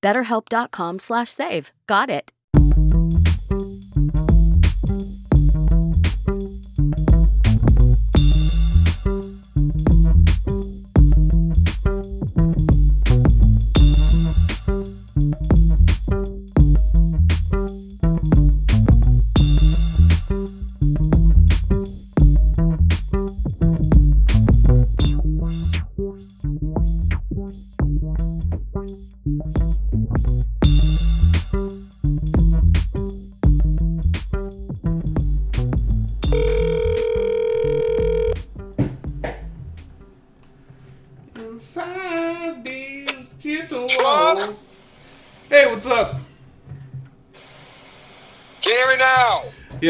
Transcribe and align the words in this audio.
BetterHelp.com 0.00 0.98
slash 1.00 1.28
save. 1.30 1.72
Got 1.86 2.08
it. 2.08 2.32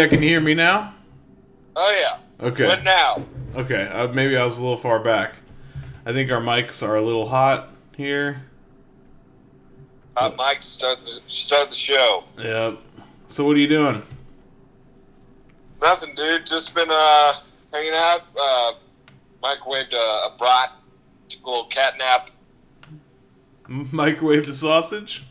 Can 0.09 0.23
you 0.23 0.29
hear 0.29 0.41
me 0.41 0.55
now? 0.55 0.95
Oh 1.77 1.97
yeah. 2.01 2.47
Okay. 2.47 2.67
What 2.67 2.83
now? 2.85 3.25
Okay, 3.57 3.83
uh, 3.89 4.09
maybe 4.09 4.37
I 4.37 4.45
was 4.45 4.59
a 4.59 4.63
little 4.63 4.77
far 4.77 5.01
back. 5.01 5.37
I 6.07 6.13
think 6.13 6.31
our 6.31 6.41
mics 6.41 6.87
are 6.87 6.97
a 6.97 7.03
little 7.03 7.29
hot 7.29 7.71
here. 7.97 8.43
Uh, 10.17 10.33
Mike, 10.37 10.63
start 10.63 11.01
the 11.01 11.21
start 11.29 11.71
the 11.71 11.75
show. 11.75 12.25
Yep. 12.39 12.79
So 13.27 13.45
what 13.45 13.57
are 13.57 13.61
you 13.61 13.69
doing? 13.69 14.03
Nothing, 15.81 16.15
dude. 16.15 16.47
Just 16.47 16.75
been 16.75 16.89
uh 16.91 17.35
hanging 17.73 17.93
out. 17.95 18.23
Uh, 18.41 18.73
microwaved 19.43 19.93
a, 19.93 19.97
a 19.97 20.35
brat. 20.39 20.73
Took 21.29 21.45
a 21.45 21.51
little 21.51 21.67
cat 21.67 21.95
nap. 21.99 22.31
Microwaved 23.69 24.49
a 24.49 24.53
sausage? 24.53 25.25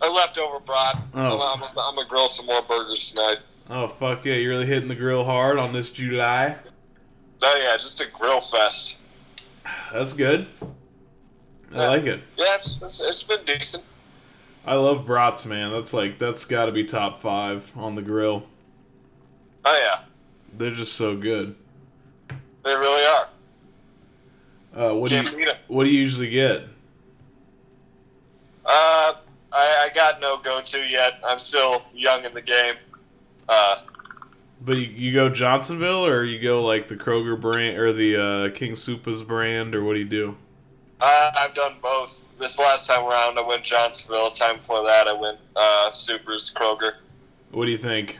A 0.00 0.08
leftover 0.08 0.58
brat. 0.58 0.98
Oh. 1.14 1.54
I'm, 1.54 1.62
I'm, 1.62 1.68
I'm 1.78 1.94
gonna 1.94 2.08
grill 2.08 2.28
some 2.28 2.46
more 2.46 2.62
burgers 2.62 3.10
tonight. 3.10 3.38
Oh 3.74 3.88
fuck 3.88 4.26
yeah! 4.26 4.34
You're 4.34 4.50
really 4.50 4.66
hitting 4.66 4.88
the 4.90 4.94
grill 4.94 5.24
hard 5.24 5.58
on 5.58 5.72
this 5.72 5.88
July. 5.88 6.56
Oh 7.40 7.62
yeah, 7.64 7.74
just 7.78 8.00
a 8.02 8.06
grill 8.10 8.42
fest. 8.42 8.98
That's 9.90 10.12
good. 10.12 10.46
I 11.72 11.76
Yeah. 11.80 11.88
like 11.88 12.04
it. 12.04 12.20
Yeah, 12.36 12.54
it's, 12.56 12.78
it's, 12.82 13.00
it's 13.00 13.22
been 13.22 13.42
decent. 13.46 13.82
I 14.66 14.74
love 14.74 15.06
brats, 15.06 15.46
man. 15.46 15.72
That's 15.72 15.94
like 15.94 16.18
that's 16.18 16.44
got 16.44 16.66
to 16.66 16.72
be 16.72 16.84
top 16.84 17.16
five 17.16 17.72
on 17.74 17.94
the 17.94 18.02
grill. 18.02 18.44
Oh 19.64 19.80
yeah, 19.82 20.02
They're 20.58 20.70
just 20.72 20.92
so 20.92 21.16
good. 21.16 21.54
they 22.28 22.74
really 22.76 23.06
are. 23.06 23.28
Uh, 24.74 24.94
what 24.96 25.08
do 25.08 25.22
Can't 25.22 25.38
you 25.38 25.50
what 25.68 25.84
do 25.84 25.90
you 25.90 25.98
usually 25.98 26.28
get? 26.28 26.64
Uh, 28.66 29.14
I, 29.50 29.88
I 29.90 29.90
got 29.94 30.20
no 30.20 30.38
go-to 30.38 30.78
yet. 30.78 31.20
I'm 31.26 31.38
still 31.38 31.82
young 31.94 32.24
in 32.24 32.34
the 32.34 32.42
game. 32.42 32.74
Uh, 33.48 33.76
But 34.64 34.76
you, 34.76 34.86
you 34.86 35.12
go 35.12 35.28
Johnsonville 35.28 36.06
or 36.06 36.22
you 36.24 36.40
go 36.40 36.62
like 36.62 36.86
the 36.88 36.96
Kroger 36.96 37.40
brand 37.40 37.76
or 37.78 37.92
the 37.92 38.16
uh, 38.16 38.50
King 38.50 38.72
Soopers 38.72 39.26
brand 39.26 39.74
or 39.74 39.82
what 39.82 39.94
do 39.94 39.98
you 40.00 40.04
do? 40.04 40.36
I, 41.00 41.32
I've 41.36 41.54
done 41.54 41.74
both. 41.82 42.32
This 42.38 42.58
last 42.60 42.86
time 42.86 43.04
around, 43.04 43.38
I 43.38 43.42
went 43.42 43.64
Johnsonville. 43.64 44.30
Time 44.30 44.58
before 44.58 44.84
that, 44.86 45.08
I 45.08 45.12
went 45.12 45.38
uh, 45.56 45.90
Soopers 45.92 46.52
Kroger. 46.54 46.92
What 47.50 47.64
do 47.64 47.72
you 47.72 47.78
think? 47.78 48.18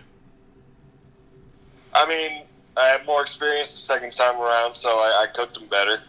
I 1.94 2.06
mean, 2.09 2.43
I 2.77 2.87
had 2.87 3.05
more 3.06 3.21
experience 3.22 3.71
the 3.72 3.81
second 3.81 4.12
time 4.12 4.41
around, 4.41 4.75
so 4.75 4.88
I, 4.88 5.25
I 5.25 5.27
cooked 5.32 5.55
them 5.55 5.69
better. 5.69 6.00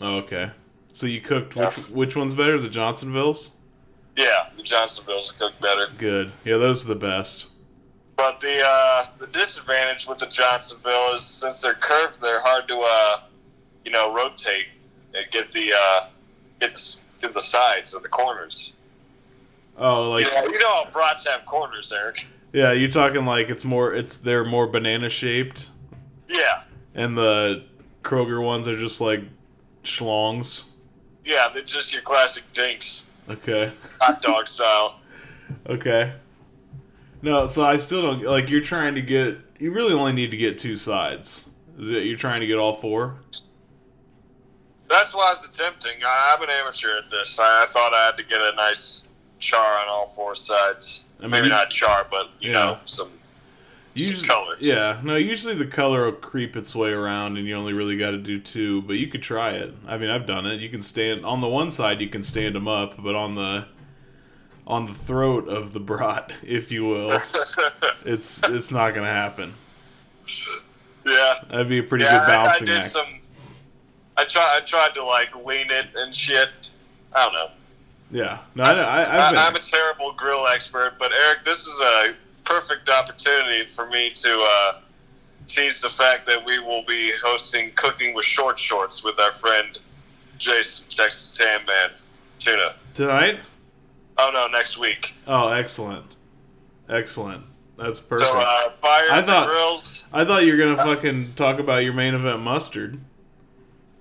Oh, 0.00 0.16
okay. 0.18 0.50
So 0.92 1.06
you 1.06 1.20
cooked 1.20 1.54
Yeah. 1.56 1.66
which 1.66 1.76
which 1.90 2.16
one's 2.16 2.34
better? 2.34 2.58
The 2.58 2.68
Johnsonvilles? 2.68 3.50
Yeah, 4.16 4.48
the 4.56 4.62
Johnsonvilles 4.62 5.38
cooked 5.38 5.60
better. 5.60 5.86
Good. 5.98 6.32
Yeah, 6.44 6.56
those 6.56 6.84
are 6.84 6.88
the 6.94 6.98
best. 7.00 7.46
But 8.20 8.38
the 8.38 8.62
uh, 8.62 9.06
the 9.18 9.28
disadvantage 9.28 10.06
with 10.06 10.18
the 10.18 10.26
Johnsonville 10.26 11.14
is 11.14 11.22
since 11.22 11.62
they're 11.62 11.72
curved, 11.72 12.20
they're 12.20 12.42
hard 12.42 12.68
to 12.68 12.78
uh, 12.78 13.20
you 13.82 13.90
know 13.90 14.12
rotate 14.14 14.66
and 15.14 15.24
get 15.30 15.50
the 15.52 15.72
uh, 15.72 16.08
get 16.60 16.74
the, 16.74 16.98
get 17.22 17.32
the 17.32 17.40
sides 17.40 17.94
and 17.94 18.04
the 18.04 18.10
corners. 18.10 18.74
Oh, 19.78 20.10
like 20.10 20.26
you, 20.26 20.34
know, 20.34 20.44
you 20.48 20.58
know 20.58 20.84
how 20.84 20.90
brats 20.90 21.26
have 21.26 21.46
corners, 21.46 21.92
Eric. 21.92 22.26
yeah, 22.52 22.72
you're 22.72 22.90
talking 22.90 23.24
like 23.24 23.48
it's 23.48 23.64
more 23.64 23.94
it's 23.94 24.18
they're 24.18 24.44
more 24.44 24.66
banana 24.66 25.08
shaped 25.08 25.70
Yeah, 26.28 26.64
and 26.94 27.16
the 27.16 27.64
Kroger 28.02 28.44
ones 28.44 28.68
are 28.68 28.76
just 28.76 29.00
like 29.00 29.22
schlongs. 29.82 30.64
yeah, 31.24 31.48
they're 31.54 31.62
just 31.62 31.90
your 31.94 32.02
classic 32.02 32.44
dinks, 32.52 33.06
Okay. 33.30 33.72
hot 34.02 34.20
dog 34.20 34.46
style. 34.46 34.96
Okay. 35.66 36.12
No, 37.22 37.46
so 37.46 37.62
I 37.64 37.76
still 37.76 38.02
don't 38.02 38.22
like 38.24 38.48
you're 38.48 38.60
trying 38.62 38.94
to 38.94 39.02
get 39.02 39.36
you 39.58 39.72
really 39.72 39.92
only 39.92 40.12
need 40.12 40.30
to 40.30 40.36
get 40.36 40.58
two 40.58 40.76
sides. 40.76 41.44
Is 41.78 41.90
it 41.90 42.04
you're 42.04 42.16
trying 42.16 42.40
to 42.40 42.46
get 42.46 42.58
all 42.58 42.72
four? 42.72 43.16
That's 44.88 45.14
why 45.14 45.26
I 45.28 45.30
was 45.30 45.46
attempting. 45.48 46.02
I, 46.04 46.34
I'm 46.36 46.42
an 46.42 46.50
amateur 46.50 46.96
at 46.98 47.10
this. 47.10 47.38
I, 47.38 47.62
I 47.64 47.66
thought 47.66 47.94
I 47.94 48.06
had 48.06 48.16
to 48.16 48.24
get 48.24 48.40
a 48.40 48.54
nice 48.56 49.06
char 49.38 49.78
on 49.80 49.88
all 49.88 50.06
four 50.06 50.34
sides. 50.34 51.04
I 51.20 51.22
mean, 51.22 51.30
Maybe 51.32 51.44
you- 51.46 51.50
not 51.52 51.70
char, 51.70 52.06
but 52.10 52.30
you 52.40 52.48
Yeah. 52.50 52.52
know 52.52 52.78
some. 52.84 53.10
Usually, 53.94 54.26
color. 54.28 54.56
Yeah, 54.60 55.00
no. 55.02 55.16
Usually 55.16 55.54
the 55.54 55.66
color 55.66 56.04
will 56.04 56.12
creep 56.12 56.56
its 56.56 56.76
way 56.76 56.90
around, 56.92 57.36
and 57.36 57.46
you 57.46 57.54
only 57.56 57.72
really 57.72 57.96
got 57.96 58.12
to 58.12 58.18
do 58.18 58.38
two. 58.38 58.82
But 58.82 58.96
you 58.98 59.08
could 59.08 59.22
try 59.22 59.50
it. 59.50 59.74
I 59.86 59.98
mean, 59.98 60.10
I've 60.10 60.26
done 60.26 60.46
it. 60.46 60.60
You 60.60 60.68
can 60.68 60.80
stand 60.80 61.24
on 61.26 61.40
the 61.40 61.48
one 61.48 61.72
side. 61.72 62.00
You 62.00 62.08
can 62.08 62.22
stand 62.22 62.54
them 62.54 62.68
up, 62.68 62.94
but 63.02 63.16
on 63.16 63.34
the 63.34 63.66
on 64.70 64.86
the 64.86 64.94
throat 64.94 65.48
of 65.48 65.72
the 65.72 65.80
brat, 65.80 66.32
if 66.42 66.70
you 66.72 66.84
will, 66.86 67.20
it's 68.04 68.42
it's 68.48 68.70
not 68.70 68.94
gonna 68.94 69.06
happen. 69.06 69.54
yeah. 71.06 71.34
That'd 71.48 71.68
be 71.68 71.78
a 71.78 71.82
pretty 71.82 72.04
yeah, 72.04 72.12
good 72.24 72.30
I- 72.32 72.44
bouncing 72.46 72.68
I, 72.68 72.72
did 72.72 72.80
act. 72.82 72.90
some. 72.90 73.06
I 74.16 74.24
tried. 74.24 74.56
I 74.58 74.60
tried 74.64 74.94
to 74.94 75.04
like 75.04 75.34
lean 75.44 75.70
it 75.70 75.86
and 75.96 76.14
shit. 76.14 76.50
I 77.12 77.24
don't 77.24 77.32
know. 77.34 77.50
Yeah, 78.12 78.40
no, 78.56 78.64
I, 78.64 78.72
I, 78.72 79.00
I've 79.02 79.30
been, 79.32 79.38
I, 79.38 79.46
I'm 79.46 79.54
a 79.56 79.60
terrible 79.60 80.12
grill 80.12 80.46
expert, 80.48 80.94
but 80.98 81.12
Eric, 81.12 81.44
this 81.44 81.64
is 81.64 81.80
a 81.80 82.14
perfect 82.44 82.88
opportunity 82.88 83.66
for 83.68 83.86
me 83.86 84.10
to 84.10 84.48
uh, 84.50 84.80
tease 85.46 85.80
the 85.80 85.90
fact 85.90 86.26
that 86.26 86.44
we 86.44 86.58
will 86.58 86.84
be 86.86 87.12
hosting 87.22 87.70
Cooking 87.76 88.12
with 88.12 88.24
Short 88.24 88.58
Shorts 88.58 89.04
with 89.04 89.20
our 89.20 89.32
friend 89.32 89.78
Jason, 90.38 90.86
Texas 90.88 91.30
Tan 91.38 91.64
Man 91.66 91.90
Tuna. 92.40 92.74
tonight. 92.94 93.48
Oh 94.22 94.30
no, 94.32 94.46
next 94.48 94.78
week. 94.78 95.14
Oh, 95.26 95.48
excellent, 95.48 96.04
excellent. 96.88 97.44
That's 97.78 97.98
perfect. 98.00 98.30
So 98.30 98.38
uh, 98.38 98.70
fire 98.72 99.04
I 99.10 99.22
thought- 99.22 99.48
grills. 99.48 100.04
I 100.12 100.24
thought 100.24 100.44
you 100.44 100.52
were 100.52 100.58
gonna 100.58 100.76
fucking 100.76 101.34
talk 101.34 101.58
about 101.58 101.78
your 101.84 101.92
main 101.94 102.14
event 102.14 102.40
mustard. 102.42 103.00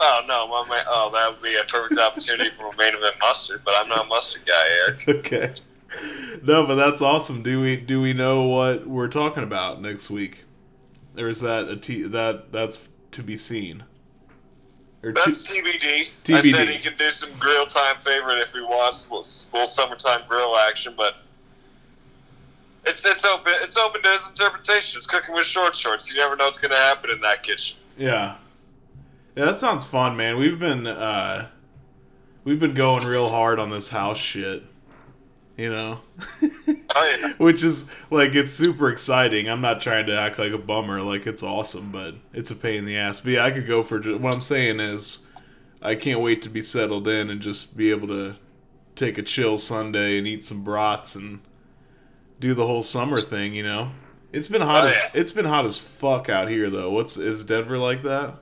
Oh 0.02 0.22
no, 0.28 0.48
my 0.48 0.66
ma- 0.68 0.84
oh 0.88 1.10
that 1.14 1.30
would 1.32 1.42
be 1.42 1.56
a 1.58 1.64
perfect 1.64 2.00
opportunity 2.00 2.50
for 2.58 2.68
a 2.68 2.78
main 2.78 2.94
event 2.96 3.16
mustard, 3.22 3.62
but 3.64 3.74
I'm 3.78 3.88
not 3.90 4.06
a 4.06 4.08
mustard 4.10 4.46
guy, 4.46 4.66
Eric. 4.88 5.08
Okay. 5.08 5.54
no, 6.44 6.68
but 6.68 6.76
that's 6.76 7.02
awesome. 7.02 7.42
Do 7.44 7.62
we 7.62 7.76
do 7.78 8.00
we 8.02 8.14
know 8.14 8.44
what 8.48 8.86
we're 8.88 9.08
talking 9.08 9.44
about 9.44 9.82
next 9.82 10.10
week, 10.10 10.44
or 11.18 11.28
is 11.30 11.42
that 11.42 11.68
a 11.68 11.76
t- 11.78 12.04
that 12.04 12.52
that's 12.52 12.90
to 13.12 13.24
be 13.24 13.38
seen? 13.38 13.84
Or 15.02 15.14
that's 15.14 15.44
t- 15.44 15.62
TBD. 15.62 16.10
TBD. 16.24 16.36
I 16.36 16.52
said 16.52 16.70
he 16.70 16.80
can 16.80 16.98
do 16.98 17.10
some 17.10 17.32
grill 17.40 17.66
time 17.66 17.96
favorite 18.02 18.40
if 18.40 18.54
he 18.54 18.62
wants, 18.62 19.08
a 19.08 19.14
little, 19.14 19.30
little 19.54 19.66
summertime 19.66 20.22
grill 20.28 20.58
action, 20.58 20.94
but 20.98 21.16
it's 22.86 23.06
it's 23.06 23.24
open 23.26 23.54
it's 23.62 23.78
open 23.78 24.02
to 24.02 24.10
his 24.10 24.28
interpretation. 24.28 24.98
It's 24.98 25.08
cooking 25.08 25.36
with 25.36 25.46
short 25.46 25.76
shorts. 25.76 26.12
You 26.12 26.20
never 26.20 26.36
know 26.36 26.46
what's 26.46 26.60
going 26.60 26.72
to 26.72 26.78
happen 26.78 27.10
in 27.10 27.22
that 27.22 27.44
kitchen. 27.44 27.78
Yeah, 27.98 28.36
yeah, 29.36 29.46
that 29.46 29.60
sounds 29.60 29.86
fun, 29.86 30.18
man. 30.18 30.38
We've 30.38 30.60
been 30.60 30.88
uh, 30.88 31.48
we've 32.44 32.60
been 32.60 32.74
going 32.74 33.06
real 33.06 33.30
hard 33.30 33.60
on 33.60 33.70
this 33.70 33.90
house 33.90 34.18
shit. 34.18 34.64
You 35.60 35.70
know, 35.70 36.00
oh, 36.42 37.18
yeah. 37.20 37.34
which 37.38 37.66
is 37.66 37.84
like 38.10 38.34
it's 38.34 38.50
super 38.50 38.90
exciting. 38.90 39.50
I'm 39.50 39.60
not 39.60 39.82
trying 39.82 40.06
to 40.06 40.18
act 40.18 40.40
like 40.40 40.54
a 40.54 40.58
bummer, 40.58 41.02
like 41.02 41.28
it's 41.28 41.44
awesome, 41.44 41.92
but 41.92 42.16
it's 42.32 42.50
a 42.50 42.56
pain 42.56 42.76
in 42.76 42.86
the 42.86 42.96
ass. 42.96 43.20
But 43.20 43.32
yeah, 43.32 43.44
I 43.44 43.52
could 43.52 43.68
go 43.68 43.84
for 43.84 44.00
what 44.00 44.34
I'm 44.34 44.40
saying 44.40 44.80
is, 44.80 45.20
I 45.82 45.96
can't 45.96 46.22
wait 46.22 46.42
to 46.44 46.50
be 46.50 46.62
settled 46.62 47.10
in 47.10 47.30
and 47.30 47.42
just 47.42 47.76
be 47.76 47.92
able 47.92 48.08
to 48.08 48.38
take 48.96 49.18
a 49.18 49.22
chill 49.22 49.58
Sunday 49.58 50.18
and 50.18 50.26
eat 50.26 50.46
some 50.46 50.64
brats 50.64 51.14
and 51.14 51.42
do 52.40 52.54
the 52.54 52.66
whole 52.66 52.82
summer 52.82 53.20
thing, 53.20 53.54
you 53.54 53.64
know. 53.64 53.92
It's 54.32 54.48
been 54.48 54.62
hot. 54.62 54.86
Oh, 54.86 54.88
as, 54.88 54.96
yeah. 54.96 55.10
It's 55.14 55.34
been 55.34 55.44
hot 55.44 55.66
as 55.66 55.78
fuck 55.78 56.30
out 56.30 56.48
here, 56.48 56.70
though. 56.70 56.90
What's 56.90 57.18
is 57.18 57.44
Denver 57.44 57.78
like 57.78 58.04
that? 58.04 58.36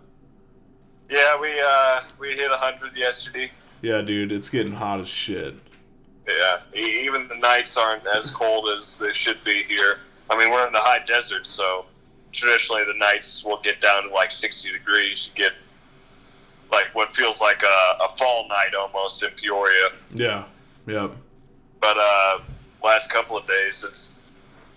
Yeah, 1.10 1.40
we 1.42 1.60
uh 1.60 2.02
we 2.20 2.34
hit 2.34 2.52
hundred 2.52 2.96
yesterday. 2.96 3.50
Yeah, 3.82 4.02
dude, 4.02 4.32
it's 4.32 4.52
getting 4.52 4.74
hot 4.74 5.00
as 5.00 5.08
shit. 5.08 5.56
Yeah, 6.28 6.60
even 6.74 7.28
the 7.30 7.36
nights 7.36 7.78
aren't 7.78 8.06
as 8.06 8.32
cold 8.32 8.68
as 8.78 9.00
they 9.00 9.14
should 9.14 9.42
be 9.46 9.64
here. 9.64 10.00
I 10.30 10.38
mean, 10.38 10.52
we're 10.52 10.68
in 10.68 10.74
the 10.74 10.80
high 10.80 11.00
desert, 11.06 11.48
so 11.48 11.86
traditionally 12.34 12.84
the 12.84 12.98
nights 12.98 13.46
will 13.46 13.62
get 13.62 13.80
down 13.80 14.04
to 14.04 14.10
like 14.10 14.32
sixty 14.32 14.72
degrees. 14.72 15.30
You 15.30 15.44
get 15.44 15.54
like 16.72 16.88
what 16.94 17.14
feels 17.14 17.40
like 17.40 17.64
a, 17.64 18.04
a 18.04 18.10
fall 18.10 18.48
night 18.50 18.76
almost 18.78 19.24
in 19.24 19.30
Peoria. 19.32 19.90
Yeah. 20.14 20.44
Yep. 20.86 21.12
But 21.80 21.98
uh 21.98 22.40
last 22.84 23.10
couple 23.10 23.38
of 23.38 23.48
days, 23.48 23.86
it's 23.90 24.12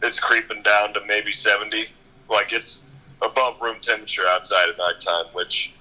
it's 0.02 0.20
creeping 0.20 0.62
down 0.62 0.94
to 0.94 1.04
maybe 1.06 1.32
seventy. 1.32 1.86
Like 2.28 2.52
it's 2.52 2.82
above 3.22 3.60
room 3.60 3.76
temperature 3.80 4.26
outside 4.28 4.68
at 4.68 4.78
nighttime, 4.78 5.26
which 5.32 5.72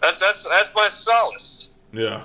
that's 0.00 0.20
that's 0.20 0.44
that's 0.44 0.72
my 0.76 0.86
solace. 0.86 1.70
Yeah. 1.92 2.22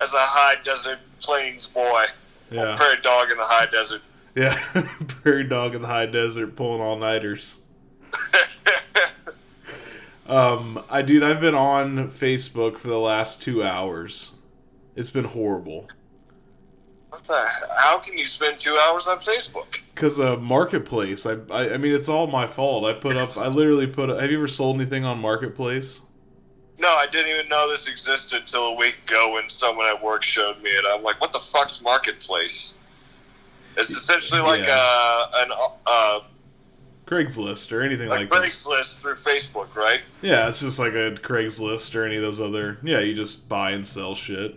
As 0.00 0.14
a 0.14 0.20
high 0.20 0.54
desert 0.62 0.98
plains 1.20 1.66
boy, 1.66 2.04
yeah. 2.50 2.76
prairie 2.76 3.00
dog 3.02 3.30
in 3.30 3.36
the 3.36 3.44
high 3.44 3.66
desert. 3.66 4.02
Yeah, 4.34 4.58
prairie 5.06 5.44
dog 5.44 5.74
in 5.74 5.82
the 5.82 5.88
high 5.88 6.06
desert 6.06 6.56
pulling 6.56 6.80
all 6.80 6.96
nighters. 6.96 7.60
um, 10.26 10.82
I 10.88 11.02
dude, 11.02 11.22
I've 11.22 11.40
been 11.40 11.54
on 11.54 12.08
Facebook 12.08 12.78
for 12.78 12.88
the 12.88 12.98
last 12.98 13.42
two 13.42 13.62
hours. 13.62 14.36
It's 14.96 15.10
been 15.10 15.24
horrible. 15.24 15.88
What 17.10 17.24
the? 17.24 17.46
How 17.76 17.98
can 17.98 18.16
you 18.16 18.26
spend 18.26 18.60
two 18.60 18.76
hours 18.76 19.06
on 19.06 19.18
Facebook? 19.18 19.80
Because 19.94 20.18
a 20.18 20.34
uh, 20.34 20.36
marketplace. 20.36 21.26
I, 21.26 21.38
I, 21.50 21.74
I 21.74 21.76
mean, 21.76 21.92
it's 21.92 22.08
all 22.08 22.28
my 22.28 22.46
fault. 22.46 22.84
I 22.84 22.92
put 22.92 23.16
up. 23.16 23.36
I 23.36 23.48
literally 23.48 23.86
put. 23.86 24.10
Up, 24.10 24.20
have 24.20 24.30
you 24.30 24.38
ever 24.38 24.46
sold 24.46 24.76
anything 24.76 25.04
on 25.04 25.18
marketplace? 25.18 26.00
No, 26.80 26.88
I 26.88 27.06
didn't 27.06 27.28
even 27.28 27.48
know 27.48 27.70
this 27.70 27.86
existed 27.86 28.40
until 28.40 28.68
a 28.68 28.74
week 28.74 28.98
ago 29.06 29.34
when 29.34 29.50
someone 29.50 29.86
at 29.86 30.02
work 30.02 30.22
showed 30.22 30.62
me 30.62 30.70
it. 30.70 30.84
I'm 30.88 31.02
like, 31.02 31.20
what 31.20 31.30
the 31.30 31.38
fuck's 31.38 31.82
marketplace? 31.82 32.76
It's 33.76 33.90
essentially 33.90 34.40
like 34.40 34.64
yeah. 34.64 34.78
Uh, 34.78 35.30
a, 35.34 35.42
an 35.42 35.52
uh, 35.86 36.20
Craigslist 37.06 37.70
or 37.70 37.82
anything 37.82 38.08
like, 38.08 38.30
like 38.30 38.42
Craigslist 38.44 39.00
through 39.00 39.16
Facebook, 39.16 39.74
right? 39.74 40.00
Yeah, 40.22 40.48
it's 40.48 40.60
just 40.60 40.78
like 40.78 40.94
a 40.94 41.12
Craigslist 41.12 41.94
or 41.94 42.06
any 42.06 42.16
of 42.16 42.22
those 42.22 42.40
other. 42.40 42.78
Yeah, 42.82 43.00
you 43.00 43.14
just 43.14 43.48
buy 43.48 43.72
and 43.72 43.86
sell 43.86 44.14
shit. 44.14 44.54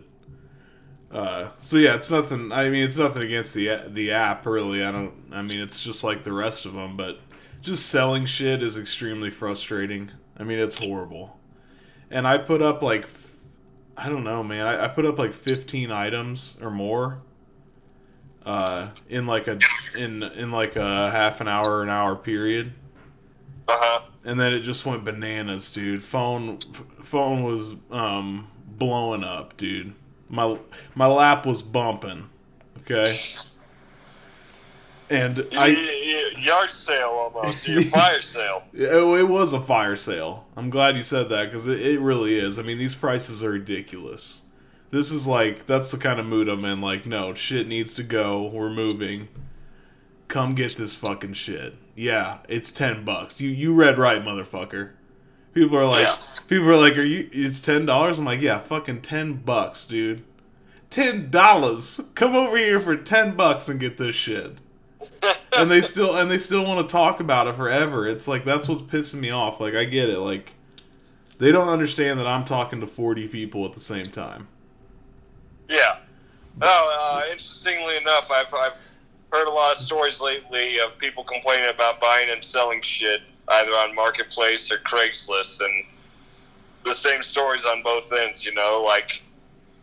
Uh, 1.12 1.50
so 1.60 1.78
yeah, 1.78 1.96
it's 1.96 2.10
nothing. 2.10 2.54
I 2.54 2.70
mean, 2.70 2.86
it's 2.86 2.98
nothing 2.98 3.24
against 3.24 3.54
the 3.54 3.82
the 3.88 4.12
app, 4.12 4.46
really. 4.46 4.84
I 4.84 4.92
don't. 4.92 5.14
I 5.32 5.42
mean, 5.42 5.60
it's 5.60 5.84
just 5.84 6.06
like 6.06 6.24
the 6.24 6.34
rest 6.34 6.66
of 6.66 6.74
them, 6.74 6.96
but 6.96 7.20
just 7.62 7.88
selling 7.88 8.26
shit 8.26 8.64
is 8.64 8.78
extremely 8.78 9.30
frustrating. 9.30 10.12
I 10.38 10.44
mean, 10.44 10.60
it's 10.60 10.78
horrible. 10.78 11.38
And 12.14 12.26
I 12.26 12.38
put 12.38 12.62
up 12.62 12.82
like, 12.82 13.10
I 13.98 14.08
don't 14.08 14.24
know, 14.24 14.42
man. 14.42 14.66
I, 14.66 14.86
I 14.86 14.88
put 14.88 15.06
up 15.06 15.18
like 15.18 15.34
fifteen 15.34 15.92
items 15.92 16.58
or 16.62 16.72
more. 16.72 17.22
Uh, 18.46 18.90
in 19.10 19.26
like 19.26 19.48
a 19.48 19.60
in 19.98 20.24
in 20.24 20.52
like 20.52 20.78
a 20.78 21.12
half 21.12 21.42
an 21.42 21.50
hour, 21.50 21.84
an 21.84 21.90
hour 21.90 22.16
period. 22.16 22.74
Uh 23.68 23.76
huh. 23.78 24.02
And 24.24 24.40
then 24.40 24.54
it 24.54 24.62
just 24.62 24.86
went 24.86 25.04
bananas, 25.04 25.72
dude. 25.72 26.02
Phone 26.04 26.60
phone 27.02 27.44
was 27.44 27.76
um 27.92 28.48
blowing 28.66 29.26
up, 29.26 29.58
dude 29.58 29.94
my 30.34 30.58
my 30.96 31.06
lap 31.06 31.46
was 31.46 31.62
bumping. 31.62 32.30
Okay. 32.80 33.16
And 35.14 35.48
I 35.56 35.68
yard 36.40 36.72
sale 36.72 37.10
almost 37.10 37.68
your 37.68 37.82
fire 37.84 38.20
sale. 38.20 38.64
It, 38.74 38.90
oh, 38.92 39.16
it, 39.16 39.28
was 39.28 39.54
a 39.54 39.62
fire 39.62 39.96
sale. 39.96 40.48
I'm 40.58 40.72
glad 40.72 40.98
you 40.98 41.04
said 41.04 41.30
that 41.30 41.46
because 41.46 41.68
it, 41.68 41.80
it 41.80 42.00
really 42.00 42.40
is. 42.40 42.58
I 42.58 42.64
mean, 42.64 42.80
these 42.80 42.96
prices 42.96 43.44
are 43.44 43.52
ridiculous. 43.52 44.42
This 44.90 45.12
is 45.12 45.28
like 45.28 45.66
that's 45.66 45.92
the 45.92 45.98
kind 45.98 46.20
of 46.20 46.26
mood 46.26 46.50
I'm 46.50 46.66
in. 46.66 46.82
Like, 46.82 47.06
no, 47.06 47.34
shit 47.34 47.68
needs 47.68 47.94
to 47.96 48.04
go. 48.04 48.48
We're 48.48 48.70
moving. 48.70 49.28
Come 50.28 50.56
get 50.56 50.78
this 50.78 50.96
fucking 50.96 51.34
shit. 51.34 51.76
Yeah, 51.96 52.40
it's 52.50 52.72
ten 52.72 53.06
bucks. 53.06 53.40
You 53.40 53.50
you 53.50 53.74
read 53.76 54.00
right, 54.00 54.24
motherfucker. 54.24 54.92
People 55.54 55.78
are 55.78 55.86
like, 55.86 56.08
yeah. 56.08 56.16
people 56.48 56.70
are 56.70 56.78
like, 56.78 56.98
are 56.98 57.04
you? 57.04 57.30
It's 57.32 57.60
ten 57.60 57.86
dollars. 57.86 58.18
I'm 58.18 58.26
like, 58.26 58.42
yeah, 58.42 58.58
fucking 58.58 59.02
ten 59.02 59.36
bucks, 59.36 59.86
dude. 59.86 60.24
Ten 60.90 61.30
dollars. 61.30 62.02
Come 62.16 62.36
over 62.36 62.58
here 62.58 62.80
for 62.80 62.96
ten 62.96 63.36
bucks 63.36 63.70
and 63.70 63.80
get 63.80 63.98
this 63.98 64.16
shit. 64.16 64.58
And 65.58 65.70
they 65.70 65.82
still 65.82 66.16
and 66.16 66.30
they 66.30 66.38
still 66.38 66.66
want 66.66 66.88
to 66.88 66.92
talk 66.92 67.20
about 67.20 67.48
it 67.48 67.56
forever. 67.56 68.08
It's 68.08 68.28
like 68.28 68.44
that's 68.44 68.68
what's 68.68 68.82
pissing 68.82 69.20
me 69.20 69.30
off. 69.30 69.60
Like 69.60 69.76
I 69.76 69.86
get 69.86 70.10
it. 70.10 70.20
Like 70.20 70.54
they 71.38 71.52
don't 71.52 71.70
understand 71.70 72.20
that 72.20 72.28
I'm 72.28 72.46
talking 72.46 72.80
to 72.82 72.88
forty 72.88 73.28
people 73.28 73.66
at 73.66 73.74
the 73.74 73.80
same 73.80 74.10
time. 74.10 74.48
Yeah. 75.70 75.98
Oh, 76.62 77.24
uh, 77.26 77.32
interestingly 77.32 77.98
enough, 77.98 78.30
I've 78.32 78.54
I've 78.54 78.78
heard 79.32 79.48
a 79.48 79.52
lot 79.52 79.72
of 79.72 79.78
stories 79.78 80.22
lately 80.22 80.80
of 80.80 80.98
people 81.00 81.24
complaining 81.24 81.70
about 81.70 82.00
buying 82.00 82.30
and 82.30 82.44
selling 82.44 82.82
shit 82.82 83.22
either 83.48 83.72
on 83.72 83.96
Marketplace 83.96 84.72
or 84.72 84.78
Craigslist, 84.78 85.62
and 85.62 85.86
the 86.84 86.94
same 86.94 87.24
stories 87.24 87.66
on 87.66 87.82
both 87.82 88.12
ends. 88.14 88.46
You 88.46 88.54
know, 88.54 88.84
like 88.86 89.24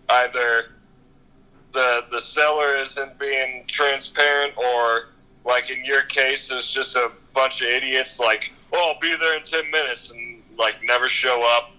either 0.08 0.72
the 1.72 2.04
the 2.10 2.20
seller 2.20 2.76
isn't 2.76 3.18
being 3.18 3.64
transparent, 3.66 4.56
or 4.56 5.08
like 5.50 5.70
in 5.70 5.84
your 5.84 6.02
case, 6.02 6.50
it's 6.50 6.70
just 6.70 6.96
a 6.96 7.10
bunch 7.34 7.60
of 7.60 7.68
idiots. 7.68 8.18
Like, 8.18 8.52
oh, 8.72 8.92
I'll 8.92 9.00
be 9.00 9.14
there 9.16 9.36
in 9.36 9.44
ten 9.44 9.70
minutes, 9.70 10.10
and 10.10 10.42
like 10.58 10.76
never 10.82 11.08
show 11.08 11.42
up. 11.56 11.72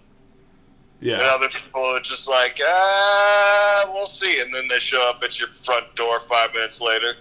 Yeah. 0.99 1.15
And 1.15 1.23
other 1.23 1.49
people 1.49 1.83
are 1.83 1.99
just 1.99 2.29
like, 2.29 2.59
ah, 2.63 3.89
we'll 3.91 4.05
see, 4.05 4.39
and 4.39 4.53
then 4.53 4.67
they 4.67 4.77
show 4.77 5.09
up 5.09 5.23
at 5.23 5.39
your 5.39 5.49
front 5.49 5.95
door 5.95 6.19
five 6.19 6.53
minutes 6.53 6.79
later. 6.79 7.15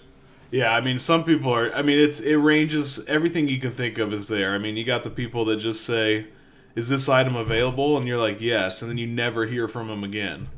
Yeah, 0.50 0.74
I 0.74 0.82
mean, 0.82 0.98
some 0.98 1.24
people 1.24 1.54
are. 1.54 1.72
I 1.74 1.80
mean, 1.80 1.98
it's 1.98 2.20
it 2.20 2.34
ranges. 2.34 3.02
Everything 3.06 3.48
you 3.48 3.58
can 3.58 3.72
think 3.72 3.96
of 3.98 4.12
is 4.12 4.28
there. 4.28 4.52
I 4.52 4.58
mean, 4.58 4.76
you 4.76 4.84
got 4.84 5.04
the 5.04 5.10
people 5.10 5.44
that 5.46 5.56
just 5.56 5.84
say, 5.84 6.26
"Is 6.74 6.88
this 6.88 7.08
item 7.08 7.36
available?" 7.36 7.96
and 7.96 8.06
you're 8.06 8.18
like, 8.18 8.40
"Yes," 8.40 8.82
and 8.82 8.90
then 8.90 8.98
you 8.98 9.06
never 9.06 9.46
hear 9.46 9.68
from 9.68 9.88
them 9.88 10.04
again. 10.04 10.48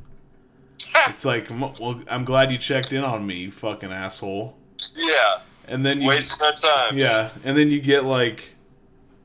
it's 1.09 1.25
like, 1.25 1.49
well, 1.51 2.03
I'm 2.09 2.25
glad 2.25 2.51
you 2.51 2.59
checked 2.59 2.93
in 2.93 3.05
on 3.05 3.27
me, 3.27 3.37
you 3.37 3.51
fucking 3.51 3.93
asshole. 3.93 4.57
Yeah. 4.95 5.41
And 5.69 5.87
then 5.87 6.01
you 6.01 6.09
waste 6.09 6.41
my 6.41 6.53
time. 6.53 6.97
Yeah, 6.97 7.31
and 7.45 7.57
then 7.57 7.71
you 7.71 7.81
get 7.81 8.05
like, 8.05 8.55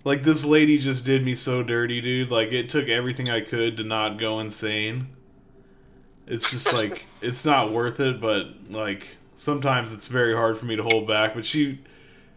like 0.04 0.24
this 0.24 0.46
lady 0.46 0.78
just 0.78 1.06
did 1.06 1.26
me 1.26 1.36
so 1.36 1.64
dirty, 1.64 2.02
dude. 2.02 2.32
Like 2.32 2.52
it 2.52 2.70
took 2.70 2.88
everything 2.88 3.30
I 3.30 3.42
could 3.42 3.78
to 3.78 3.84
not 3.84 4.18
go 4.18 4.40
insane. 4.40 5.08
It's 6.28 6.52
just 6.52 6.74
like 6.74 7.06
it's 7.22 7.46
not 7.46 7.72
worth 7.72 8.00
it, 8.00 8.22
but 8.22 8.48
like 8.70 9.18
sometimes 9.36 9.92
it's 9.92 10.08
very 10.08 10.36
hard 10.36 10.58
for 10.58 10.66
me 10.66 10.76
to 10.76 10.84
hold 10.84 11.08
back. 11.08 11.34
But 11.34 11.46
she, 11.46 11.80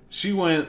she 0.09 0.33
went. 0.33 0.69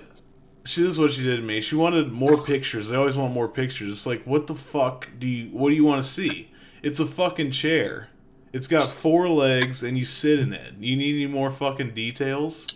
She 0.64 0.82
this 0.82 0.92
is 0.92 1.00
what 1.00 1.12
she 1.12 1.24
did 1.24 1.38
to 1.38 1.42
me. 1.42 1.60
She 1.60 1.76
wanted 1.76 2.12
more 2.12 2.38
pictures. 2.38 2.90
They 2.90 2.96
always 2.96 3.18
want 3.18 3.34
more 3.34 3.48
pictures. 3.48 3.92
It's 3.92 4.06
like, 4.06 4.24
what 4.26 4.46
the 4.46 4.54
fuck 4.54 5.08
do 5.18 5.26
you? 5.26 5.50
What 5.50 5.70
do 5.70 5.76
you 5.76 5.84
want 5.84 6.04
to 6.04 6.08
see? 6.08 6.52
It's 6.84 7.00
a 7.00 7.06
fucking 7.06 7.52
chair. 7.52 8.10
It's 8.54 8.68
got 8.68 8.90
four 8.90 9.30
legs, 9.30 9.82
and 9.82 9.98
you 9.98 10.04
sit 10.04 10.40
in 10.40 10.54
it. 10.54 10.74
You 10.80 10.98
need 10.98 11.16
any 11.16 11.28
more 11.32 11.50
fucking 11.50 11.94
details? 11.94 12.68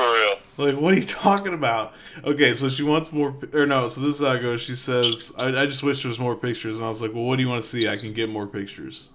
For 0.00 0.12
real. 0.14 0.36
Like, 0.56 0.80
what 0.80 0.94
are 0.94 0.96
you 0.96 1.04
talking 1.04 1.52
about? 1.54 1.92
Okay, 2.24 2.52
so 2.52 2.68
she 2.68 2.82
wants 2.82 3.12
more, 3.12 3.34
or 3.52 3.66
no, 3.66 3.86
so 3.88 4.00
this 4.00 4.20
is 4.20 4.26
how 4.26 4.32
it 4.32 4.40
goes. 4.40 4.62
She 4.62 4.74
says, 4.74 5.32
I, 5.36 5.48
I 5.48 5.66
just 5.66 5.82
wish 5.82 6.02
there 6.02 6.08
was 6.08 6.18
more 6.18 6.36
pictures. 6.36 6.78
And 6.78 6.86
I 6.86 6.88
was 6.88 7.02
like, 7.02 7.12
well, 7.12 7.24
what 7.24 7.36
do 7.36 7.42
you 7.42 7.48
want 7.48 7.62
to 7.62 7.68
see? 7.68 7.88
I 7.88 7.96
can 7.96 8.12
get 8.12 8.30
more 8.30 8.46
pictures. 8.46 9.08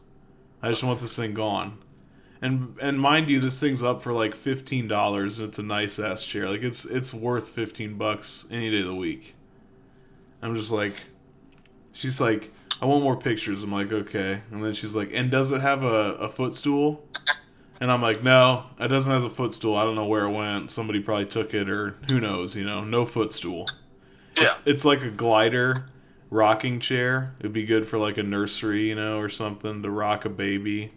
I 0.61 0.69
just 0.69 0.83
want 0.83 0.99
this 0.99 1.15
thing 1.15 1.33
gone. 1.33 1.79
And 2.41 2.75
and 2.81 2.99
mind 2.99 3.29
you, 3.29 3.39
this 3.39 3.59
thing's 3.59 3.81
up 3.81 4.03
for 4.03 4.13
like 4.13 4.35
fifteen 4.35 4.87
dollars, 4.87 5.39
and 5.39 5.47
it's 5.47 5.57
a 5.57 5.63
nice 5.63 5.97
ass 5.97 6.23
chair. 6.23 6.49
Like 6.49 6.63
it's 6.63 6.85
it's 6.85 7.13
worth 7.13 7.47
fifteen 7.47 7.95
bucks 7.95 8.45
any 8.51 8.69
day 8.69 8.79
of 8.81 8.85
the 8.85 8.95
week. 8.95 9.35
I'm 10.41 10.53
just 10.53 10.71
like, 10.71 10.95
she's 11.93 12.19
like, 12.19 12.51
I 12.81 12.85
want 12.85 13.03
more 13.03 13.17
pictures. 13.17 13.63
I'm 13.63 13.71
like, 13.71 13.91
okay. 13.91 14.41
And 14.51 14.63
then 14.63 14.73
she's 14.73 14.93
like, 14.93 15.09
and 15.13 15.31
does 15.31 15.51
it 15.51 15.61
have 15.61 15.83
a, 15.83 16.15
a 16.19 16.29
footstool? 16.29 17.03
And 17.81 17.91
I'm 17.91 18.01
like, 18.01 18.23
no, 18.23 18.65
it 18.79 18.87
doesn't 18.87 19.11
have 19.11 19.25
a 19.25 19.29
footstool. 19.29 19.75
I 19.75 19.83
don't 19.83 19.95
know 19.95 20.05
where 20.05 20.23
it 20.25 20.31
went. 20.31 20.71
Somebody 20.71 21.01
probably 21.01 21.25
took 21.25 21.53
it, 21.53 21.69
or 21.69 21.95
who 22.09 22.19
knows? 22.19 22.55
You 22.55 22.65
know, 22.65 22.83
no 22.83 23.05
footstool. 23.05 23.67
Yeah. 24.37 24.45
It's, 24.45 24.63
it's 24.65 24.85
like 24.85 25.01
a 25.01 25.09
glider 25.09 25.87
rocking 26.29 26.79
chair. 26.79 27.35
It'd 27.39 27.53
be 27.53 27.65
good 27.65 27.85
for 27.85 27.97
like 27.97 28.17
a 28.17 28.23
nursery, 28.23 28.89
you 28.89 28.95
know, 28.95 29.19
or 29.19 29.29
something 29.29 29.83
to 29.83 29.89
rock 29.89 30.25
a 30.25 30.29
baby. 30.29 30.93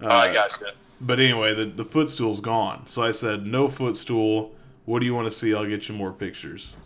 Uh, 0.00 0.06
oh, 0.10 0.16
I 0.16 0.32
gotcha. 0.32 0.72
But 1.00 1.18
anyway, 1.18 1.54
the, 1.54 1.64
the 1.66 1.84
footstool's 1.84 2.40
gone. 2.40 2.86
So 2.86 3.02
I 3.02 3.10
said, 3.10 3.46
no 3.46 3.68
footstool. 3.68 4.54
What 4.84 5.00
do 5.00 5.06
you 5.06 5.14
want 5.14 5.26
to 5.26 5.30
see? 5.30 5.54
I'll 5.54 5.66
get 5.66 5.88
you 5.88 5.94
more 5.94 6.12
pictures. 6.12 6.76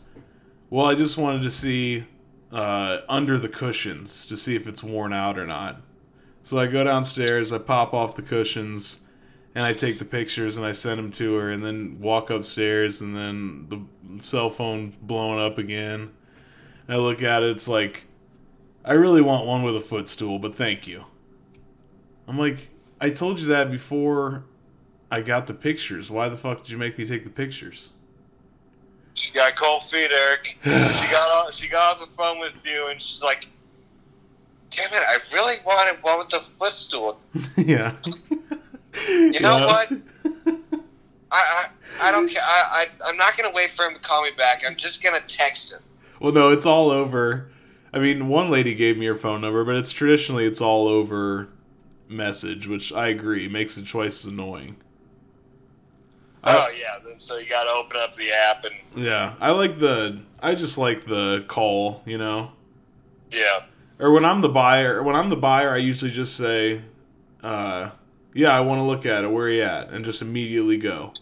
Well, 0.70 0.86
I 0.86 0.94
just 0.94 1.18
wanted 1.18 1.42
to 1.42 1.50
see 1.50 2.06
uh, 2.52 3.00
under 3.08 3.38
the 3.38 3.48
cushions 3.48 4.24
to 4.26 4.36
see 4.36 4.56
if 4.56 4.66
it's 4.66 4.82
worn 4.82 5.12
out 5.12 5.38
or 5.38 5.46
not. 5.46 5.80
So 6.44 6.58
I 6.58 6.66
go 6.66 6.84
downstairs, 6.84 7.54
I 7.54 7.58
pop 7.58 7.94
off 7.94 8.16
the 8.16 8.22
cushions, 8.22 9.00
and 9.54 9.64
I 9.64 9.72
take 9.72 9.98
the 9.98 10.04
pictures 10.04 10.58
and 10.58 10.66
I 10.66 10.72
send 10.72 10.98
them 10.98 11.10
to 11.12 11.34
her, 11.36 11.48
and 11.48 11.64
then 11.64 11.98
walk 12.00 12.28
upstairs, 12.28 13.00
and 13.00 13.16
then 13.16 13.66
the 14.12 14.22
cell 14.22 14.50
phone 14.50 14.94
blowing 15.00 15.38
up 15.38 15.56
again. 15.56 16.12
I 16.86 16.96
look 16.96 17.22
at 17.22 17.42
it, 17.42 17.48
it's 17.48 17.66
like, 17.66 18.04
I 18.84 18.92
really 18.92 19.22
want 19.22 19.46
one 19.46 19.62
with 19.62 19.74
a 19.74 19.80
footstool, 19.80 20.38
but 20.38 20.54
thank 20.54 20.86
you. 20.86 21.06
I'm 22.28 22.38
like, 22.38 22.68
I 23.00 23.08
told 23.08 23.40
you 23.40 23.46
that 23.46 23.70
before 23.70 24.44
I 25.10 25.22
got 25.22 25.46
the 25.46 25.54
pictures. 25.54 26.10
Why 26.10 26.28
the 26.28 26.36
fuck 26.36 26.64
did 26.64 26.70
you 26.72 26.76
make 26.76 26.98
me 26.98 27.06
take 27.06 27.24
the 27.24 27.30
pictures? 27.30 27.88
She 29.14 29.32
got 29.32 29.56
cold 29.56 29.84
feet, 29.84 30.10
Eric. 30.12 30.58
she 30.62 31.10
got 31.10 31.30
off, 31.30 31.54
she 31.54 31.68
got 31.68 31.96
off 31.96 32.06
the 32.06 32.14
phone 32.14 32.38
with 32.38 32.52
you, 32.66 32.88
and 32.88 33.00
she's 33.00 33.22
like, 33.22 33.48
"Damn 34.70 34.92
it! 34.92 35.02
I 35.06 35.18
really 35.32 35.56
wanted 35.64 36.02
one 36.02 36.18
with 36.18 36.28
the 36.30 36.40
footstool. 36.40 37.18
yeah. 37.56 37.96
You 39.08 39.40
know 39.40 39.58
Yeah. 39.58 39.66
what? 39.66 39.92
I, 41.30 41.36
I 41.36 41.66
I 42.00 42.10
don't 42.12 42.28
care. 42.28 42.42
I, 42.44 42.86
I 43.02 43.08
I'm 43.08 43.16
not 43.16 43.36
gonna 43.36 43.52
wait 43.54 43.70
for 43.70 43.84
him 43.86 43.94
to 43.94 44.00
call 44.00 44.22
me 44.22 44.30
back. 44.36 44.62
I'm 44.66 44.76
just 44.76 45.02
gonna 45.02 45.20
text 45.26 45.72
him. 45.72 45.80
Well, 46.20 46.32
no, 46.32 46.50
it's 46.50 46.66
all 46.66 46.90
over. 46.90 47.50
I 47.92 47.98
mean, 47.98 48.28
one 48.28 48.50
lady 48.50 48.74
gave 48.74 48.96
me 48.98 49.06
her 49.06 49.14
phone 49.14 49.40
number, 49.40 49.64
but 49.64 49.76
it's 49.76 49.90
traditionally 49.90 50.44
it's 50.46 50.60
all 50.60 50.88
over 50.88 51.48
message, 52.08 52.66
which 52.66 52.92
I 52.92 53.08
agree 53.08 53.48
makes 53.48 53.76
it 53.78 53.86
twice 53.88 54.24
as 54.24 54.32
annoying. 54.32 54.76
I- 56.42 56.56
oh 56.56 56.68
yeah. 56.70 56.98
Then 57.06 57.18
so 57.18 57.36
you 57.38 57.48
got 57.48 57.64
to 57.64 57.70
open 57.70 57.96
up 57.96 58.16
the 58.16 58.30
app 58.32 58.64
and 58.64 58.74
Yeah, 58.94 59.34
I 59.40 59.50
like 59.52 59.78
the. 59.78 60.20
I 60.40 60.54
just 60.54 60.76
like 60.78 61.04
the 61.04 61.44
call, 61.48 62.02
you 62.04 62.18
know. 62.18 62.52
yeah. 63.32 63.64
Or 63.98 64.10
when 64.12 64.24
I'm 64.24 64.40
the 64.40 64.48
buyer, 64.48 65.02
when 65.02 65.14
I'm 65.16 65.28
the 65.28 65.36
buyer, 65.36 65.70
I 65.70 65.76
usually 65.76 66.10
just 66.10 66.36
say, 66.36 66.82
uh, 67.42 67.90
"Yeah, 68.34 68.50
I 68.56 68.60
want 68.60 68.80
to 68.80 68.82
look 68.82 69.06
at 69.06 69.24
it. 69.24 69.30
Where 69.30 69.46
are 69.46 69.50
you 69.50 69.62
at?" 69.62 69.90
and 69.90 70.04
just 70.04 70.20
immediately 70.22 70.76
go. 70.76 71.12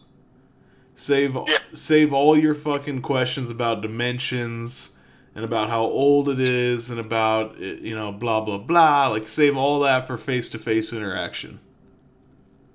Save 0.94 1.34
Yeah. 1.34 1.56
save 1.74 2.12
all 2.12 2.36
your 2.36 2.54
fucking 2.54 3.02
questions 3.02 3.50
about 3.50 3.82
dimensions 3.82 4.96
and 5.34 5.44
about 5.44 5.70
how 5.70 5.82
old 5.82 6.28
it 6.28 6.40
is 6.40 6.90
and 6.90 7.00
about 7.00 7.58
it, 7.58 7.80
you 7.80 7.94
know 7.94 8.12
blah 8.12 8.40
blah 8.40 8.58
blah. 8.58 9.08
Like 9.08 9.26
save 9.28 9.56
all 9.56 9.80
that 9.80 10.06
for 10.06 10.16
face 10.18 10.48
to 10.50 10.58
face 10.58 10.92
interaction. 10.92 11.60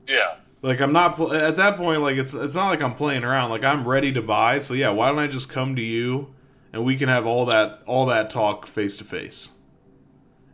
Yeah. 0.08 0.36
Like 0.62 0.80
I'm 0.82 0.92
not 0.94 1.20
at 1.34 1.56
that 1.58 1.78
point. 1.78 2.02
Like 2.02 2.18
it's 2.18 2.34
it's 2.34 2.56
not 2.56 2.70
like 2.70 2.82
I'm 2.82 2.96
playing 2.96 3.24
around. 3.24 3.50
Like 3.52 3.64
I'm 3.64 3.88
ready 3.88 4.12
to 4.14 4.22
buy. 4.22 4.60
So 4.60 4.74
yeah, 4.74 4.90
why 4.90 5.10
don't 5.10 5.20
I 5.20 5.28
just 5.28 5.50
come 5.50 5.76
to 5.76 5.82
you 5.82 6.34
and 6.74 6.84
we 6.84 6.98
can 6.98 7.10
have 7.10 7.26
all 7.26 7.46
that 7.46 7.82
all 7.86 8.06
that 8.08 8.30
talk 8.30 8.66
face 8.68 8.98
to 8.98 9.04
face. 9.04 9.52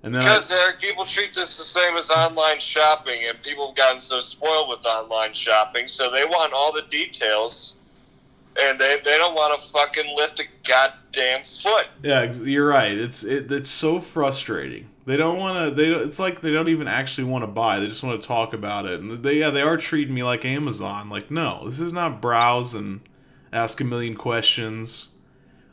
And 0.03 0.13
then 0.13 0.21
I, 0.23 0.25
Because 0.25 0.51
Eric, 0.51 0.79
people 0.79 1.05
treat 1.05 1.33
this 1.33 1.57
the 1.57 1.63
same 1.63 1.95
as 1.95 2.09
online 2.09 2.59
shopping, 2.59 3.21
and 3.27 3.41
people 3.41 3.67
have 3.67 3.75
gotten 3.75 3.99
so 3.99 4.19
spoiled 4.19 4.67
with 4.69 4.85
online 4.85 5.33
shopping, 5.33 5.87
so 5.87 6.11
they 6.11 6.25
want 6.25 6.51
all 6.53 6.73
the 6.73 6.81
details, 6.83 7.77
and 8.61 8.77
they, 8.77 8.97
they 9.05 9.17
don't 9.17 9.33
want 9.33 9.57
to 9.59 9.67
fucking 9.69 10.13
lift 10.17 10.41
a 10.41 10.43
goddamn 10.67 11.43
foot. 11.43 11.87
yeah, 12.03 12.29
you're 12.43 12.67
right. 12.67 12.97
It's 12.97 13.23
it, 13.23 13.49
it's 13.51 13.69
so 13.69 13.99
frustrating. 13.99 14.89
They 15.05 15.15
don't 15.17 15.37
want 15.37 15.69
to. 15.69 15.75
They 15.81 15.89
don't- 15.89 16.03
it's 16.05 16.19
like 16.19 16.41
they 16.41 16.51
don't 16.51 16.69
even 16.69 16.87
actually 16.87 17.25
want 17.25 17.43
to 17.43 17.47
buy. 17.47 17.79
They 17.79 17.87
just 17.87 18.03
want 18.03 18.21
to 18.21 18.27
talk 18.27 18.53
about 18.53 18.85
it. 18.85 18.99
And 18.99 19.23
they 19.23 19.35
yeah 19.35 19.49
they 19.51 19.61
are 19.61 19.77
treating 19.77 20.13
me 20.13 20.23
like 20.23 20.43
Amazon. 20.45 21.09
Like 21.09 21.31
no, 21.31 21.61
this 21.65 21.79
is 21.79 21.93
not 21.93 22.21
browse 22.21 22.73
and 22.73 23.01
ask 23.53 23.79
a 23.81 23.83
million 23.85 24.15
questions. 24.15 25.09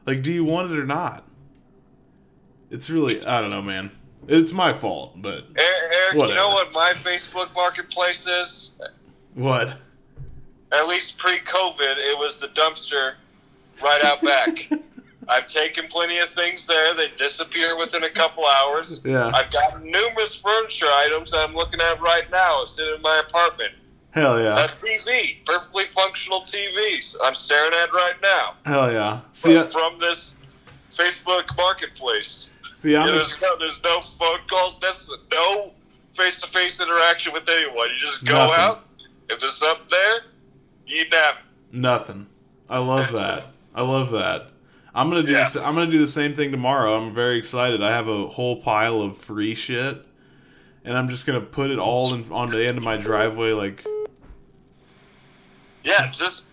Like, 0.07 0.23
do 0.23 0.33
you 0.33 0.45
want 0.45 0.71
it 0.73 0.79
or 0.79 0.87
not? 0.87 1.27
It's 2.71 2.89
really 2.91 3.25
I 3.25 3.41
don't 3.41 3.51
know, 3.51 3.63
man. 3.63 3.91
It's 4.29 4.53
my 4.53 4.73
fault, 4.73 5.21
but 5.21 5.45
Eric, 5.57 5.95
Eric 5.95 6.15
you 6.15 6.35
know 6.35 6.51
what 6.51 6.73
my 6.73 6.93
Facebook 6.95 7.53
marketplace 7.55 8.27
is? 8.27 8.73
what? 9.35 9.77
At 10.73 10.87
least 10.87 11.19
pre-COVID, 11.19 11.97
it 11.97 12.19
was 12.19 12.39
the 12.39 12.49
dumpster 12.49 13.15
right 13.83 14.05
out 14.05 14.23
back. 14.23 14.71
I've 15.29 15.47
taken 15.47 15.87
plenty 15.87 16.19
of 16.19 16.29
things 16.31 16.67
there. 16.67 16.95
They 16.95 17.09
disappear 17.17 17.79
within 17.79 18.05
a 18.05 18.11
couple 18.11 18.45
hours. 18.47 19.01
Yeah. 19.05 19.31
I've 19.33 19.51
got 19.51 19.83
numerous 19.83 20.35
furniture 20.35 20.87
items 20.87 21.31
that 21.31 21.49
I'm 21.49 21.55
looking 21.55 21.81
at 21.81 22.01
right 22.01 22.29
now. 22.31 22.65
Sitting 22.65 22.97
in 22.97 23.03
my 23.03 23.23
apartment. 23.27 23.73
Hell 24.11 24.41
yeah. 24.41 24.65
A. 24.65 24.69
TV, 24.69 25.45
perfectly 25.47 25.85
functional 25.85 26.41
TVs. 26.41 27.17
I'm 27.23 27.35
staring 27.35 27.73
at 27.75 27.93
right 27.93 28.17
now 28.21 28.55
Hell 28.67 28.91
yeah. 28.91 29.21
See, 29.33 29.55
from, 29.55 29.63
I, 29.63 29.67
from 29.69 30.01
this 30.01 30.35
Facebook 30.91 31.57
marketplace. 31.57 32.51
See, 32.81 32.97
I'm 32.97 33.07
Yeah, 33.07 33.13
there's 33.15 33.41
no, 33.41 33.59
there's 33.59 33.83
no 33.83 34.01
phone 34.01 34.39
calls 34.49 34.81
necessary, 34.81 35.21
no 35.33 35.73
face-to-face 36.15 36.81
interaction 36.81 37.33
with 37.33 37.49
anyone. 37.49 37.89
You 37.91 37.97
just 38.01 38.25
go 38.25 38.35
Nothing. 38.39 38.55
out. 38.59 38.85
If 39.29 39.41
there's 39.41 39.57
something 39.57 39.87
there, 39.91 40.21
you 40.87 41.03
it. 41.03 41.37
nothing. 41.73 42.27
I 42.69 42.79
love 42.79 43.13
that. 43.13 43.45
I 43.75 43.83
love 43.83 44.11
that. 44.13 44.49
I'm 44.95 45.09
gonna 45.09 45.23
do. 45.23 45.33
Yeah. 45.33 45.45
This, 45.45 45.57
I'm 45.57 45.75
gonna 45.75 45.91
do 45.91 45.99
the 46.01 46.07
same 46.07 46.35
thing 46.35 46.51
tomorrow. 46.51 46.95
I'm 46.95 47.15
very 47.15 47.39
excited. 47.39 47.81
I 47.83 47.93
have 47.93 48.09
a 48.09 48.27
whole 48.27 48.61
pile 48.61 49.01
of 49.03 49.17
free 49.17 49.55
shit, 49.55 50.05
and 50.85 50.97
I'm 50.97 51.09
just 51.09 51.27
gonna 51.27 51.41
put 51.41 51.71
it 51.71 51.79
all 51.79 52.13
in, 52.13 52.31
on 52.33 52.49
the 52.51 52.67
end 52.67 52.77
of 52.79 52.83
my 52.83 52.97
driveway. 52.97 53.53
Like, 53.53 53.85
Yeah, 55.85 56.11
just 56.11 56.47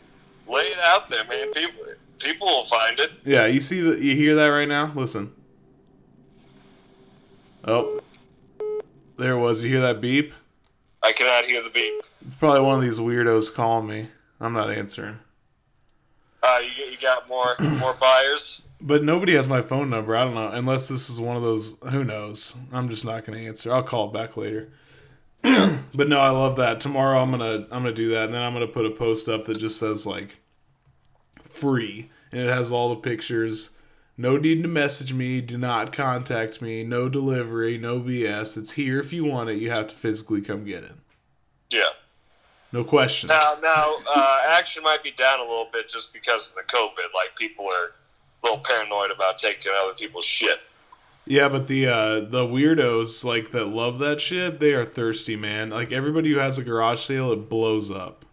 lay 0.47 0.63
it 0.65 0.79
out 0.79 1.09
there, 1.09 1.23
man. 1.25 1.51
People, 1.51 1.83
people 2.19 2.47
will 2.47 2.63
find 2.63 2.99
it. 2.99 3.11
yeah, 3.25 3.47
you 3.47 3.59
see 3.59 3.81
that? 3.81 3.99
You 3.99 4.15
hear 4.15 4.35
that 4.35 4.47
right 4.47 4.67
now? 4.67 4.91
Listen. 4.95 5.33
Oh, 7.67 7.99
there 9.17 9.33
it 9.33 9.39
was. 9.39 9.61
You 9.61 9.71
hear 9.71 9.81
that 9.81 9.99
beep? 9.99 10.33
I 11.03 11.11
cannot 11.11 11.45
hear 11.45 11.61
the 11.61 11.69
beep. 11.69 12.01
It's 12.25 12.37
probably 12.37 12.61
one 12.61 12.75
of 12.75 12.81
these 12.81 12.99
weirdos 12.99 13.53
calling 13.53 13.87
me. 13.87 14.07
I'm 14.39 14.53
not 14.53 14.71
answering. 14.71 15.19
Uh, 16.41 16.59
you, 16.61 16.85
you 16.85 16.97
got 16.97 17.27
more 17.27 17.55
more 17.79 17.93
buyers. 17.93 18.61
But 18.79 19.03
nobody 19.03 19.35
has 19.35 19.49
my 19.49 19.61
phone 19.61 19.89
number. 19.89 20.15
I 20.15 20.23
don't 20.23 20.35
know. 20.35 20.49
Unless 20.49 20.87
this 20.87 21.09
is 21.09 21.19
one 21.19 21.35
of 21.35 21.43
those. 21.43 21.77
Who 21.91 22.05
knows? 22.05 22.55
I'm 22.71 22.87
just 22.87 23.03
not 23.03 23.25
going 23.25 23.37
to 23.37 23.45
answer. 23.45 23.73
I'll 23.73 23.83
call 23.83 24.07
back 24.07 24.37
later. 24.37 24.69
but 25.41 26.07
no, 26.07 26.19
I 26.19 26.29
love 26.29 26.55
that. 26.57 26.79
Tomorrow 26.79 27.21
I'm 27.21 27.31
gonna 27.31 27.65
I'm 27.71 27.83
gonna 27.83 27.91
do 27.91 28.09
that, 28.09 28.25
and 28.25 28.33
then 28.33 28.41
I'm 28.41 28.53
gonna 28.53 28.67
put 28.67 28.85
a 28.85 28.91
post 28.91 29.27
up 29.27 29.45
that 29.45 29.59
just 29.59 29.77
says 29.77 30.05
like 30.05 30.37
free, 31.43 32.09
and 32.31 32.41
it 32.41 32.53
has 32.53 32.71
all 32.71 32.89
the 32.89 32.95
pictures. 32.95 33.71
No 34.17 34.37
need 34.37 34.63
to 34.63 34.69
message 34.69 35.13
me. 35.13 35.41
Do 35.41 35.57
not 35.57 35.93
contact 35.93 36.61
me. 36.61 36.83
No 36.83 37.07
delivery. 37.07 37.77
No 37.77 37.99
BS. 37.99 38.57
It's 38.57 38.71
here 38.71 38.99
if 38.99 39.13
you 39.13 39.23
want 39.25 39.49
it. 39.51 39.59
You 39.59 39.69
have 39.69 39.87
to 39.87 39.95
physically 39.95 40.41
come 40.41 40.63
get 40.63 40.83
it. 40.83 40.95
Yeah. 41.69 41.89
No 42.71 42.83
questions. 42.83 43.29
Now, 43.29 43.53
now, 43.61 43.95
uh, 44.13 44.39
action 44.47 44.83
might 44.83 45.03
be 45.03 45.11
down 45.11 45.39
a 45.39 45.43
little 45.43 45.69
bit 45.71 45.87
just 45.87 46.13
because 46.13 46.49
of 46.49 46.55
the 46.55 46.63
COVID. 46.63 47.13
Like 47.13 47.35
people 47.37 47.65
are 47.65 47.93
a 48.43 48.43
little 48.43 48.59
paranoid 48.59 49.11
about 49.11 49.37
taking 49.37 49.71
other 49.83 49.93
people's 49.93 50.25
shit. 50.25 50.59
Yeah, 51.29 51.49
but 51.49 51.67
the 51.67 51.87
uh 51.87 52.19
the 52.21 52.45
weirdos 52.45 53.25
like 53.25 53.51
that 53.51 53.65
love 53.65 53.99
that 53.99 54.21
shit, 54.21 54.61
they 54.61 54.73
are 54.73 54.85
thirsty, 54.85 55.35
man. 55.35 55.69
Like 55.69 55.91
everybody 55.91 56.31
who 56.31 56.39
has 56.39 56.57
a 56.57 56.63
garage 56.63 57.01
sale, 57.01 57.33
it 57.33 57.49
blows 57.49 57.91
up. 57.91 58.25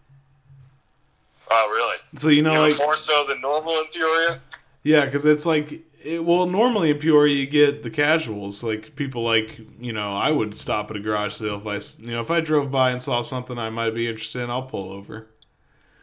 Oh, 1.51 1.69
really? 1.71 1.97
So 2.15 2.29
you 2.29 2.41
know, 2.41 2.65
You 2.65 2.71
like 2.71 2.77
more 2.77 2.97
so 2.97 3.25
than 3.27 3.41
normal 3.41 3.73
in 3.79 3.85
Peoria. 3.93 4.41
Yeah, 4.85 5.05
because 5.05 5.25
it's 5.25 5.47
like 5.47 5.83
it, 6.05 6.23
well, 6.23 6.45
normally 6.45 6.91
in 6.91 6.99
Peoria 6.99 7.35
you 7.35 7.47
get 7.47 7.81
the 7.81 7.89
casuals, 7.89 8.63
like 8.63 8.95
people 8.95 9.23
like 9.23 9.59
you 9.79 9.91
know 9.91 10.15
I 10.15 10.29
would 10.29 10.53
stop 10.53 10.91
at 10.91 10.97
a 10.97 10.99
garage 10.99 11.33
sale 11.33 11.55
if 11.55 11.65
I 11.65 12.03
you 12.05 12.11
know 12.11 12.21
if 12.21 12.29
I 12.29 12.39
drove 12.39 12.69
by 12.69 12.91
and 12.91 13.01
saw 13.01 13.23
something 13.23 13.57
I 13.57 13.71
might 13.71 13.95
be 13.95 14.07
interested 14.07 14.43
in, 14.43 14.51
I'll 14.51 14.61
pull 14.61 14.91
over. 14.91 15.27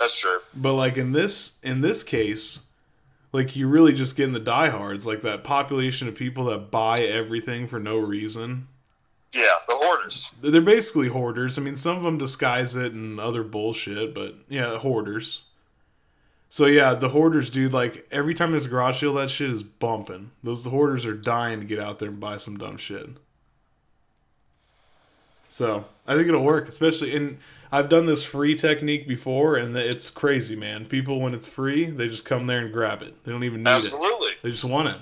That's 0.01 0.19
true. 0.19 0.41
But 0.53 0.75
like 0.75 0.99
in 0.99 1.13
this 1.13 1.61
in 1.63 1.81
this 1.81 2.03
case, 2.03 2.65
like 3.31 3.55
you 3.55 3.69
really 3.69 3.93
just 3.93 4.17
getting 4.17 4.35
the 4.35 4.41
diehards, 4.41 5.07
like 5.07 5.23
that 5.23 5.45
population 5.45 6.09
of 6.09 6.17
people 6.17 6.47
that 6.47 6.73
buy 6.73 7.03
everything 7.03 7.69
for 7.69 7.79
no 7.79 7.99
reason. 7.99 8.67
Yeah, 9.33 9.55
the 9.69 9.77
hoarders. 9.77 10.33
They're 10.43 10.61
basically 10.61 11.07
hoarders. 11.07 11.57
I 11.57 11.63
mean, 11.63 11.77
some 11.77 11.97
of 11.97 12.03
them 12.03 12.19
disguise 12.19 12.75
it 12.75 12.95
and 12.95 13.21
other 13.21 13.45
bullshit, 13.45 14.13
but 14.13 14.35
yeah, 14.49 14.77
hoarders. 14.79 15.45
So 16.53 16.67
yeah, 16.67 16.93
the 16.93 17.09
hoarders, 17.09 17.49
dude. 17.49 17.73
Like 17.73 18.07
every 18.11 18.35
time 18.35 18.51
there's 18.51 18.67
a 18.67 18.69
garage 18.69 19.01
sale, 19.01 19.15
that 19.15 19.31
shit 19.31 19.49
is 19.49 19.63
bumping. 19.63 20.33
Those 20.43 20.65
the 20.65 20.69
hoarders 20.69 21.07
are 21.07 21.15
dying 21.15 21.61
to 21.61 21.65
get 21.65 21.79
out 21.79 21.99
there 21.99 22.11
and 22.11 22.21
buy 22.21 22.37
some 22.37 22.59
dumb 22.59 22.77
shit. 22.77 23.09
So 25.49 25.87
I 26.07 26.15
think 26.15 26.29
it'll 26.29 26.45
work, 26.45 26.69
especially 26.69 27.15
in. 27.15 27.39
I've 27.73 27.89
done 27.89 28.05
this 28.05 28.23
free 28.23 28.55
technique 28.55 29.09
before, 29.09 29.57
and 29.57 29.75
it's 29.75 30.11
crazy, 30.11 30.55
man. 30.55 30.85
People, 30.85 31.23
when 31.23 31.33
it's 31.33 31.49
free, 31.49 31.87
they 31.87 32.07
just 32.07 32.27
come 32.27 32.47
there 32.49 32.61
and 32.61 32.71
grab 32.71 33.01
it. 33.01 33.25
They 33.25 33.33
don't 33.33 33.45
even 33.45 33.63
need 33.63 33.71
it. 33.71 33.85
Absolutely. 33.85 34.33
They 34.43 34.51
just 34.51 34.65
want 34.65 34.89
it. 34.89 34.99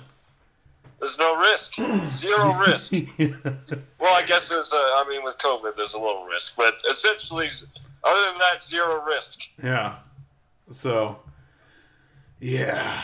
There's 0.99 1.19
no 1.19 1.37
risk. 1.37 1.75
Zero 2.05 2.53
risk. 2.65 2.93
Well, 3.99 4.15
I 4.15 4.23
guess 4.25 4.47
there's 4.47 4.71
a. 4.71 4.77
I 4.77 5.05
mean, 5.09 5.21
with 5.25 5.37
COVID, 5.37 5.75
there's 5.75 5.95
a 5.95 5.99
little 5.99 6.23
risk, 6.23 6.55
but 6.55 6.75
essentially, 6.89 7.49
other 8.05 8.25
than 8.31 8.37
that, 8.37 8.63
zero 8.63 9.03
risk. 9.03 9.41
Yeah. 9.61 9.97
So. 10.71 11.19
Yeah. 12.41 13.01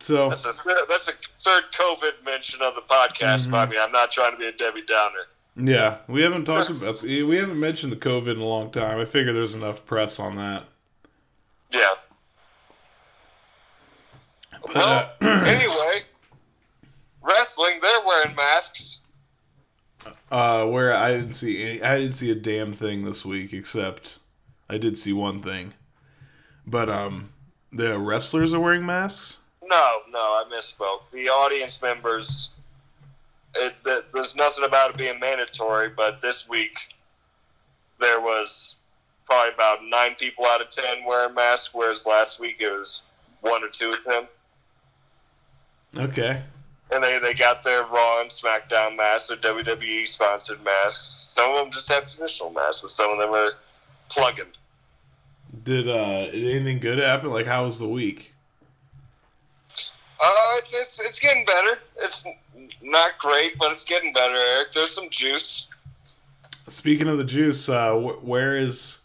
So. 0.00 0.30
That's 0.30 0.44
a 0.44 0.54
third, 0.54 0.78
that's 0.88 1.08
a 1.08 1.12
third 1.38 1.64
COVID 1.72 2.24
mention 2.24 2.62
of 2.62 2.74
the 2.74 2.80
podcast. 2.80 3.50
But 3.50 3.68
I 3.68 3.70
mean, 3.70 3.80
I'm 3.80 3.92
not 3.92 4.10
trying 4.10 4.32
to 4.32 4.38
be 4.38 4.46
a 4.46 4.52
Debbie 4.52 4.82
Downer. 4.82 5.20
Yeah, 5.56 5.98
we 6.08 6.22
haven't 6.22 6.44
talked 6.46 6.70
about 6.70 7.02
we 7.02 7.36
haven't 7.36 7.60
mentioned 7.60 7.92
the 7.92 7.96
COVID 7.96 8.32
in 8.32 8.40
a 8.40 8.44
long 8.44 8.70
time. 8.70 8.98
I 8.98 9.04
figure 9.04 9.32
there's 9.32 9.54
enough 9.54 9.86
press 9.86 10.18
on 10.18 10.36
that. 10.36 10.64
Yeah. 11.70 11.88
Well, 14.74 15.10
uh, 15.20 15.26
anyway, 15.46 16.02
wrestling, 17.22 17.78
they're 17.80 18.04
wearing 18.04 18.34
masks. 18.34 19.00
Uh, 20.30 20.64
where 20.66 20.94
I 20.94 21.12
didn't 21.12 21.34
see 21.34 21.62
any, 21.62 21.82
I 21.82 21.98
didn't 21.98 22.14
see 22.14 22.30
a 22.30 22.34
damn 22.34 22.72
thing 22.72 23.04
this 23.04 23.24
week 23.24 23.52
except 23.52 24.18
I 24.70 24.78
did 24.78 24.96
see 24.96 25.12
one 25.12 25.42
thing. 25.42 25.74
But 26.66 26.88
um, 26.88 27.30
the 27.76 27.98
wrestlers 27.98 28.52
are 28.54 28.60
wearing 28.60 28.84
masks. 28.84 29.36
No, 29.62 29.98
no, 30.10 30.18
I 30.18 30.44
misspoke. 30.52 31.00
The 31.12 31.28
audience 31.28 31.82
members, 31.82 32.50
it, 33.56 33.74
th 33.84 34.04
there's 34.12 34.36
nothing 34.36 34.64
about 34.64 34.90
it 34.90 34.96
being 34.96 35.18
mandatory, 35.18 35.88
but 35.88 36.20
this 36.20 36.48
week 36.48 36.76
there 37.98 38.20
was 38.20 38.76
probably 39.24 39.52
about 39.54 39.78
nine 39.84 40.14
people 40.14 40.46
out 40.46 40.60
of 40.60 40.70
ten 40.70 41.04
wearing 41.04 41.34
masks, 41.34 41.74
whereas 41.74 42.06
last 42.06 42.38
week 42.38 42.56
it 42.60 42.70
was 42.70 43.02
one 43.40 43.62
or 43.62 43.68
two 43.68 43.90
of 43.90 44.04
them. 44.04 44.26
Okay. 45.96 46.42
And 46.92 47.02
they, 47.02 47.18
they 47.18 47.34
got 47.34 47.64
their 47.64 47.82
Raw 47.82 48.20
and 48.20 48.30
SmackDown 48.30 48.96
masks, 48.96 49.28
their 49.28 49.36
WWE 49.38 50.06
sponsored 50.06 50.62
masks. 50.62 51.28
Some 51.28 51.50
of 51.50 51.56
them 51.56 51.72
just 51.72 51.90
have 51.90 52.06
traditional 52.06 52.50
masks, 52.50 52.82
but 52.82 52.90
some 52.92 53.10
of 53.10 53.18
them 53.18 53.30
are 53.30 53.52
plug-in. 54.08 54.46
Did 55.64 55.88
uh 55.88 56.30
did 56.30 56.56
anything 56.56 56.78
good 56.78 56.98
happen? 56.98 57.30
Like 57.30 57.46
how 57.46 57.64
was 57.64 57.78
the 57.78 57.88
week? 57.88 58.34
Uh, 60.18 60.56
it's, 60.58 60.74
it's 60.74 61.00
it's 61.00 61.18
getting 61.18 61.44
better. 61.44 61.78
It's 61.98 62.24
not 62.82 63.18
great, 63.18 63.58
but 63.58 63.72
it's 63.72 63.84
getting 63.84 64.12
better. 64.12 64.36
Eric, 64.36 64.72
there's 64.72 64.92
some 64.92 65.10
juice. 65.10 65.68
Speaking 66.68 67.08
of 67.08 67.18
the 67.18 67.24
juice, 67.24 67.68
uh, 67.68 67.92
wh- 67.92 68.24
where 68.24 68.56
is 68.56 69.00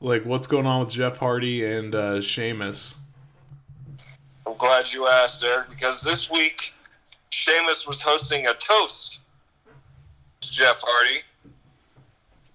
like 0.00 0.24
what's 0.24 0.46
going 0.46 0.66
on 0.66 0.80
with 0.80 0.90
Jeff 0.90 1.16
Hardy 1.16 1.64
and 1.64 1.94
uh, 1.94 2.20
Sheamus? 2.20 2.96
I'm 4.46 4.56
glad 4.56 4.92
you 4.92 5.06
asked, 5.06 5.42
Eric, 5.44 5.70
because 5.70 6.02
this 6.02 6.30
week 6.30 6.74
Sheamus 7.30 7.86
was 7.86 8.00
hosting 8.00 8.46
a 8.46 8.54
toast 8.54 9.20
to 10.40 10.50
Jeff 10.50 10.82
Hardy. 10.84 11.20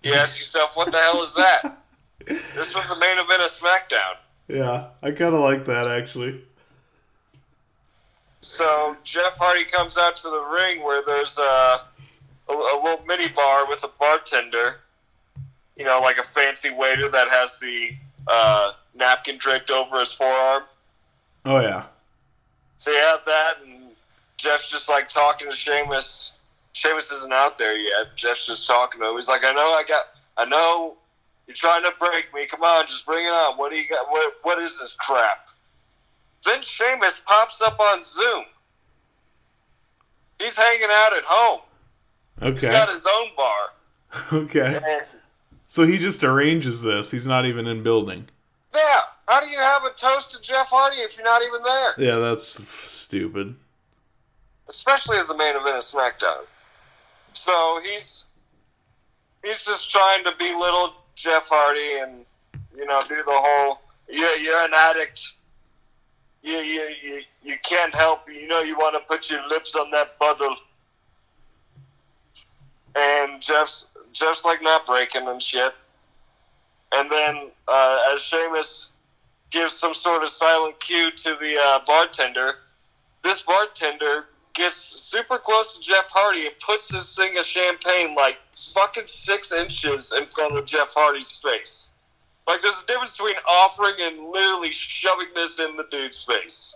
You 0.03 0.13
ask 0.13 0.37
yourself, 0.37 0.75
what 0.75 0.91
the 0.91 0.97
hell 0.97 1.23
is 1.23 1.33
that? 1.35 1.77
This 2.25 2.75
was 2.75 2.87
the 2.89 2.99
main 2.99 3.17
event 3.17 3.41
of 3.41 3.49
SmackDown. 3.49 4.15
Yeah, 4.47 4.87
I 5.01 5.11
kind 5.11 5.33
of 5.33 5.41
like 5.41 5.65
that 5.65 5.87
actually. 5.87 6.41
So 8.41 8.97
Jeff 9.03 9.37
Hardy 9.37 9.63
comes 9.63 9.97
out 9.97 10.17
to 10.17 10.29
the 10.29 10.41
ring 10.41 10.83
where 10.83 11.01
there's 11.05 11.37
a, 11.37 11.41
a, 11.41 12.53
a 12.53 12.79
little 12.83 13.05
mini 13.05 13.29
bar 13.29 13.67
with 13.67 13.83
a 13.85 13.89
bartender, 13.99 14.81
you 15.77 15.85
know, 15.85 16.01
like 16.01 16.17
a 16.17 16.23
fancy 16.23 16.69
waiter 16.69 17.07
that 17.07 17.29
has 17.29 17.59
the 17.59 17.91
uh, 18.27 18.73
napkin 18.95 19.37
draped 19.37 19.71
over 19.71 19.99
his 19.99 20.13
forearm. 20.13 20.63
Oh 21.45 21.61
yeah. 21.61 21.85
So 22.77 22.91
you 22.91 22.97
have 22.97 23.23
that, 23.25 23.53
and 23.65 23.91
Jeff's 24.35 24.69
just 24.69 24.89
like 24.89 25.07
talking 25.07 25.49
to 25.49 25.55
Sheamus. 25.55 26.33
Sheamus 26.73 27.11
isn't 27.11 27.31
out 27.31 27.57
there 27.57 27.77
yet. 27.77 28.15
Jeff's 28.17 28.45
just 28.45 28.67
talking 28.67 28.99
to 28.99 29.09
him. 29.09 29.15
He's 29.15 29.29
like, 29.29 29.45
I 29.45 29.53
know, 29.53 29.73
I 29.73 29.83
got, 29.87 30.03
I 30.35 30.45
know, 30.45 30.97
you're 31.47 31.55
trying 31.55 31.83
to 31.83 31.91
break 31.99 32.33
me. 32.33 32.45
Come 32.45 32.63
on, 32.63 32.87
just 32.87 33.05
bring 33.05 33.25
it 33.25 33.29
on. 33.31 33.57
What 33.57 33.71
do 33.71 33.77
you 33.77 33.87
got? 33.89 34.09
What, 34.09 34.33
what 34.43 34.59
is 34.59 34.79
this 34.79 34.93
crap? 34.93 35.47
Then 36.45 36.61
Sheamus 36.61 37.21
pops 37.25 37.61
up 37.61 37.79
on 37.79 38.03
Zoom. 38.03 38.43
He's 40.39 40.57
hanging 40.57 40.87
out 40.91 41.15
at 41.15 41.23
home. 41.25 41.61
He's 42.41 42.63
Okay. 42.63 42.71
got 42.71 42.93
his 42.93 43.05
own 43.05 43.27
bar. 43.37 43.61
Okay. 44.33 44.79
And 44.85 45.03
So 45.67 45.85
he 45.87 45.97
just 45.97 46.23
arranges 46.23 46.81
this. 46.83 47.09
He's 47.11 47.25
not 47.25 47.45
even 47.45 47.65
in 47.65 47.81
building. 47.81 48.27
yeah, 48.75 48.99
how 49.27 49.39
do 49.41 49.47
you 49.47 49.57
have 49.57 49.83
a 49.85 49.89
toast 49.91 50.31
to 50.33 50.41
Jeff 50.41 50.67
Hardy 50.69 50.97
if 50.97 51.15
you're 51.17 51.25
not 51.25 51.41
even 51.41 51.63
there? 51.63 51.93
Yeah, 51.97 52.15
that's 52.17 52.45
stupid. 52.91 53.55
especially 54.69 55.17
as 55.17 55.27
the 55.29 55.35
main 55.37 55.55
event 55.55 55.77
of 55.77 55.83
SmackDown. 55.83 56.43
So 57.33 57.79
he's 57.83 58.25
he's 59.43 59.63
just 59.65 59.89
trying 59.89 60.23
to 60.25 60.31
belittle 60.37 60.93
Jeff 61.15 61.47
Hardy 61.49 61.99
and 62.01 62.25
you 62.75 62.85
know 62.85 62.99
do 63.07 63.17
the 63.17 63.31
whole 63.31 63.81
yeah 64.09 64.35
you're 64.35 64.63
an 64.63 64.73
addict. 64.73 65.33
You 66.41 66.57
you 66.57 66.89
you, 67.03 67.21
you 67.43 67.55
can't 67.63 67.93
help 67.93 68.27
you 68.29 68.47
know 68.47 68.61
you 68.61 68.75
want 68.75 68.95
to 68.95 69.01
put 69.01 69.29
your 69.29 69.47
lips 69.47 69.75
on 69.75 69.91
that 69.91 70.17
bottle. 70.19 70.55
And 72.95 73.41
Jeff's 73.41 73.87
Jeff's 74.11 74.45
like 74.45 74.61
not 74.61 74.85
breaking 74.85 75.27
and 75.27 75.41
shit. 75.41 75.73
And 76.95 77.09
then 77.09 77.49
uh, 77.67 77.99
as 78.13 78.21
Sheamus 78.21 78.89
gives 79.49 79.73
some 79.73 79.93
sort 79.93 80.23
of 80.23 80.29
silent 80.29 80.79
cue 80.79 81.11
to 81.11 81.37
the 81.39 81.57
uh, 81.59 81.79
bartender, 81.85 82.55
this 83.23 83.41
bartender 83.41 84.25
gets 84.53 84.75
super 84.77 85.37
close 85.37 85.75
to 85.75 85.81
Jeff 85.81 86.09
Hardy 86.11 86.45
and 86.47 86.55
puts 86.59 86.87
this 86.87 87.15
thing 87.15 87.37
of 87.37 87.45
champagne 87.45 88.15
like 88.15 88.37
fucking 88.73 89.07
six 89.07 89.51
inches 89.51 90.13
in 90.15 90.25
front 90.27 90.57
of 90.57 90.65
Jeff 90.65 90.93
Hardy's 90.93 91.31
face. 91.31 91.89
Like 92.47 92.61
there's 92.61 92.81
a 92.83 92.85
difference 92.85 93.17
between 93.17 93.35
offering 93.49 93.95
and 93.99 94.29
literally 94.29 94.71
shoving 94.71 95.27
this 95.33 95.59
in 95.59 95.75
the 95.77 95.85
dude's 95.89 96.23
face. 96.23 96.75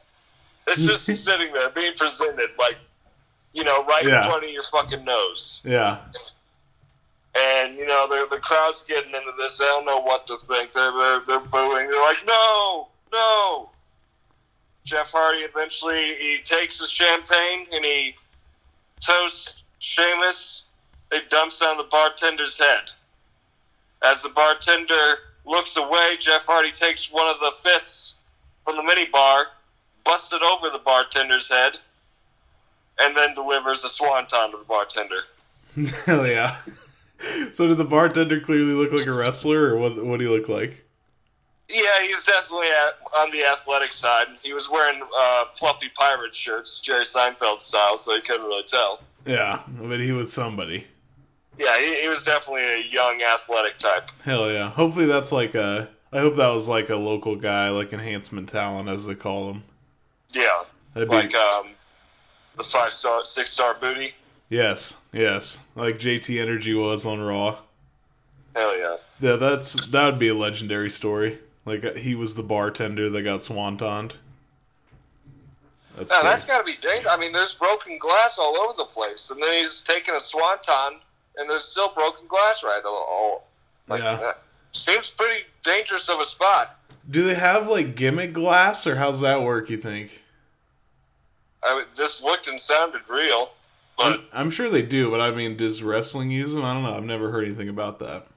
It's 0.68 0.82
just 0.82 1.06
sitting 1.26 1.54
there 1.54 1.70
being 1.70 1.94
presented 1.96 2.50
like, 2.58 2.78
you 3.54 3.64
know, 3.64 3.84
right 3.86 4.06
Yeah. 4.06 4.24
in 4.26 4.30
front 4.32 4.44
of 4.46 4.50
your 4.50 4.64
fucking 4.64 5.04
nose. 5.06 5.62
Yeah. 5.66 6.00
And 7.38 7.78
you 7.78 7.86
know, 7.86 8.08
the 8.10 8.28
the 8.36 8.42
crowd's 8.42 8.82
getting 8.84 9.14
into 9.14 9.32
this. 9.38 9.58
They 9.60 9.66
don't 9.66 9.86
know 9.86 10.00
what 10.02 10.26
to 10.28 10.38
think. 10.38 10.72
They're 10.72 10.92
they're, 10.92 11.20
they're 11.28 11.40
booing. 11.40 11.90
They're 11.90 12.02
like, 12.02 12.26
no, 12.26 12.88
no. 13.14 13.70
Jeff 14.88 15.12
Hardy 15.12 15.40
eventually 15.40 16.16
he 16.18 16.40
takes 16.46 16.80
the 16.80 16.88
champagne 16.88 17.68
and 17.74 17.84
he 17.84 18.16
toasts 19.06 19.64
Sheamus. 19.80 20.64
It 21.12 21.30
dumps 21.30 21.62
on 21.62 21.76
the 21.76 21.84
bartender's 21.84 22.58
head. 22.58 22.90
As 24.02 24.22
the 24.22 24.30
bartender 24.30 25.16
looks 25.46 25.76
away, 25.76 26.16
Jeff 26.18 26.46
Hardy 26.46 26.72
takes 26.72 27.12
one 27.12 27.28
of 27.28 27.38
the 27.42 27.52
fifths 27.70 28.16
from 28.64 28.78
the 28.78 28.84
mini 28.84 29.06
bar, 29.12 29.48
busts 30.06 30.32
it 30.32 30.42
over 30.42 30.70
the 30.70 30.80
bartender's 30.80 31.50
head, 31.50 31.78
and 33.00 33.16
then 33.16 33.34
delivers 33.34 33.82
the 33.82 33.90
swanton 33.90 34.52
to 34.52 34.58
the 34.58 34.64
bartender. 34.64 35.20
Hell 36.06 36.26
yeah. 36.26 36.58
So 37.50 37.68
did 37.68 37.78
the 37.78 37.84
bartender 37.84 38.40
clearly 38.40 38.74
look 38.74 38.92
like 38.92 39.08
a 39.08 39.12
wrestler, 39.12 39.74
or 39.74 39.78
what? 39.78 40.06
What 40.06 40.20
do 40.20 40.30
he 40.30 40.32
look 40.32 40.48
like? 40.48 40.87
Yeah, 41.70 42.02
he's 42.02 42.24
definitely 42.24 42.68
at, 42.68 42.98
on 43.18 43.30
the 43.32 43.44
athletic 43.44 43.92
side. 43.92 44.28
He 44.42 44.54
was 44.54 44.70
wearing 44.70 45.02
uh, 45.18 45.46
fluffy 45.52 45.90
pirate 45.96 46.34
shirts, 46.34 46.80
Jerry 46.80 47.04
Seinfeld 47.04 47.62
style, 47.62 47.98
so 47.98 48.14
you 48.14 48.22
couldn't 48.22 48.46
really 48.46 48.64
tell. 48.64 49.02
Yeah, 49.26 49.62
but 49.82 50.00
he 50.00 50.14
was 50.14 50.32
somebody. 50.32 50.88
Yeah, 51.60 51.78
he, 51.80 52.02
he 52.02 52.08
was 52.08 52.24
definitely 52.24 52.64
a 52.64 52.84
young 52.90 53.22
athletic 53.22 53.78
type. 53.80 54.10
Hell 54.24 54.50
yeah. 54.50 54.70
Hopefully 54.70 55.08
that's 55.08 55.32
like 55.32 55.56
a. 55.56 55.90
I 56.14 56.20
hope 56.20 56.36
that 56.36 56.48
was 56.48 56.70
like 56.70 56.90
a 56.90 56.96
local 56.96 57.36
guy, 57.36 57.70
like 57.70 57.92
enhancement 57.92 58.48
talent, 58.48 58.88
as 58.88 59.06
they 59.06 59.16
call 59.16 59.48
them. 59.48 59.64
Yeah, 60.32 60.64
That'd 60.94 61.10
be, 61.10 61.16
like 61.16 61.36
um, 61.36 61.72
the 62.56 62.64
five 62.64 62.94
star, 62.94 63.26
six 63.26 63.50
star 63.52 63.76
booty. 63.80 64.14
yes, 64.50 64.96
yes, 65.12 65.60
like 65.76 66.00
JT 66.00 66.42
Energy 66.42 66.74
was 66.74 67.06
on 67.06 67.20
Raw. 67.20 67.58
Hell 68.56 68.78
yeah. 68.78 68.98
Yeah, 69.20 69.36
that's 69.36 69.88
that 69.88 70.06
would 70.06 70.20
be 70.20 70.30
a 70.30 70.34
legendary 70.34 70.90
story. 70.90 71.40
Like 71.68 71.84
uh, 71.84 71.94
he 71.94 72.16
was 72.16 72.36
the 72.36 72.44
bartender 72.44 73.10
that 73.10 73.22
got 73.24 73.42
swantoned. 73.42 74.16
That's 75.98 76.10
Now 76.12 76.24
that's 76.24 76.46
got 76.46 76.60
to 76.60 76.64
be 76.64 76.78
dangerous. 76.80 77.08
I 77.12 77.18
mean, 77.18 77.34
there's 77.34 77.54
broken 77.54 77.98
glass 77.98 78.40
all 78.40 78.56
over 78.58 78.74
the 78.78 78.86
place, 78.86 79.32
and 79.32 79.42
then 79.44 79.52
he's 79.54 79.84
taking 79.84 80.16
a 80.16 80.20
swanton, 80.20 81.00
and 81.36 81.50
there's 81.50 81.66
still 81.66 81.90
broken 81.94 82.26
glass 82.28 82.64
right 82.64 82.82
all. 82.86 83.06
all 83.10 83.48
like, 83.90 84.02
Yeah. 84.02 84.16
that 84.16 84.36
seems 84.72 85.10
pretty 85.10 85.44
dangerous 85.64 86.08
of 86.08 86.20
a 86.20 86.26
spot. 86.26 86.78
Do 87.10 87.26
they 87.26 87.36
have 87.36 87.68
like 87.68 87.96
gimmick 87.96 88.32
glass, 88.32 88.88
or 88.88 88.96
how's 88.96 89.20
that 89.22 89.42
work? 89.42 89.70
You 89.70 89.78
think? 89.78 90.24
I 91.64 91.76
mean, 91.76 91.86
this 91.98 92.24
looked 92.24 92.48
and 92.48 92.60
sounded 92.60 93.02
real, 93.10 93.50
but 93.98 94.06
I'm, 94.14 94.22
I'm 94.32 94.50
sure 94.52 94.70
they 94.70 94.84
do, 94.84 95.10
but 95.10 95.20
I 95.20 95.32
mean, 95.32 95.58
does 95.58 95.84
wrestling 95.84 96.32
use 96.32 96.54
them? 96.54 96.64
I 96.64 96.74
don't 96.74 96.84
know. 96.84 96.96
I've 96.96 97.04
never 97.04 97.32
heard 97.32 97.46
anything 97.46 97.68
about 97.68 98.00
that. 98.00 98.28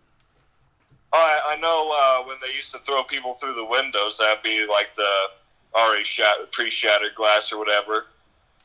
I, 1.13 1.41
I 1.49 1.57
know 1.61 1.91
uh, 1.93 2.27
when 2.29 2.37
they 2.41 2.55
used 2.55 2.73
to 2.73 2.79
throw 2.81 3.03
people 3.03 3.35
through 3.35 3.55
the 3.55 3.65
windows, 3.65 4.19
that'd 4.19 4.43
be 4.43 4.67
like 4.71 4.95
the 4.95 5.09
already 5.75 6.05
shattered, 6.05 6.51
pre-shattered 6.53 7.15
glass 7.15 7.53
or 7.53 7.59
whatever. 7.59 8.07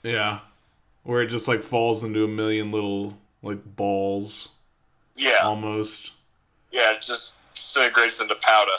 Yeah, 0.03 0.39
where 1.03 1.21
it 1.23 1.27
just 1.27 1.47
like 1.47 1.61
falls 1.61 2.03
into 2.03 2.23
a 2.23 2.27
million 2.27 2.71
little 2.71 3.17
like 3.41 3.63
balls, 3.75 4.49
Yeah, 5.15 5.39
almost. 5.43 6.11
yeah, 6.71 6.91
it 6.93 7.01
just 7.01 7.33
disintegrates 7.55 8.19
into 8.21 8.35
powder. 8.35 8.71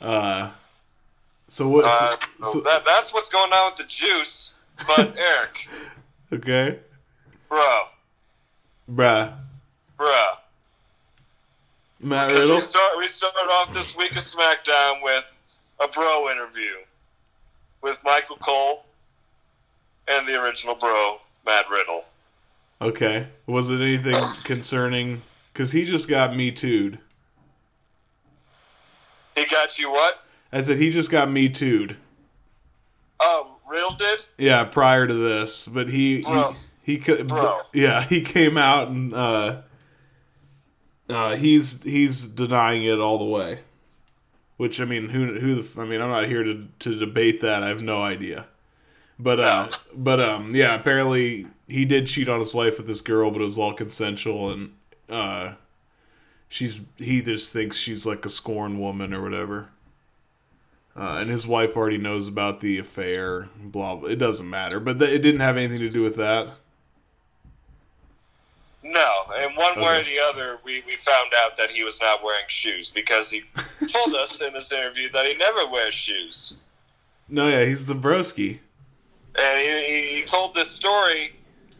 Uh, 0.00 0.50
so 1.48 1.68
what? 1.68 1.84
Uh, 1.86 2.16
so- 2.44 2.60
that, 2.60 2.84
that's 2.84 3.14
what's 3.14 3.30
going 3.30 3.52
on 3.52 3.70
with 3.72 3.76
the 3.76 3.84
juice. 3.84 4.54
But 4.86 5.16
Eric, 5.18 5.68
okay, 6.32 6.78
bro, 7.48 7.84
bruh, 8.92 9.32
bro. 9.96 10.24
Matt 12.00 12.30
Riddle. 12.30 12.56
we 12.56 12.60
start 12.60 12.98
we 12.98 13.08
start 13.08 13.34
off 13.52 13.72
this 13.72 13.96
week 13.96 14.12
of 14.12 14.18
SmackDown 14.22 15.02
with 15.02 15.34
a 15.82 15.88
bro 15.88 16.30
interview 16.30 16.74
with 17.82 18.02
Michael 18.04 18.36
Cole 18.36 18.84
and 20.08 20.26
the 20.28 20.40
original 20.40 20.74
bro 20.74 21.18
Matt 21.44 21.66
Riddle. 21.70 22.04
Okay, 22.80 23.28
was 23.46 23.70
it 23.70 23.80
anything 23.80 24.22
concerning? 24.44 25.22
Because 25.52 25.72
he 25.72 25.86
just 25.86 26.08
got 26.08 26.36
me 26.36 26.52
too'd. 26.52 26.98
He 29.34 29.46
got 29.46 29.78
you 29.78 29.90
what? 29.90 30.22
I 30.52 30.60
said 30.60 30.78
he 30.78 30.90
just 30.90 31.10
got 31.10 31.30
me 31.30 31.48
too'd. 31.48 31.96
Um, 33.20 33.46
Riddle 33.66 33.94
did. 33.96 34.26
Yeah, 34.36 34.64
prior 34.64 35.06
to 35.06 35.14
this, 35.14 35.66
but 35.66 35.88
he 35.88 36.22
Bro. 36.22 36.54
he, 36.82 36.92
he 36.92 36.98
could 36.98 37.26
Bro. 37.26 37.60
yeah 37.72 38.02
he 38.02 38.20
came 38.20 38.58
out 38.58 38.88
and 38.88 39.14
uh, 39.14 39.62
uh, 41.08 41.36
he's 41.36 41.82
he's 41.82 42.26
denying 42.28 42.84
it 42.84 42.98
all 43.00 43.18
the 43.18 43.24
way. 43.24 43.60
Which 44.56 44.80
I 44.80 44.84
mean, 44.84 45.10
who 45.10 45.38
who 45.38 45.54
the 45.54 45.60
f- 45.60 45.78
I 45.78 45.84
mean, 45.84 46.00
I'm 46.00 46.10
not 46.10 46.26
here 46.26 46.42
to 46.42 46.66
to 46.80 46.98
debate 46.98 47.40
that. 47.42 47.62
I 47.62 47.68
have 47.68 47.82
no 47.82 48.02
idea. 48.02 48.46
But 49.18 49.40
uh, 49.40 49.68
No. 49.70 49.76
but 49.94 50.20
um, 50.20 50.54
yeah, 50.54 50.74
apparently 50.74 51.46
he 51.68 51.84
did 51.84 52.06
cheat 52.06 52.28
on 52.28 52.40
his 52.40 52.54
wife 52.54 52.78
with 52.78 52.86
this 52.86 53.00
girl, 53.00 53.30
but 53.30 53.40
it 53.42 53.44
was 53.44 53.58
all 53.58 53.74
consensual, 53.74 54.50
and 54.50 54.72
uh, 55.10 55.54
she's 56.48 56.80
he 56.96 57.22
just 57.22 57.52
thinks 57.52 57.76
she's 57.76 58.06
like 58.06 58.24
a 58.24 58.30
scorn 58.30 58.78
woman 58.80 59.12
or 59.12 59.22
whatever. 59.22 59.68
Uh, 60.98 61.18
and 61.20 61.28
his 61.28 61.46
wife 61.46 61.76
already 61.76 61.98
knows 61.98 62.26
about 62.26 62.60
the 62.60 62.78
affair. 62.78 63.50
Blah 63.60 63.96
blah. 63.96 64.08
It 64.08 64.16
doesn't 64.16 64.48
matter, 64.48 64.80
but 64.80 64.98
th- 64.98 65.10
it 65.12 65.18
didn't 65.18 65.40
have 65.40 65.58
anything 65.58 65.80
to 65.80 65.90
do 65.90 66.02
with 66.02 66.16
that. 66.16 66.58
No, 68.88 69.10
and 69.36 69.56
one 69.56 69.74
way 69.80 70.00
or 70.00 70.04
the 70.04 70.18
other, 70.20 70.58
we, 70.64 70.82
we 70.86 70.96
found 70.96 71.32
out 71.42 71.56
that 71.56 71.70
he 71.70 71.82
was 71.82 72.00
not 72.00 72.22
wearing 72.22 72.44
shoes 72.46 72.88
because 72.90 73.30
he 73.30 73.42
told 73.88 74.14
us 74.14 74.40
in 74.40 74.52
this 74.52 74.70
interview 74.70 75.10
that 75.12 75.26
he 75.26 75.34
never 75.34 75.66
wears 75.70 75.94
shoes. 75.94 76.58
No, 77.28 77.48
yeah, 77.48 77.64
he's 77.64 77.86
the 77.86 77.94
broski. 77.94 78.60
And 79.38 79.60
he, 79.60 79.94
he- 80.12 80.20
he 80.20 80.22
told 80.24 80.54
this 80.54 80.70
story 80.70 81.34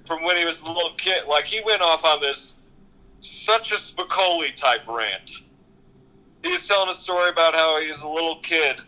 from 0.06 0.24
when 0.24 0.36
he 0.36 0.44
was 0.44 0.60
a 0.62 0.66
little 0.72 0.94
kid. 0.96 1.26
Like, 1.28 1.44
he 1.44 1.60
went 1.64 1.80
off 1.82 2.04
on 2.04 2.20
this 2.20 2.54
such 3.20 3.70
a 3.72 3.76
Spicoli 3.76 4.54
type 4.56 4.86
rant. 4.88 5.30
He 6.42 6.50
was 6.50 6.66
telling 6.66 6.88
a 6.88 6.94
story 6.94 7.30
about 7.30 7.54
how 7.54 7.80
he 7.80 7.86
was 7.86 8.02
a 8.02 8.08
little 8.08 8.40
kid. 8.40 8.80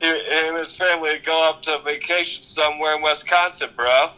He, 0.00 0.06
and 0.08 0.56
his 0.56 0.74
family 0.76 1.10
would 1.12 1.24
go 1.24 1.48
up 1.48 1.62
to 1.62 1.78
vacation 1.84 2.42
somewhere 2.42 2.96
in 2.96 3.02
Wisconsin, 3.02 3.70
bro. 3.76 4.10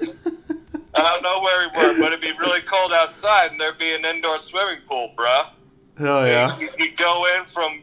I 0.96 1.02
don't 1.02 1.22
know 1.22 1.40
where 1.40 1.68
we 1.68 1.76
were, 1.76 1.94
but 1.98 2.12
it'd 2.12 2.20
be 2.20 2.32
really 2.32 2.60
cold 2.62 2.92
outside, 2.92 3.50
and 3.50 3.60
there'd 3.60 3.78
be 3.78 3.94
an 3.94 4.04
indoor 4.04 4.38
swimming 4.38 4.80
pool, 4.88 5.12
bro. 5.16 5.42
Hell 5.98 6.26
yeah. 6.26 6.56
He'd, 6.58 6.70
he'd 6.78 6.96
go 6.96 7.26
in 7.36 7.46
from 7.46 7.82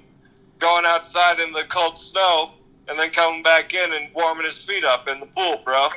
going 0.59 0.85
outside 0.85 1.39
in 1.39 1.51
the 1.53 1.63
cold 1.69 1.97
snow, 1.97 2.51
and 2.87 2.97
then 2.97 3.11
coming 3.11 3.43
back 3.43 3.73
in 3.73 3.93
and 3.93 4.13
warming 4.13 4.45
his 4.45 4.57
feet 4.63 4.83
up 4.83 5.07
in 5.07 5.19
the 5.19 5.25
pool, 5.27 5.61
bro. 5.63 5.89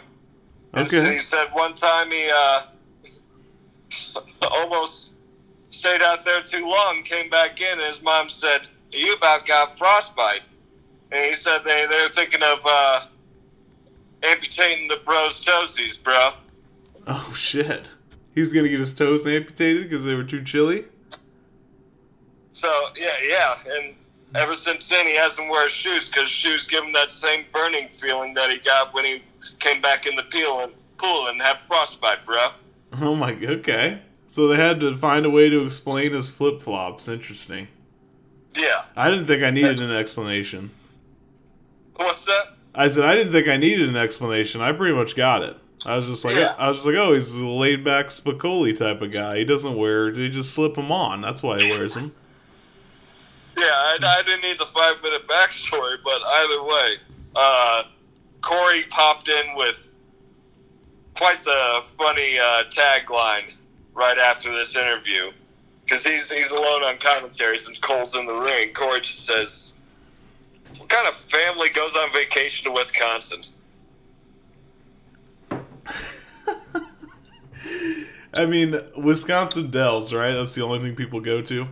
And 0.74 0.86
so 0.88 0.98
Okay. 0.98 1.14
he 1.14 1.18
said 1.18 1.48
one 1.52 1.74
time 1.74 2.10
he 2.10 2.30
uh, 2.32 2.62
almost 4.42 5.12
stayed 5.70 6.02
out 6.02 6.24
there 6.24 6.42
too 6.42 6.66
long, 6.68 7.02
came 7.02 7.30
back 7.30 7.60
in, 7.60 7.78
and 7.78 7.86
his 7.86 8.02
mom 8.02 8.28
said, 8.28 8.62
"You 8.92 9.14
about 9.14 9.46
got 9.46 9.78
frostbite." 9.78 10.42
And 11.12 11.24
he 11.24 11.34
said 11.34 11.62
they 11.64 11.86
they're 11.86 12.08
thinking 12.10 12.42
of 12.42 12.58
uh, 12.64 13.04
amputating 14.22 14.88
the 14.88 14.96
bro's 15.04 15.40
toesies, 15.42 16.02
bro. 16.02 16.32
Oh 17.06 17.32
shit. 17.34 17.92
He's 18.34 18.52
gonna 18.52 18.68
get 18.68 18.80
his 18.80 18.94
toes 18.94 19.26
amputated 19.26 19.84
because 19.84 20.04
they 20.04 20.14
were 20.14 20.24
too 20.24 20.42
chilly. 20.42 20.84
So 22.52 22.70
yeah, 22.96 23.14
yeah, 23.22 23.56
and 23.70 23.94
ever 24.34 24.54
since 24.54 24.88
then 24.88 25.06
he 25.06 25.16
hasn't 25.16 25.48
worn 25.48 25.68
shoes 25.68 26.08
because 26.08 26.28
shoes 26.28 26.66
give 26.66 26.84
him 26.84 26.92
that 26.92 27.12
same 27.12 27.44
burning 27.52 27.88
feeling 27.88 28.34
that 28.34 28.50
he 28.50 28.58
got 28.58 28.92
when 28.92 29.04
he 29.04 29.22
came 29.58 29.80
back 29.80 30.06
in 30.06 30.16
the 30.16 30.24
pool 30.24 30.60
and 30.60 30.72
pool 30.98 31.28
and 31.28 31.40
had 31.40 31.58
frostbite, 31.66 32.24
bro. 32.24 32.48
Oh 33.00 33.14
my. 33.14 33.32
Okay. 33.32 34.00
So 34.26 34.48
they 34.48 34.56
had 34.56 34.80
to 34.80 34.96
find 34.96 35.24
a 35.24 35.30
way 35.30 35.48
to 35.48 35.64
explain 35.64 36.12
his 36.12 36.28
flip 36.28 36.60
flops. 36.60 37.08
Interesting. 37.08 37.68
Yeah, 38.54 38.84
I 38.96 39.10
didn't 39.10 39.26
think 39.26 39.42
I 39.42 39.50
needed 39.50 39.80
an 39.80 39.92
explanation. 39.92 40.70
what's 41.96 42.24
that? 42.24 42.56
I 42.74 42.88
said 42.88 43.04
I 43.04 43.14
didn't 43.14 43.32
think 43.32 43.48
I 43.48 43.56
needed 43.56 43.88
an 43.88 43.96
explanation. 43.96 44.60
I 44.60 44.72
pretty 44.72 44.94
much 44.94 45.14
got 45.14 45.42
it. 45.42 45.58
I 45.86 45.96
was 45.96 46.06
just 46.06 46.24
like, 46.24 46.36
Yeah. 46.36 46.54
I 46.58 46.68
was 46.68 46.78
just 46.78 46.86
like, 46.86 46.96
oh, 46.96 47.14
he's 47.14 47.36
a 47.36 47.46
laid 47.46 47.84
back 47.84 48.06
Spicoli 48.06 48.76
type 48.76 49.02
of 49.02 49.12
guy. 49.12 49.38
He 49.38 49.44
doesn't 49.44 49.76
wear. 49.76 50.10
He 50.12 50.28
just 50.28 50.52
slip 50.52 50.74
them 50.74 50.90
on. 50.90 51.20
That's 51.20 51.42
why 51.42 51.60
he 51.60 51.70
wears 51.70 51.94
them. 51.94 52.12
Yeah, 53.56 53.64
I, 53.64 53.98
I 54.02 54.22
didn't 54.22 54.42
need 54.42 54.58
the 54.58 54.66
five 54.66 55.02
minute 55.02 55.26
backstory, 55.28 55.96
but 56.04 56.20
either 56.22 56.62
way, 56.62 56.96
uh, 57.34 57.84
Corey 58.42 58.82
popped 58.90 59.28
in 59.28 59.54
with 59.54 59.86
quite 61.16 61.42
the 61.42 61.82
funny 61.98 62.38
uh, 62.38 62.64
tagline 62.70 63.52
right 63.94 64.18
after 64.18 64.54
this 64.54 64.76
interview 64.76 65.30
because 65.84 66.04
he's 66.04 66.30
he's 66.30 66.50
alone 66.50 66.82
on 66.84 66.98
commentary 66.98 67.56
since 67.56 67.78
Cole's 67.78 68.14
in 68.14 68.26
the 68.26 68.34
ring. 68.34 68.74
Corey 68.74 69.00
just 69.00 69.24
says, 69.24 69.72
"What 70.78 70.88
kind 70.90 71.08
of 71.08 71.14
family 71.14 71.70
goes 71.70 71.96
on 71.96 72.12
vacation 72.12 72.70
to 72.70 72.72
Wisconsin?" 72.72 73.42
I 78.34 78.46
mean, 78.46 78.78
Wisconsin 78.96 79.70
Dells, 79.70 80.12
right? 80.12 80.32
That's 80.32 80.54
the 80.54 80.62
only 80.62 80.80
thing 80.80 80.94
people 80.94 81.20
go 81.20 81.40
to. 81.42 81.66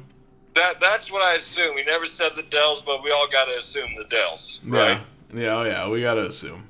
That 0.55 0.81
that's 0.81 1.11
what 1.11 1.23
I 1.23 1.35
assume. 1.35 1.75
We 1.75 1.83
never 1.85 2.07
said 2.07 2.33
the 2.37 2.45
Dells, 2.45 2.81
but 2.81 3.03
we 3.03 3.11
all 3.11 3.29
got 3.29 3.47
to 3.47 3.59
assume 3.59 3.91
the 3.99 4.05
Dells, 4.05 4.61
right? 4.65 5.01
Yeah. 5.33 5.41
Yeah. 5.41 5.57
Oh 5.57 5.65
yeah. 5.65 5.89
We 5.89 6.01
gotta 6.01 6.27
assume. 6.27 6.69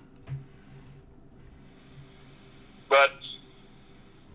But 2.88 3.28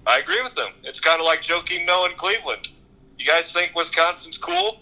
I 0.05 0.19
agree 0.19 0.41
with 0.41 0.55
them. 0.55 0.69
It's 0.83 0.99
kind 0.99 1.19
of 1.19 1.25
like 1.25 1.41
Joakim 1.41 1.85
Noah 1.85 2.09
in 2.09 2.15
Cleveland. 2.15 2.69
You 3.17 3.25
guys 3.25 3.51
think 3.51 3.75
Wisconsin's 3.75 4.37
cool? 4.37 4.79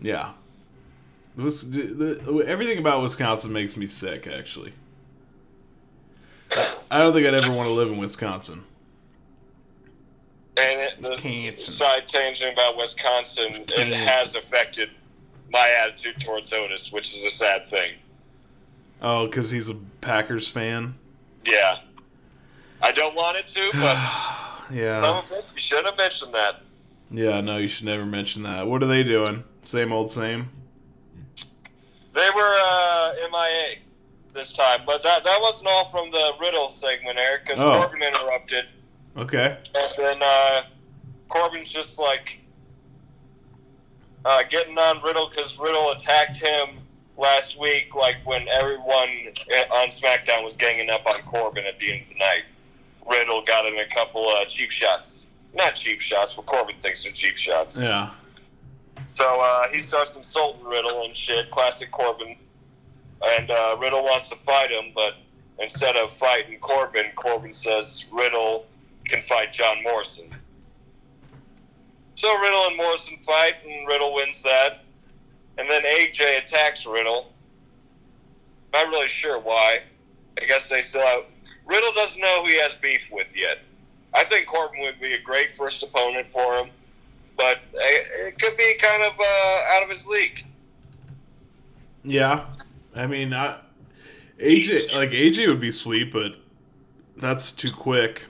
Yeah. 0.00 0.32
This, 1.36 1.62
the, 1.62 2.44
everything 2.46 2.78
about 2.78 3.02
Wisconsin 3.02 3.52
makes 3.52 3.76
me 3.76 3.86
sick. 3.86 4.26
Actually, 4.26 4.72
I 6.90 6.98
don't 6.98 7.12
think 7.12 7.26
I'd 7.26 7.34
ever 7.34 7.52
want 7.52 7.68
to 7.68 7.74
live 7.74 7.88
in 7.88 7.98
Wisconsin. 7.98 8.64
And 10.56 10.80
it, 10.80 11.02
the 11.02 11.10
Wisconsin. 11.10 11.56
side 11.74 12.06
tangent 12.08 12.52
about 12.54 12.76
Wisconsin, 12.76 13.52
it 13.68 13.94
has 13.94 14.34
affected 14.34 14.90
my 15.50 15.68
attitude 15.82 16.20
towards 16.20 16.52
Otis, 16.52 16.90
which 16.92 17.14
is 17.14 17.24
a 17.24 17.30
sad 17.30 17.68
thing. 17.68 17.92
Oh, 19.00 19.26
because 19.26 19.50
he's 19.50 19.70
a 19.70 19.74
Packers 20.00 20.48
fan. 20.50 20.94
Yeah. 21.44 21.78
I 22.82 22.92
don't 22.92 23.14
want 23.14 23.36
it 23.36 23.46
to, 23.48 23.70
but 23.74 23.96
Yeah. 24.70 25.00
some 25.00 25.16
of 25.18 25.32
it, 25.32 25.44
you 25.54 25.58
should 25.60 25.84
have 25.84 25.96
mentioned 25.96 26.34
that. 26.34 26.62
Yeah. 27.10 27.40
No, 27.40 27.58
you 27.58 27.68
should 27.68 27.86
never 27.86 28.04
mention 28.04 28.42
that. 28.42 28.66
What 28.66 28.82
are 28.82 28.86
they 28.86 29.02
doing? 29.04 29.44
Same 29.62 29.92
old 29.92 30.10
same. 30.10 30.50
They 32.12 32.28
were 32.34 32.56
uh, 32.60 33.12
MIA 33.30 33.76
this 34.38 34.52
time, 34.52 34.80
but 34.86 35.02
that, 35.02 35.24
that 35.24 35.40
wasn't 35.40 35.68
all 35.68 35.84
from 35.86 36.10
the 36.12 36.32
Riddle 36.40 36.70
segment, 36.70 37.18
Eric, 37.18 37.44
because 37.44 37.60
Oh. 37.60 37.72
Corbin 37.72 38.02
interrupted. 38.02 38.66
Okay. 39.16 39.56
And 39.66 39.92
then 39.98 40.20
uh, 40.22 40.62
Corbin's 41.28 41.68
just 41.68 41.98
like 41.98 42.40
uh, 44.24 44.42
getting 44.48 44.78
on 44.78 45.02
Riddle 45.02 45.28
because 45.28 45.58
Riddle 45.58 45.90
attacked 45.90 46.36
him 46.36 46.78
last 47.16 47.58
week, 47.58 47.94
like 47.96 48.16
when 48.24 48.46
everyone 48.48 49.08
on 49.72 49.88
SmackDown 49.88 50.44
was 50.44 50.56
ganging 50.56 50.88
up 50.90 51.04
on 51.06 51.20
Corbin 51.22 51.64
at 51.66 51.78
the 51.80 51.92
end 51.92 52.02
of 52.02 52.08
the 52.10 52.14
night, 52.18 52.44
Riddle 53.10 53.42
got 53.42 53.66
him 53.66 53.76
a 53.76 53.86
couple 53.86 54.26
uh, 54.28 54.44
cheap 54.44 54.70
shots. 54.70 55.26
Not 55.54 55.74
cheap 55.74 56.00
shots, 56.00 56.34
but 56.34 56.46
Corbin 56.46 56.76
thinks 56.78 57.02
they're 57.02 57.12
cheap 57.12 57.36
shots. 57.36 57.82
Yeah. 57.82 58.10
So 59.08 59.40
uh, 59.40 59.68
he 59.68 59.80
starts 59.80 60.14
insulting 60.14 60.64
Riddle 60.64 61.02
and 61.04 61.16
shit, 61.16 61.50
classic 61.50 61.90
Corbin. 61.90 62.36
And 63.24 63.50
uh, 63.50 63.76
Riddle 63.80 64.04
wants 64.04 64.28
to 64.28 64.36
fight 64.36 64.70
him, 64.70 64.92
but 64.94 65.14
instead 65.58 65.96
of 65.96 66.12
fighting 66.12 66.58
Corbin, 66.60 67.06
Corbin 67.16 67.52
says 67.52 68.06
Riddle 68.12 68.66
can 69.06 69.22
fight 69.22 69.52
John 69.52 69.82
Morrison. 69.82 70.30
So 72.14 72.36
Riddle 72.40 72.66
and 72.66 72.76
Morrison 72.76 73.18
fight, 73.24 73.54
and 73.64 73.86
Riddle 73.86 74.14
wins 74.14 74.42
that. 74.42 74.84
And 75.56 75.68
then 75.68 75.82
AJ 75.82 76.42
attacks 76.42 76.86
Riddle. 76.86 77.32
Not 78.72 78.88
really 78.88 79.08
sure 79.08 79.38
why. 79.40 79.82
I 80.40 80.44
guess 80.44 80.68
they 80.68 80.82
still 80.82 81.02
have. 81.02 81.24
Riddle 81.66 81.92
doesn't 81.92 82.20
know 82.20 82.42
who 82.42 82.50
he 82.50 82.60
has 82.60 82.74
beef 82.74 83.08
with 83.10 83.36
yet. 83.36 83.58
I 84.14 84.24
think 84.24 84.46
Corbin 84.46 84.80
would 84.80 85.00
be 85.00 85.14
a 85.14 85.20
great 85.20 85.52
first 85.52 85.82
opponent 85.82 86.28
for 86.32 86.58
him, 86.58 86.70
but 87.36 87.58
it 87.74 88.38
could 88.38 88.56
be 88.56 88.74
kind 88.80 89.02
of 89.02 89.12
uh, 89.18 89.74
out 89.74 89.82
of 89.82 89.90
his 89.90 90.06
league. 90.06 90.44
Yeah, 92.04 92.46
I 92.94 93.06
mean, 93.06 93.32
I, 93.32 93.58
AJ 94.38 94.96
like 94.96 95.10
AJ 95.10 95.46
would 95.48 95.60
be 95.60 95.70
sweet, 95.72 96.12
but 96.12 96.32
that's 97.16 97.52
too 97.52 97.72
quick. 97.72 98.26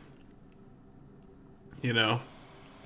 You 1.82 1.92
know. 1.92 2.20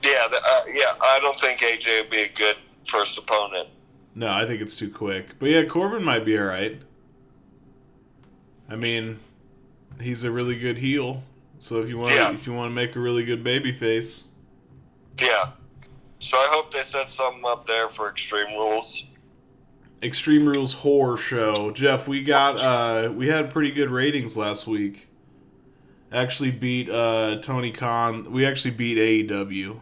Yeah, 0.03 0.29
the, 0.29 0.37
uh, 0.37 0.65
yeah. 0.75 0.95
I 1.01 1.19
don't 1.23 1.39
think 1.39 1.61
AJ 1.61 2.03
would 2.03 2.11
be 2.11 2.23
a 2.23 2.29
good 2.29 2.57
first 2.87 3.17
opponent. 3.19 3.69
No, 4.15 4.31
I 4.31 4.45
think 4.45 4.61
it's 4.61 4.77
too 4.77 4.91
quick. 4.91 5.39
But 5.39 5.49
yeah, 5.51 5.65
Corbin 5.65 6.05
might 6.05 6.25
be 6.25 6.37
all 6.39 6.45
right. 6.45 6.81
I 8.69 8.77
mean, 8.77 9.21
he's 10.01 10.25
a 10.25 10.31
really 10.31 10.59
good 10.59 10.79
heel. 10.79 11.23
So 11.59 11.81
if 11.81 11.89
you 11.89 11.97
want, 11.99 12.15
Yeah. 12.15 12.33
if 12.33 12.47
you 12.47 12.53
want 12.53 12.71
to 12.71 12.75
make 12.75 12.97
a 12.97 13.01
really 13.01 13.25
good 13.25 13.43
baby 13.45 13.73
face, 13.73 14.25
Yeah. 15.21 15.53
So 16.19 16.37
I 16.37 16.47
hope 16.51 16.73
they 16.73 16.83
set 16.83 17.11
something 17.11 17.43
up 17.47 17.67
there 17.67 17.89
for 17.89 18.09
Extreme 18.09 18.53
Rules. 18.57 19.05
Extreme 20.03 20.49
Rules 20.49 20.75
horror 20.75 21.17
show. 21.17 21.71
Jeff, 21.71 22.09
we 22.09 22.23
got 22.25 22.57
uh 22.57 23.12
we 23.12 23.29
had 23.29 23.51
pretty 23.51 23.71
good 23.71 23.91
ratings 23.91 24.37
last 24.37 24.67
week. 24.67 25.09
Actually 26.11 26.51
beat 26.51 26.91
uh 26.91 27.38
Tony 27.41 27.71
Khan. 27.71 28.33
We 28.33 28.45
actually 28.45 28.73
beat 28.73 29.29
AEW. 29.29 29.81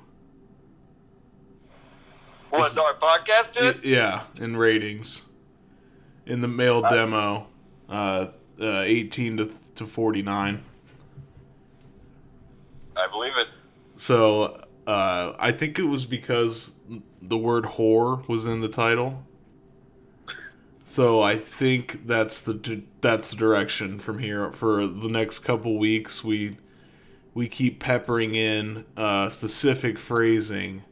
What 2.51 2.77
our 2.77 2.95
podcast 2.95 3.53
did? 3.53 3.85
yeah, 3.85 4.25
in 4.39 4.57
ratings. 4.57 5.27
In 6.27 6.43
the 6.43 6.49
male 6.49 6.83
demo, 6.83 7.47
uh, 7.89 8.29
uh 8.61 8.83
18 8.85 9.37
to 9.39 9.51
to 9.77 9.87
49. 9.87 10.63
I 12.97 13.07
believe 13.07 13.33
it. 13.39 13.47
So, 13.97 14.65
uh 14.87 15.33
I 15.39 15.53
think 15.53 15.79
it 15.79 15.85
was 15.85 16.05
because 16.05 16.79
the 17.23 17.39
word 17.39 17.65
whore 17.65 18.29
was 18.29 18.45
in 18.45 18.61
the 18.61 18.69
title. 18.69 19.25
So 20.91 21.23
I 21.23 21.37
think 21.37 22.05
that's 22.09 22.41
the 22.41 22.83
that's 23.01 23.31
the 23.31 23.37
direction 23.37 24.01
from 24.01 24.19
here 24.19 24.51
for 24.51 24.89
the 24.89 25.09
next 25.09 25.39
couple 25.39 25.79
weeks. 25.79 26.25
We 26.25 26.57
we 27.33 27.47
keep 27.47 27.79
peppering 27.79 28.35
in 28.35 28.85
uh, 28.97 29.29
specific 29.29 30.01
phrasing 30.01 30.83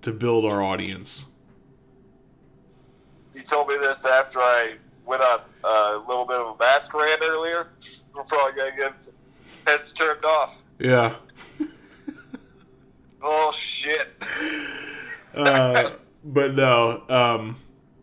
to 0.00 0.12
build 0.12 0.46
our 0.46 0.62
audience. 0.62 1.26
You 3.34 3.42
told 3.42 3.68
me 3.68 3.76
this 3.78 4.06
after 4.06 4.38
I 4.38 4.76
went 5.04 5.20
on 5.20 5.40
a 5.62 5.98
little 6.08 6.24
bit 6.24 6.40
of 6.40 6.56
a 6.56 6.58
masquerade 6.58 7.18
earlier. 7.22 7.66
We're 8.14 8.24
probably 8.24 8.58
gonna 8.58 8.76
get 8.78 9.10
heads 9.66 9.92
turned 9.92 10.24
off. 10.24 10.64
Yeah. 10.78 11.14
Oh 13.20 13.50
shit! 13.52 14.12
Uh, 15.34 15.90
but 16.22 16.54
no. 16.54 17.02
Um, 17.08 17.56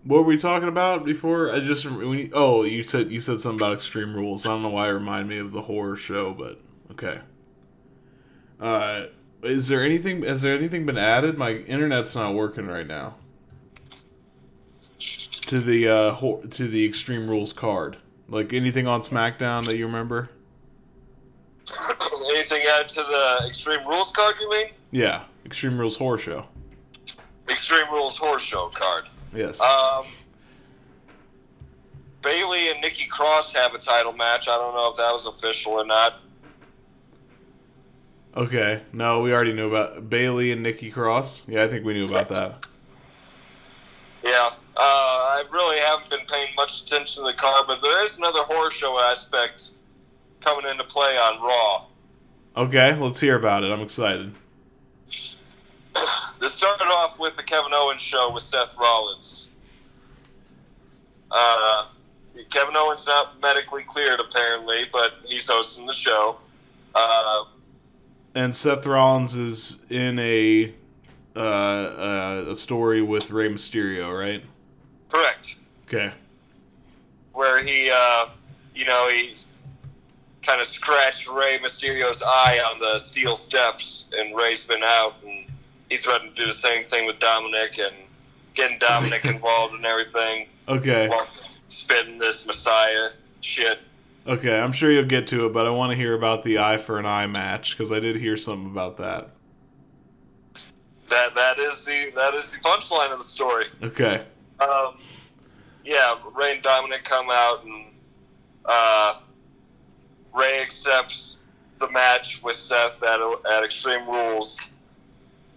what 0.05 0.17
were 0.17 0.23
we 0.23 0.37
talking 0.37 0.69
about 0.69 1.03
before? 1.03 1.51
I 1.51 1.59
just 1.59 1.89
when 1.89 2.19
you, 2.19 2.29
oh 2.33 2.63
you 2.63 2.83
said 2.83 3.11
you 3.11 3.19
said 3.19 3.41
something 3.41 3.59
about 3.59 3.73
Extreme 3.73 4.15
Rules. 4.15 4.45
I 4.45 4.49
don't 4.49 4.61
know 4.61 4.69
why 4.69 4.87
it 4.87 4.91
reminded 4.91 5.27
me 5.27 5.37
of 5.39 5.51
the 5.51 5.63
horror 5.63 5.95
show, 5.95 6.33
but 6.33 6.59
okay. 6.91 7.21
Uh, 8.59 9.07
is 9.43 9.67
there 9.67 9.83
anything? 9.83 10.23
Has 10.23 10.43
there 10.43 10.55
anything 10.55 10.85
been 10.85 10.97
added? 10.97 11.37
My 11.37 11.51
internet's 11.51 12.15
not 12.15 12.35
working 12.35 12.67
right 12.67 12.87
now. 12.87 13.15
To 15.47 15.59
the 15.59 15.87
uh, 15.87 16.11
hor- 16.13 16.43
to 16.43 16.67
the 16.67 16.85
Extreme 16.85 17.27
Rules 17.29 17.53
card, 17.53 17.97
like 18.29 18.53
anything 18.53 18.87
on 18.87 19.01
SmackDown 19.01 19.65
that 19.65 19.75
you 19.77 19.85
remember? 19.85 20.29
Anything 22.29 22.63
added 22.67 22.89
to 22.89 23.03
the 23.03 23.47
Extreme 23.47 23.87
Rules 23.87 24.11
card? 24.11 24.35
You 24.39 24.49
mean? 24.49 24.67
Yeah, 24.91 25.23
Extreme 25.45 25.77
Rules 25.77 25.97
horror 25.97 26.17
show. 26.17 26.45
Extreme 27.49 27.91
Rules 27.91 28.17
Horror 28.17 28.39
Show 28.39 28.69
card. 28.73 29.07
Yes. 29.35 29.59
Um, 29.59 30.05
Bayley 32.21 32.71
and 32.71 32.81
Nikki 32.81 33.05
Cross 33.05 33.53
have 33.53 33.73
a 33.73 33.77
title 33.77 34.13
match. 34.13 34.47
I 34.47 34.57
don't 34.57 34.73
know 34.73 34.89
if 34.89 34.97
that 34.97 35.11
was 35.11 35.27
official 35.27 35.73
or 35.73 35.85
not. 35.85 36.15
Okay. 38.35 38.81
No, 38.91 39.21
we 39.21 39.33
already 39.33 39.53
knew 39.53 39.67
about 39.67 40.09
Bayley 40.09 40.51
and 40.51 40.63
Nikki 40.63 40.89
Cross. 40.89 41.47
Yeah, 41.47 41.63
I 41.63 41.67
think 41.67 41.85
we 41.85 41.93
knew 41.93 42.05
about 42.05 42.29
that. 42.29 42.65
Yeah, 44.23 44.49
uh, 44.75 44.79
I 44.79 45.43
really 45.51 45.77
haven't 45.79 46.09
been 46.09 46.25
paying 46.27 46.49
much 46.55 46.81
attention 46.81 47.23
to 47.23 47.31
the 47.31 47.37
card, 47.37 47.65
but 47.67 47.79
there 47.81 48.03
is 48.03 48.17
another 48.17 48.41
horror 48.41 48.71
show 48.71 48.99
aspect 48.99 49.73
coming 50.41 50.69
into 50.69 50.83
play 50.83 51.15
on 51.17 51.41
Raw. 51.41 51.85
Okay, 52.57 52.95
let's 52.95 53.19
hear 53.19 53.35
about 53.35 53.63
it. 53.63 53.71
I'm 53.71 53.81
excited. 53.81 54.33
This 56.39 56.53
started 56.53 56.85
off 56.85 57.19
with 57.19 57.37
the 57.37 57.43
Kevin 57.43 57.71
Owens 57.73 58.01
show 58.01 58.31
with 58.31 58.43
Seth 58.43 58.77
Rollins. 58.77 59.49
Uh, 61.31 61.87
Kevin 62.51 62.75
Owens 62.75 63.05
not 63.07 63.41
medically 63.41 63.83
cleared 63.83 64.19
apparently, 64.19 64.83
but 64.91 65.13
he's 65.25 65.47
hosting 65.49 65.85
the 65.85 65.93
show. 65.93 66.37
Uh, 66.93 67.45
And 68.35 68.53
Seth 68.53 68.85
Rollins 68.85 69.35
is 69.35 69.85
in 69.89 70.19
a 70.19 70.73
uh, 71.35 71.39
uh, 71.39 72.45
a 72.49 72.55
story 72.55 73.01
with 73.01 73.31
Rey 73.31 73.49
Mysterio, 73.49 74.17
right? 74.17 74.43
correct. 75.09 75.55
Okay. 75.87 76.11
where 77.33 77.63
he, 77.63 77.89
uh, 77.93 78.27
you 78.73 78.85
know, 78.85 79.07
he 79.09 79.35
kind 80.41 80.59
of 80.59 80.67
scratched 80.67 81.29
Rey 81.29 81.57
Mysterio's 81.59 82.21
eye 82.23 82.59
on 82.71 82.79
the 82.79 82.97
steel 82.99 83.35
steps, 83.35 84.05
and 84.17 84.35
Rey's 84.35 84.65
been 84.65 84.83
out, 84.83 85.15
and 85.25 85.45
he 85.89 85.97
threatened 85.97 86.35
to 86.35 86.41
do 86.41 86.47
the 86.47 86.53
same 86.53 86.83
thing 86.83 87.05
with 87.05 87.19
Dominik 87.19 87.79
and 87.85 87.95
getting 88.53 88.79
Dominik 88.79 89.29
involved 89.33 89.73
and 89.75 89.85
everything 89.85 90.47
Okay. 90.67 91.07
while 91.09 91.27
spitting 91.67 92.17
this 92.17 92.45
Messiah 92.47 93.09
shit. 93.41 93.79
Okay. 94.27 94.57
I'm 94.59 94.71
sure 94.71 94.91
you'll 94.91 95.05
get 95.05 95.27
to 95.27 95.45
it, 95.45 95.53
but 95.53 95.65
I 95.65 95.69
want 95.69 95.91
to 95.91 95.95
hear 95.95 96.13
about 96.15 96.43
the 96.43 96.57
eye 96.59 96.77
for 96.77 96.97
an 96.97 97.05
eye 97.05 97.27
match 97.27 97.77
because 97.77 97.91
I 97.91 97.99
did 97.99 98.15
hear 98.15 98.35
something 98.37 98.71
about 98.71 98.97
that. 98.97 99.29
That 101.09 101.35
that 101.35 101.59
is 101.59 101.85
the 101.85 102.11
that 102.15 102.33
is 102.33 102.51
the 102.53 102.59
punchline 102.59 103.11
of 103.11 103.19
the 103.19 103.23
story. 103.23 103.65
Okay. 103.83 104.25
Um, 104.59 104.97
yeah, 105.83 106.15
Rey 106.33 106.53
and 106.53 106.63
Dominic 106.63 107.03
come 107.03 107.27
out, 107.29 107.63
and 107.63 107.85
uh, 108.65 109.19
Rey 110.33 110.61
accepts 110.63 111.37
the 111.77 111.91
match 111.91 112.41
with 112.41 112.55
Seth 112.55 113.03
at, 113.03 113.19
at 113.51 113.63
Extreme 113.63 114.07
Rules, 114.09 114.69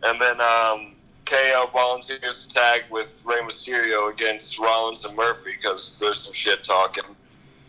and 0.04 0.20
then 0.20 0.40
um, 0.40 0.94
KO 1.24 1.66
volunteers 1.72 2.46
to 2.46 2.54
tag 2.54 2.84
with 2.90 3.22
Rey 3.26 3.40
Mysterio 3.40 4.11
against 4.11 4.58
Rollins 4.58 5.04
and 5.04 5.16
Murphy 5.16 5.52
because 5.56 5.98
there's 5.98 6.18
some 6.18 6.32
shit 6.32 6.64
talking, 6.64 7.04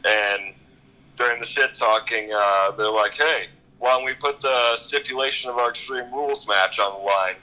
and 0.08 0.54
during 1.16 1.40
the 1.40 1.46
shit 1.46 1.76
talking, 1.76 2.30
uh, 2.34 2.72
they're 2.72 2.90
like, 2.90 3.14
"Hey, 3.14 3.48
why 3.80 3.92
don't 3.92 4.06
we 4.06 4.14
put 4.14 4.40
the 4.40 4.76
stipulation 4.76 5.50
of 5.50 5.58
our 5.58 5.70
Extreme 5.70 6.14
Rules 6.14 6.48
match 6.48 6.80
on 6.80 6.94
the 6.94 7.06
line?" 7.06 7.36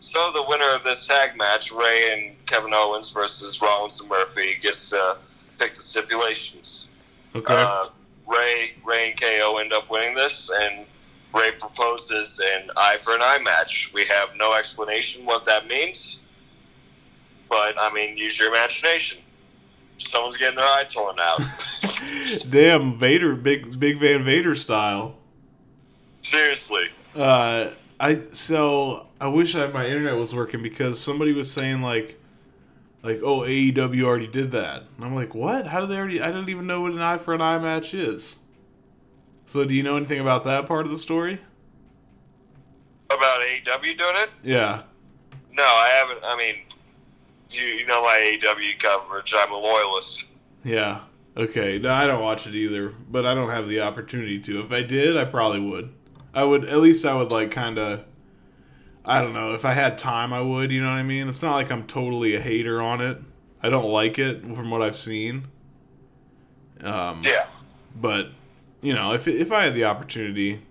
So 0.00 0.32
the 0.32 0.42
winner 0.48 0.68
of 0.74 0.82
this 0.82 1.06
tag 1.06 1.36
match, 1.36 1.70
Rey 1.70 2.12
and 2.12 2.46
Kevin 2.46 2.72
Owens 2.74 3.12
versus 3.12 3.62
Rollins 3.62 4.00
and 4.00 4.08
Murphy, 4.08 4.56
gets 4.60 4.90
to 4.90 5.16
pick 5.58 5.74
the 5.74 5.80
stipulations. 5.80 6.88
Okay. 7.36 7.54
Uh, 7.54 7.86
Rey, 8.26 8.72
Rey 8.84 9.10
and 9.10 9.20
KO 9.20 9.58
end 9.58 9.72
up 9.72 9.90
winning 9.90 10.14
this, 10.14 10.50
and 10.50 10.86
Rey 11.34 11.52
proposes 11.52 12.40
an 12.40 12.70
eye 12.76 12.98
for 13.00 13.14
an 13.14 13.22
eye 13.22 13.38
match. 13.42 13.90
We 13.94 14.04
have 14.06 14.30
no 14.36 14.54
explanation 14.54 15.24
what 15.24 15.44
that 15.46 15.66
means, 15.66 16.20
but 17.48 17.74
I 17.78 17.92
mean, 17.92 18.16
use 18.16 18.38
your 18.38 18.48
imagination. 18.48 19.22
Someone's 19.98 20.36
getting 20.36 20.58
their 20.58 20.66
eye 20.66 20.84
torn 20.84 21.16
out. 21.20 21.40
Damn, 22.50 22.98
Vader, 22.98 23.34
big 23.34 23.78
big 23.78 23.98
Van 24.00 24.24
Vader 24.24 24.54
style. 24.54 25.16
Seriously. 26.22 26.88
Uh, 27.14 27.70
I 27.98 28.16
so 28.32 29.06
I 29.20 29.28
wish 29.28 29.54
I, 29.54 29.66
my 29.68 29.86
internet 29.86 30.16
was 30.16 30.34
working 30.34 30.62
because 30.62 31.00
somebody 31.00 31.32
was 31.32 31.50
saying 31.50 31.82
like 31.82 32.18
like, 33.02 33.20
oh, 33.22 33.40
AEW 33.40 34.04
already 34.04 34.28
did 34.28 34.52
that. 34.52 34.84
And 34.96 35.04
I'm 35.04 35.14
like, 35.14 35.34
what? 35.34 35.66
How 35.66 35.80
did 35.80 35.88
they 35.88 35.96
already? 35.96 36.20
I 36.20 36.28
didn't 36.28 36.48
even 36.48 36.66
know 36.66 36.82
what 36.82 36.92
an 36.92 37.00
eye 37.00 37.18
for 37.18 37.34
an 37.34 37.40
eye 37.40 37.58
match 37.58 37.94
is. 37.94 38.36
So, 39.52 39.66
do 39.66 39.74
you 39.74 39.82
know 39.82 39.96
anything 39.98 40.18
about 40.18 40.44
that 40.44 40.64
part 40.64 40.86
of 40.86 40.90
the 40.90 40.96
story? 40.96 41.38
About 43.10 43.40
AEW 43.42 43.98
doing 43.98 44.14
it? 44.16 44.30
Yeah. 44.42 44.84
No, 45.52 45.62
I 45.62 45.90
haven't. 45.92 46.24
I 46.24 46.34
mean, 46.38 46.54
you, 47.50 47.62
you 47.62 47.86
know 47.86 48.00
my 48.00 48.38
AEW 48.40 48.78
coverage. 48.78 49.34
I'm 49.36 49.52
a 49.52 49.58
loyalist. 49.58 50.24
Yeah. 50.64 51.00
Okay. 51.36 51.78
No, 51.78 51.92
I 51.92 52.06
don't 52.06 52.22
watch 52.22 52.46
it 52.46 52.54
either, 52.54 52.94
but 53.10 53.26
I 53.26 53.34
don't 53.34 53.50
have 53.50 53.68
the 53.68 53.82
opportunity 53.82 54.40
to. 54.40 54.60
If 54.60 54.72
I 54.72 54.80
did, 54.80 55.18
I 55.18 55.26
probably 55.26 55.60
would. 55.60 55.92
I 56.32 56.44
would 56.44 56.64
at 56.64 56.78
least 56.78 57.04
I 57.04 57.14
would 57.14 57.30
like 57.30 57.50
kind 57.50 57.76
of 57.76 58.06
I 59.04 59.20
don't 59.20 59.34
know, 59.34 59.52
if 59.52 59.66
I 59.66 59.74
had 59.74 59.98
time 59.98 60.32
I 60.32 60.40
would, 60.40 60.72
you 60.72 60.80
know 60.82 60.88
what 60.88 60.96
I 60.96 61.02
mean? 61.02 61.28
It's 61.28 61.42
not 61.42 61.56
like 61.56 61.70
I'm 61.70 61.86
totally 61.86 62.34
a 62.34 62.40
hater 62.40 62.80
on 62.80 63.02
it. 63.02 63.18
I 63.62 63.68
don't 63.68 63.90
like 63.90 64.18
it 64.18 64.40
from 64.40 64.70
what 64.70 64.80
I've 64.80 64.96
seen. 64.96 65.48
Um 66.82 67.20
Yeah. 67.22 67.48
but 67.94 68.28
you 68.82 68.92
know, 68.92 69.14
if 69.14 69.26
if 69.26 69.50
I 69.50 69.64
had 69.64 69.74
the 69.74 69.84
opportunity, 69.84 70.62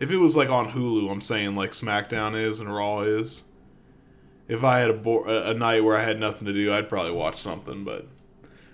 if 0.00 0.10
it 0.10 0.16
was 0.16 0.36
like 0.36 0.48
on 0.48 0.70
Hulu, 0.70 1.10
I'm 1.10 1.20
saying 1.20 1.54
like 1.56 1.72
SmackDown 1.72 2.40
is 2.40 2.60
and 2.60 2.74
Raw 2.74 3.00
is. 3.00 3.42
If 4.48 4.62
I 4.62 4.78
had 4.78 4.90
a, 4.90 4.94
bo- 4.94 5.24
a 5.26 5.50
a 5.50 5.54
night 5.54 5.84
where 5.84 5.96
I 5.96 6.02
had 6.02 6.18
nothing 6.18 6.46
to 6.46 6.52
do, 6.52 6.72
I'd 6.72 6.88
probably 6.88 7.12
watch 7.12 7.36
something. 7.36 7.84
But 7.84 8.06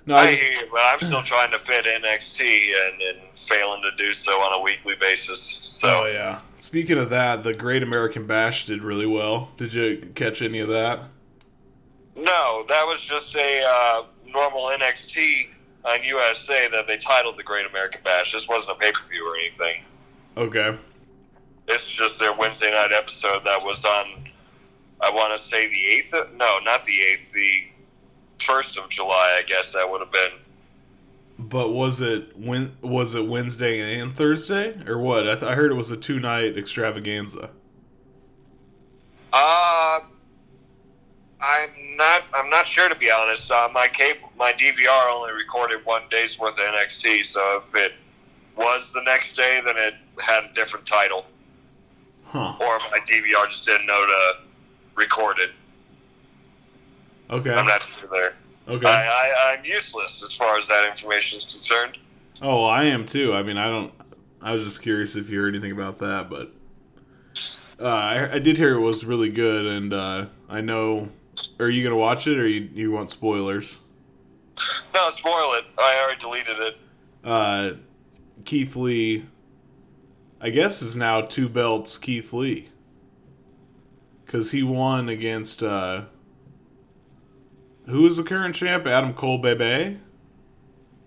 no, 0.06 0.14
I 0.14 0.20
I 0.20 0.30
just, 0.30 0.42
hear 0.42 0.52
you, 0.52 0.68
but 0.70 0.80
I'm 0.82 1.00
still 1.00 1.22
trying 1.22 1.50
to 1.52 1.58
fit 1.58 1.86
NXT 1.86 2.40
and, 2.40 3.02
and 3.02 3.18
failing 3.48 3.82
to 3.82 3.90
do 3.96 4.12
so 4.12 4.32
on 4.32 4.60
a 4.60 4.62
weekly 4.62 4.94
basis. 4.94 5.60
So 5.64 6.02
oh 6.02 6.06
yeah. 6.06 6.40
Speaking 6.56 6.98
of 6.98 7.10
that, 7.10 7.42
the 7.42 7.54
Great 7.54 7.82
American 7.82 8.26
Bash 8.26 8.66
did 8.66 8.82
really 8.82 9.06
well. 9.06 9.52
Did 9.56 9.72
you 9.72 10.12
catch 10.14 10.42
any 10.42 10.60
of 10.60 10.68
that? 10.68 11.00
no, 12.14 12.64
that 12.68 12.86
was 12.86 13.00
just 13.00 13.34
a 13.36 13.64
uh, 13.66 14.02
normal 14.26 14.66
NXT 14.66 15.48
on 15.84 16.02
USA 16.04 16.68
that 16.72 16.86
they 16.86 16.96
titled 16.96 17.36
the 17.36 17.42
Great 17.42 17.66
American 17.66 18.00
Bash. 18.04 18.32
This 18.32 18.48
wasn't 18.48 18.76
a 18.76 18.80
pay 18.80 18.92
per 18.92 19.06
view 19.08 19.26
or 19.26 19.36
anything. 19.36 19.82
Okay. 20.36 20.76
This 21.66 21.82
is 21.82 21.90
just 21.90 22.18
their 22.18 22.32
Wednesday 22.34 22.70
night 22.70 22.92
episode 22.92 23.44
that 23.44 23.64
was 23.64 23.84
on. 23.84 24.28
I 25.00 25.10
want 25.10 25.36
to 25.36 25.42
say 25.42 25.66
the 25.68 25.86
eighth. 25.86 26.14
No, 26.36 26.58
not 26.64 26.86
the 26.86 27.00
eighth. 27.00 27.32
The 27.32 27.64
first 28.40 28.76
of 28.76 28.88
July, 28.88 29.38
I 29.38 29.42
guess 29.42 29.72
that 29.72 29.88
would 29.90 30.00
have 30.00 30.12
been. 30.12 30.32
But 31.38 31.70
was 31.70 32.00
it 32.00 32.36
when 32.36 32.76
was 32.82 33.14
it 33.14 33.26
Wednesday 33.26 33.98
and 33.98 34.12
Thursday 34.12 34.76
or 34.86 34.98
what? 34.98 35.28
I, 35.28 35.34
th- 35.34 35.44
I 35.44 35.54
heard 35.54 35.72
it 35.72 35.74
was 35.74 35.90
a 35.90 35.96
two 35.96 36.20
night 36.20 36.56
extravaganza. 36.56 37.50
Uh, 39.32 40.00
I'm 41.42 41.70
not. 41.96 42.22
I'm 42.32 42.48
not 42.48 42.66
sure 42.68 42.88
to 42.88 42.94
be 42.94 43.10
honest. 43.10 43.50
Uh, 43.50 43.68
my 43.72 43.88
cable, 43.88 44.30
my 44.38 44.52
DVR 44.52 45.10
only 45.12 45.32
recorded 45.32 45.84
one 45.84 46.02
day's 46.10 46.38
worth 46.38 46.52
of 46.58 46.64
NXT. 46.64 47.24
So 47.24 47.62
if 47.68 47.74
it 47.74 47.92
was 48.56 48.92
the 48.92 49.02
next 49.02 49.34
day, 49.36 49.60
then 49.64 49.76
it 49.76 49.94
had 50.20 50.44
a 50.44 50.52
different 50.54 50.86
title, 50.86 51.26
Huh. 52.24 52.54
or 52.60 52.78
my 52.90 52.98
DVR 53.10 53.48
just 53.50 53.64
didn't 53.64 53.86
know 53.86 54.06
to 54.06 54.34
record 54.94 55.38
it. 55.40 55.50
Okay. 57.30 57.52
I'm 57.52 57.66
not 57.66 57.82
sure 58.00 58.08
there. 58.12 58.34
Okay. 58.68 58.86
I, 58.86 59.06
I, 59.08 59.52
I'm 59.58 59.64
useless 59.64 60.22
as 60.22 60.32
far 60.32 60.56
as 60.58 60.68
that 60.68 60.86
information 60.88 61.38
is 61.40 61.46
concerned. 61.46 61.98
Oh, 62.40 62.62
I 62.64 62.84
am 62.84 63.04
too. 63.06 63.34
I 63.34 63.42
mean, 63.42 63.56
I 63.56 63.68
don't. 63.68 63.92
I 64.40 64.52
was 64.52 64.62
just 64.64 64.82
curious 64.82 65.16
if 65.16 65.28
you 65.30 65.40
heard 65.40 65.54
anything 65.54 65.72
about 65.72 65.98
that, 65.98 66.28
but 66.30 66.52
uh, 67.80 67.86
I, 67.86 68.34
I 68.34 68.38
did 68.38 68.58
hear 68.58 68.74
it 68.74 68.80
was 68.80 69.04
really 69.04 69.30
good, 69.30 69.66
and 69.66 69.92
uh, 69.92 70.26
I 70.48 70.60
know. 70.60 71.08
Are 71.60 71.68
you 71.68 71.82
gonna 71.82 71.96
watch 71.96 72.26
it, 72.26 72.38
or 72.38 72.46
you 72.46 72.68
you 72.72 72.92
want 72.92 73.10
spoilers? 73.10 73.78
No, 74.94 75.10
spoil 75.10 75.54
it. 75.54 75.64
I 75.78 76.00
already 76.02 76.20
deleted 76.20 76.58
it. 76.58 76.82
Uh, 77.24 77.70
Keith 78.44 78.76
Lee, 78.76 79.24
I 80.40 80.50
guess, 80.50 80.82
is 80.82 80.96
now 80.96 81.22
two 81.22 81.48
belts. 81.48 81.96
Keith 81.98 82.32
Lee, 82.32 82.68
because 84.24 84.50
he 84.50 84.62
won 84.62 85.08
against 85.08 85.62
uh, 85.62 86.04
who 87.86 88.06
is 88.06 88.16
the 88.16 88.22
current 88.24 88.54
champ? 88.54 88.86
Adam 88.86 89.14
Cole, 89.14 89.38
baby. 89.38 89.98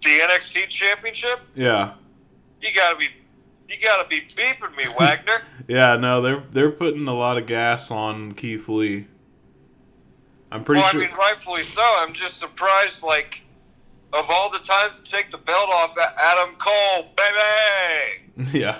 The 0.03 0.09
NXT 0.09 0.69
Championship. 0.69 1.39
Yeah. 1.55 1.93
You 2.61 2.69
gotta 2.75 2.95
be, 2.97 3.07
you 3.69 3.75
gotta 3.81 4.07
be 4.07 4.21
beeping 4.21 4.75
me, 4.75 4.85
Wagner. 4.99 5.41
Yeah, 5.67 5.97
no, 5.97 6.21
they're 6.21 6.43
they're 6.51 6.71
putting 6.71 7.07
a 7.07 7.13
lot 7.15 7.39
of 7.39 7.47
gas 7.47 7.89
on 7.89 8.33
Keith 8.33 8.69
Lee. 8.69 9.07
I'm 10.55 10.63
pretty 10.63 10.81
well, 10.81 10.91
sure. 10.91 11.03
I 11.03 11.07
mean, 11.07 11.15
rightfully 11.17 11.63
so. 11.63 11.83
I'm 11.99 12.13
just 12.13 12.39
surprised, 12.39 13.03
like, 13.03 13.41
of 14.13 14.25
all 14.29 14.49
the 14.49 14.59
times 14.59 14.99
to 14.99 15.03
take 15.11 15.31
the 15.31 15.37
belt 15.37 15.69
off 15.69 15.97
Adam 15.97 16.55
Cole, 16.57 17.07
baby. 17.17 18.49
yeah, 18.57 18.79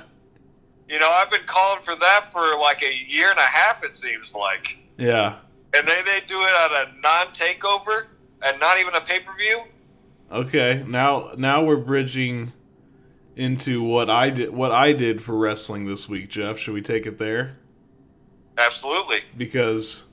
You 0.90 1.00
know, 1.00 1.10
I've 1.10 1.30
been 1.30 1.46
calling 1.46 1.82
for 1.84 1.96
that 1.96 2.32
for 2.32 2.58
like 2.60 2.82
a 2.84 2.94
year 3.08 3.30
and 3.30 3.40
a 3.40 3.42
half. 3.42 3.84
It 3.84 3.96
seems 3.96 4.34
like, 4.34 4.78
yeah. 4.98 5.38
and 5.76 5.88
they 5.88 6.02
they 6.04 6.22
do 6.26 6.42
it 6.42 6.52
at 6.52 6.72
a 6.72 6.92
non-takeover 7.02 8.08
and 8.42 8.60
not 8.60 8.80
even 8.80 8.96
a 8.96 9.02
pay-per-view. 9.02 9.64
Okay, 10.32 10.84
now 10.88 11.32
now 11.38 11.64
we're 11.64 11.76
bridging 11.76 12.54
into 13.36 13.84
what 13.84 14.10
I 14.10 14.30
did 14.30 14.52
what 14.52 14.72
I 14.72 14.94
did 14.94 15.22
for 15.22 15.38
wrestling 15.38 15.86
this 15.86 16.08
week, 16.08 16.30
Jeff. 16.30 16.58
Should 16.58 16.74
we 16.74 16.82
take 16.82 17.06
it 17.06 17.18
there? 17.18 17.58
Absolutely. 18.58 19.20
Because 19.38 20.06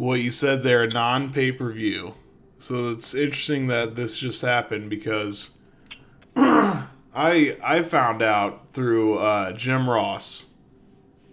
what 0.00 0.20
you 0.20 0.30
said 0.30 0.62
there, 0.62 0.86
non 0.86 1.30
pay 1.32 1.52
per 1.52 1.70
view. 1.72 2.14
So 2.58 2.90
it's 2.90 3.14
interesting 3.14 3.66
that 3.68 3.94
this 3.96 4.18
just 4.18 4.42
happened 4.42 4.90
because 4.90 5.50
I 6.36 7.56
I 7.62 7.82
found 7.82 8.22
out 8.22 8.72
through 8.72 9.18
uh, 9.18 9.52
Jim 9.52 9.88
Ross. 9.88 10.46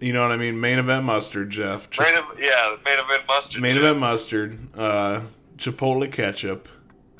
You 0.00 0.12
know 0.12 0.22
what 0.22 0.30
I 0.32 0.36
mean? 0.36 0.60
Main 0.60 0.78
event 0.78 1.04
mustard, 1.04 1.50
Jeff. 1.50 1.90
Ch- 1.90 1.98
Main, 2.00 2.14
yeah, 2.38 2.76
main 2.84 2.98
event 3.00 3.22
mustard. 3.26 3.60
main 3.62 3.74
too. 3.74 3.80
event 3.80 3.98
mustard, 3.98 4.58
uh, 4.78 5.22
Chipotle 5.56 6.10
ketchup, 6.12 6.68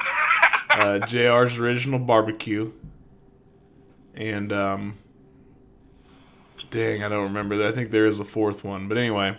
uh, 0.71 1.01
JR's 1.01 1.59
original 1.59 1.99
barbecue, 1.99 2.71
and 4.15 4.53
um, 4.53 4.97
dang, 6.71 7.03
I 7.03 7.09
don't 7.09 7.25
remember 7.27 7.57
that. 7.57 7.67
I 7.67 7.73
think 7.73 7.91
there 7.91 8.07
is 8.07 8.21
a 8.21 8.25
fourth 8.25 8.63
one, 8.63 8.87
but 8.87 8.97
anyway 8.97 9.37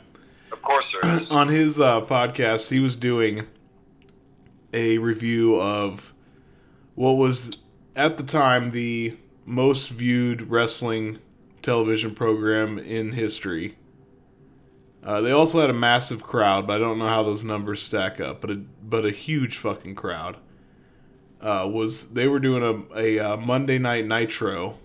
Of 0.52 0.62
course 0.62 0.92
there 0.92 1.14
is. 1.16 1.32
on 1.32 1.48
his 1.48 1.80
uh, 1.80 2.02
podcast, 2.02 2.72
he 2.72 2.80
was 2.80 2.96
doing 2.96 3.46
a 4.74 4.98
review 4.98 5.60
of 5.60 6.14
what 6.96 7.14
was 7.14 7.58
at 7.96 8.18
the 8.18 8.24
time 8.24 8.72
the 8.72 9.18
most 9.46 9.90
viewed 9.90 10.50
wrestling 10.50 11.20
television 11.62 12.14
program 12.14 12.78
in 12.78 13.14
history. 13.14 13.76
Uh, 15.04 15.22
they 15.22 15.32
also 15.32 15.62
had 15.62 15.70
a 15.70 15.74
massive 15.74 16.24
crowd, 16.24 16.68
but 16.68 16.76
I 16.76 16.80
don't 16.80 17.00
know 17.00 17.08
how 17.08 17.24
those 17.24 17.44
numbers 17.44 17.82
stack 17.82 18.20
up. 18.20 18.42
But 18.42 18.52
a 18.52 18.56
but 18.56 19.06
a 19.06 19.12
huge 19.12 19.58
fucking 19.58 19.96
crowd. 19.96 20.38
Uh, 21.42 21.70
was 21.72 22.14
they 22.14 22.28
were 22.28 22.40
doing 22.40 22.64
a 22.94 22.98
a 22.98 23.20
uh, 23.20 23.38
Monday 23.38 23.80
Night 23.80 24.06
Nitro 24.06 24.78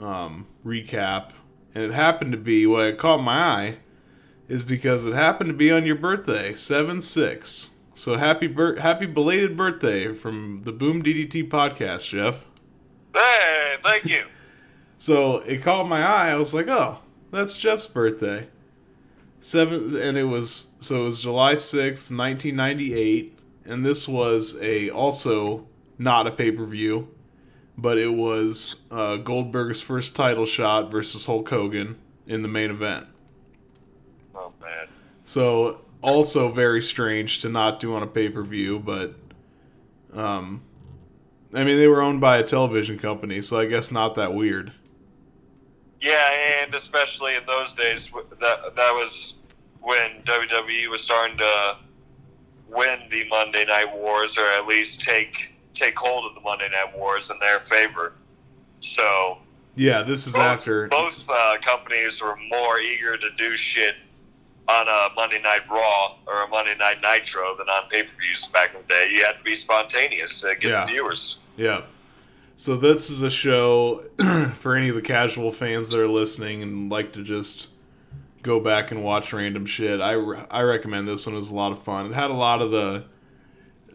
um, 0.00 0.46
recap, 0.66 1.30
and 1.74 1.84
it 1.84 1.92
happened 1.92 2.32
to 2.32 2.38
be 2.38 2.66
what 2.66 2.86
it 2.86 2.98
caught 2.98 3.22
my 3.22 3.38
eye 3.38 3.76
is 4.48 4.62
because 4.64 5.04
it 5.04 5.14
happened 5.14 5.48
to 5.48 5.54
be 5.54 5.70
on 5.70 5.86
your 5.86 5.96
birthday, 5.96 6.54
seven 6.54 7.00
six. 7.00 7.70
So 7.94 8.16
happy 8.16 8.46
bir- 8.48 8.80
happy 8.80 9.06
belated 9.06 9.56
birthday 9.56 10.12
from 10.12 10.62
the 10.64 10.72
Boom 10.72 11.02
DDT 11.02 11.48
podcast, 11.48 12.08
Jeff. 12.08 12.44
hey, 13.14 13.76
thank 13.82 14.04
you. 14.06 14.24
So 14.96 15.38
it 15.38 15.60
caught 15.62 15.86
my 15.88 16.02
eye. 16.02 16.30
I 16.30 16.36
was 16.36 16.54
like, 16.54 16.68
oh, 16.68 17.00
that's 17.30 17.58
Jeff's 17.58 17.86
birthday. 17.86 18.46
Seven, 19.40 19.96
and 20.00 20.16
it 20.16 20.24
was 20.24 20.70
so 20.78 21.02
it 21.02 21.04
was 21.04 21.20
July 21.20 21.56
sixth, 21.56 22.10
nineteen 22.10 22.56
ninety 22.56 22.94
eight, 22.94 23.36
and 23.66 23.84
this 23.84 24.08
was 24.08 24.56
a 24.62 24.88
also 24.88 25.66
not 25.98 26.26
a 26.26 26.30
pay 26.30 26.50
per 26.52 26.64
view, 26.64 27.08
but 27.76 27.98
it 27.98 28.14
was 28.14 28.82
uh, 28.90 29.18
Goldberg's 29.18 29.82
first 29.82 30.16
title 30.16 30.46
shot 30.46 30.90
versus 30.90 31.26
Hulk 31.26 31.50
Hogan 31.50 31.96
in 32.26 32.40
the 32.42 32.48
main 32.48 32.70
event. 32.70 33.06
Man. 34.64 34.88
So 35.24 35.80
also 36.02 36.50
very 36.50 36.82
strange 36.82 37.40
to 37.42 37.48
not 37.48 37.80
do 37.80 37.94
on 37.94 38.02
a 38.02 38.06
pay 38.06 38.28
per 38.28 38.42
view, 38.42 38.78
but 38.78 39.14
um, 40.12 40.62
I 41.52 41.64
mean 41.64 41.78
they 41.78 41.88
were 41.88 42.02
owned 42.02 42.20
by 42.20 42.38
a 42.38 42.42
television 42.42 42.98
company, 42.98 43.40
so 43.40 43.58
I 43.58 43.66
guess 43.66 43.90
not 43.90 44.14
that 44.16 44.34
weird. 44.34 44.72
Yeah, 46.00 46.62
and 46.62 46.74
especially 46.74 47.34
in 47.34 47.46
those 47.46 47.72
days, 47.72 48.10
that 48.40 48.76
that 48.76 48.92
was 48.92 49.34
when 49.80 50.22
WWE 50.24 50.88
was 50.88 51.02
starting 51.02 51.38
to 51.38 51.76
win 52.68 53.00
the 53.10 53.26
Monday 53.28 53.64
Night 53.64 53.94
Wars, 53.94 54.36
or 54.36 54.44
at 54.58 54.66
least 54.66 55.00
take 55.00 55.54
take 55.72 55.98
hold 55.98 56.24
of 56.26 56.34
the 56.34 56.40
Monday 56.40 56.68
Night 56.70 56.96
Wars 56.96 57.30
in 57.30 57.38
their 57.38 57.60
favor. 57.60 58.12
So 58.80 59.38
Yeah, 59.74 60.02
this 60.02 60.26
is 60.26 60.34
both, 60.34 60.42
after. 60.42 60.88
both 60.88 61.28
uh, 61.28 61.56
companies 61.62 62.20
were 62.20 62.36
more 62.50 62.78
eager 62.78 63.16
to 63.16 63.30
do 63.36 63.56
shit 63.56 63.96
on 64.68 64.88
a 64.88 65.14
Monday 65.14 65.40
Night 65.42 65.68
Raw 65.70 66.16
or 66.26 66.44
a 66.44 66.48
Monday 66.48 66.74
Night 66.78 66.98
Nitro 67.02 67.56
than 67.56 67.68
on 67.68 67.88
pay 67.90 68.02
per 68.04 68.10
views 68.20 68.46
back 68.46 68.74
in 68.74 68.80
the 68.82 68.88
day. 68.88 69.10
You 69.12 69.24
had 69.24 69.36
to 69.38 69.42
be 69.44 69.54
spontaneous 69.56 70.40
to 70.40 70.54
get 70.58 70.70
Yeah. 70.70 70.80
the 70.86 70.92
viewers. 70.92 71.38
Yeah. 71.56 71.82
So 72.56 72.76
this 72.76 73.10
is 73.10 73.22
a 73.22 73.30
show 73.30 74.04
for 74.54 74.76
any 74.76 74.88
of 74.88 74.94
the 74.94 75.02
casual 75.02 75.50
fans 75.50 75.90
that 75.90 76.00
are 76.00 76.08
listening 76.08 76.62
and 76.62 76.88
like 76.90 77.12
to 77.14 77.22
just 77.22 77.68
go 78.42 78.60
back 78.60 78.90
and 78.90 79.02
watch 79.02 79.32
random 79.32 79.66
shit. 79.66 80.00
I, 80.00 80.12
I 80.50 80.62
recommend 80.62 81.08
this 81.08 81.26
one. 81.26 81.34
It 81.34 81.38
was 81.38 81.50
a 81.50 81.54
lot 81.54 81.72
of 81.72 81.82
fun. 81.82 82.06
It 82.06 82.14
had 82.14 82.30
a 82.30 82.34
lot 82.34 82.62
of 82.62 82.70
the 82.70 83.04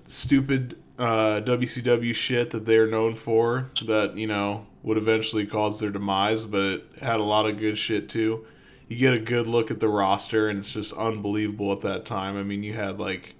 stupid 0.06 0.78
uh, 0.98 1.42
WCW 1.46 2.14
shit 2.14 2.50
that 2.52 2.66
they're 2.66 2.88
known 2.88 3.16
for 3.16 3.70
that, 3.86 4.18
you 4.18 4.28
know, 4.28 4.66
would 4.84 4.98
eventually 4.98 5.46
cause 5.46 5.80
their 5.80 5.90
demise, 5.92 6.46
but 6.46 6.64
it 6.64 6.84
had 7.02 7.20
a 7.20 7.24
lot 7.24 7.46
of 7.46 7.58
good 7.58 7.78
shit 7.78 8.10
too. 8.10 8.46
You 8.90 8.98
get 8.98 9.14
a 9.14 9.20
good 9.20 9.48
look 9.48 9.70
at 9.70 9.80
the 9.80 9.88
roster 9.88 10.50
and 10.50 10.58
it's 10.58 10.74
just 10.74 10.94
unbelievable 10.98 11.72
at 11.72 11.82
that 11.82 12.06
time. 12.06 12.36
I 12.36 12.44
mean, 12.44 12.64
you 12.64 12.74
had 12.74 13.00
like 13.00 13.36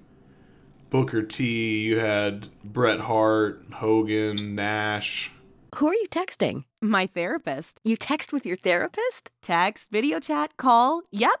Booker 0.90 1.22
T, 1.22 1.80
you 1.80 1.98
had 1.98 2.48
Bret 2.62 3.00
Hart, 3.00 3.64
Hogan, 3.72 4.54
Nash. 4.54 5.32
Who 5.76 5.88
are 5.88 5.94
you 5.94 6.06
texting? 6.08 6.64
My 6.80 7.06
therapist. 7.06 7.80
You 7.84 7.96
text 7.96 8.32
with 8.32 8.46
your 8.46 8.56
therapist? 8.56 9.30
Text, 9.42 9.90
video 9.90 10.20
chat, 10.20 10.56
call. 10.56 11.02
Yep. 11.10 11.40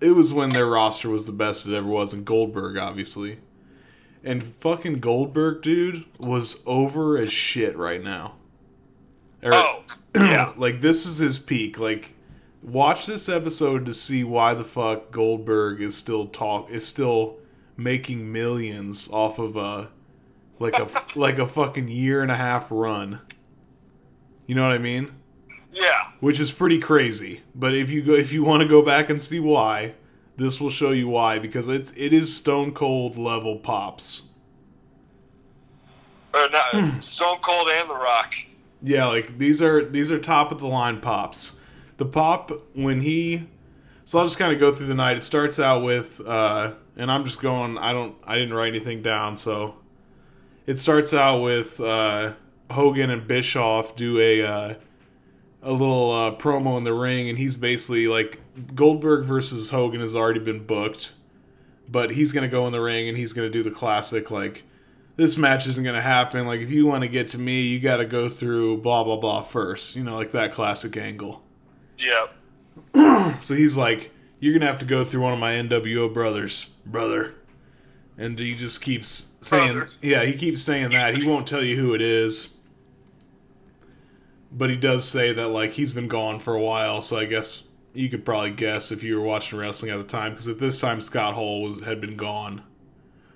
it 0.00 0.10
was 0.10 0.32
when 0.32 0.50
their 0.50 0.66
roster 0.66 1.08
was 1.08 1.26
the 1.26 1.32
best 1.32 1.66
it 1.66 1.74
ever 1.74 1.88
was, 1.88 2.12
and 2.12 2.24
Goldberg, 2.24 2.76
obviously. 2.78 3.38
And 4.24 4.42
fucking 4.42 5.00
Goldberg, 5.00 5.62
dude, 5.62 6.04
was 6.20 6.62
over 6.66 7.16
as 7.16 7.32
shit 7.32 7.76
right 7.76 8.02
now. 8.02 8.34
Or- 9.42 9.54
Oh, 9.54 9.82
yeah. 10.16 10.52
like 10.56 10.80
this 10.80 11.06
is 11.06 11.18
his 11.18 11.38
peak. 11.38 11.78
Like, 11.78 12.14
watch 12.62 13.06
this 13.06 13.28
episode 13.28 13.86
to 13.86 13.94
see 13.94 14.24
why 14.24 14.54
the 14.54 14.64
fuck 14.64 15.10
Goldberg 15.12 15.80
is 15.80 15.96
still 15.96 16.26
talk 16.26 16.70
is 16.70 16.86
still 16.86 17.36
making 17.76 18.32
millions 18.32 19.08
off 19.12 19.38
of 19.38 19.56
a 19.56 19.90
like 20.58 20.78
a 20.78 20.88
like 21.18 21.38
a 21.38 21.46
fucking 21.46 21.86
year 21.88 22.22
and 22.22 22.30
a 22.30 22.36
half 22.36 22.68
run. 22.70 23.20
You 24.46 24.54
know 24.56 24.62
what 24.66 24.72
I 24.74 24.78
mean? 24.78 25.12
Yeah. 25.76 26.10
which 26.20 26.40
is 26.40 26.50
pretty 26.52 26.78
crazy. 26.78 27.42
But 27.54 27.74
if 27.74 27.90
you 27.90 28.02
go, 28.02 28.14
if 28.14 28.32
you 28.32 28.42
want 28.42 28.62
to 28.62 28.68
go 28.68 28.80
back 28.82 29.10
and 29.10 29.22
see 29.22 29.40
why, 29.40 29.92
this 30.36 30.58
will 30.58 30.70
show 30.70 30.90
you 30.90 31.08
why 31.08 31.38
because 31.38 31.68
it's 31.68 31.92
it 31.96 32.14
is 32.14 32.34
Stone 32.34 32.72
Cold 32.72 33.18
level 33.18 33.56
pops. 33.58 34.22
Or 36.34 36.48
not, 36.50 37.04
Stone 37.04 37.38
Cold 37.42 37.68
and 37.68 37.90
The 37.90 37.94
Rock. 37.94 38.34
Yeah, 38.82 39.06
like 39.06 39.36
these 39.38 39.60
are 39.60 39.84
these 39.84 40.10
are 40.10 40.18
top 40.18 40.50
of 40.50 40.60
the 40.60 40.66
line 40.66 41.00
pops. 41.00 41.56
The 41.98 42.06
pop 42.06 42.50
when 42.74 43.00
he, 43.00 43.48
so 44.04 44.18
I'll 44.18 44.24
just 44.26 44.38
kind 44.38 44.52
of 44.52 44.58
go 44.60 44.72
through 44.72 44.86
the 44.86 44.94
night. 44.94 45.16
It 45.16 45.22
starts 45.22 45.58
out 45.58 45.82
with, 45.82 46.20
uh, 46.26 46.74
and 46.96 47.10
I'm 47.10 47.24
just 47.24 47.40
going. 47.40 47.78
I 47.78 47.92
don't. 47.92 48.16
I 48.24 48.36
didn't 48.36 48.54
write 48.54 48.68
anything 48.68 49.02
down, 49.02 49.36
so 49.36 49.76
it 50.66 50.78
starts 50.78 51.14
out 51.14 51.40
with 51.40 51.80
uh, 51.80 52.32
Hogan 52.70 53.10
and 53.10 53.26
Bischoff 53.26 53.96
do 53.96 54.18
a 54.18 54.42
uh, 54.42 54.74
a 55.62 55.72
little 55.72 56.10
uh, 56.10 56.30
promo 56.32 56.78
in 56.78 56.84
the 56.84 56.94
ring, 56.94 57.28
and 57.28 57.38
he's 57.38 57.56
basically 57.56 58.06
like 58.06 58.40
Goldberg 58.74 59.24
versus 59.24 59.70
Hogan 59.70 60.00
has 60.00 60.14
already 60.14 60.40
been 60.40 60.64
booked, 60.64 61.12
but 61.88 62.12
he's 62.12 62.32
gonna 62.32 62.48
go 62.48 62.66
in 62.66 62.72
the 62.72 62.80
ring 62.80 63.08
and 63.08 63.16
he's 63.16 63.32
gonna 63.32 63.50
do 63.50 63.62
the 63.62 63.70
classic 63.70 64.30
like 64.30 64.64
this 65.16 65.38
match 65.38 65.66
isn't 65.66 65.84
gonna 65.84 66.00
happen. 66.00 66.46
Like 66.46 66.60
if 66.60 66.70
you 66.70 66.86
want 66.86 67.02
to 67.02 67.08
get 67.08 67.28
to 67.28 67.38
me, 67.38 67.62
you 67.62 67.80
got 67.80 67.96
to 67.96 68.04
go 68.06 68.28
through 68.28 68.78
blah 68.78 69.02
blah 69.02 69.16
blah 69.16 69.40
first. 69.40 69.96
You 69.96 70.04
know, 70.04 70.16
like 70.16 70.30
that 70.32 70.52
classic 70.52 70.96
angle. 70.96 71.42
Yep. 71.98 72.32
So 73.40 73.54
he's 73.54 73.76
like, 73.76 74.12
"You're 74.38 74.52
gonna 74.52 74.70
have 74.70 74.78
to 74.78 74.84
go 74.84 75.04
through 75.04 75.22
one 75.22 75.32
of 75.32 75.38
my 75.38 75.54
NWO 75.54 76.12
brothers, 76.12 76.70
brother." 76.86 77.34
And 78.16 78.38
he 78.38 78.54
just 78.54 78.80
keeps 78.80 79.34
saying, 79.40 79.72
Brother. 79.72 79.90
"Yeah, 80.00 80.24
he 80.24 80.34
keeps 80.34 80.62
saying 80.62 80.90
that. 80.90 81.16
He 81.16 81.26
won't 81.26 81.46
tell 81.46 81.62
you 81.62 81.76
who 81.76 81.92
it 81.92 82.00
is." 82.00 82.54
But 84.52 84.70
he 84.70 84.76
does 84.76 85.04
say 85.06 85.32
that 85.32 85.48
like 85.48 85.72
he's 85.72 85.92
been 85.92 86.08
gone 86.08 86.38
for 86.38 86.54
a 86.54 86.60
while, 86.60 87.00
so 87.00 87.18
I 87.18 87.24
guess 87.26 87.68
you 87.92 88.08
could 88.08 88.24
probably 88.24 88.50
guess 88.50 88.92
if 88.92 89.02
you 89.02 89.18
were 89.18 89.24
watching 89.26 89.58
wrestling 89.58 89.90
at 89.92 89.96
the 89.98 90.04
time, 90.04 90.32
because 90.32 90.48
at 90.48 90.58
this 90.60 90.80
time 90.80 91.00
Scott 91.00 91.34
Hall 91.34 91.62
was 91.62 91.80
had 91.82 92.00
been 92.00 92.16
gone 92.16 92.62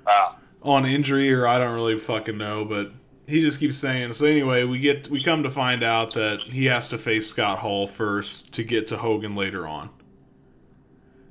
Ah. 0.07 0.37
on 0.63 0.87
injury 0.87 1.33
or 1.33 1.47
I 1.47 1.59
don't 1.59 1.75
really 1.75 1.97
fucking 1.99 2.37
know, 2.39 2.65
but 2.65 2.93
he 3.27 3.41
just 3.41 3.59
keeps 3.61 3.77
saying. 3.77 4.13
So 4.13 4.27
anyway, 4.27 4.65
we 4.65 4.79
get 4.79 5.09
we 5.11 5.23
come 5.23 5.43
to 5.43 5.51
find 5.51 5.83
out 5.83 6.15
that 6.15 6.41
he 6.43 6.67
has 6.67 6.89
to 6.91 6.99
face 6.99 7.27
Scott 7.29 7.59
Hall 7.59 7.87
first 7.87 8.53
to 8.55 8.63
get 8.65 8.89
to 8.89 8.97
Hogan 8.97 9.35
later 9.35 9.67
on. 9.67 9.91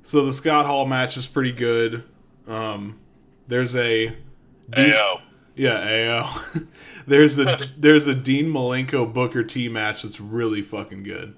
So 0.02 0.24
the 0.24 0.32
Scott 0.32 0.66
Hall 0.66 0.86
match 0.86 1.16
is 1.16 1.26
pretty 1.26 1.52
good. 1.52 2.04
Um, 2.46 2.98
there's 3.48 3.76
a 3.76 4.16
Ayo. 4.72 5.20
Yeah, 5.54 6.22
AO. 6.22 6.40
there's 7.06 7.38
a 7.38 7.56
there's 7.76 8.06
a 8.06 8.14
Dean 8.14 8.46
Malenko 8.46 9.12
Booker 9.12 9.42
T 9.42 9.68
match 9.68 10.02
that's 10.02 10.20
really 10.20 10.62
fucking 10.62 11.02
good. 11.02 11.36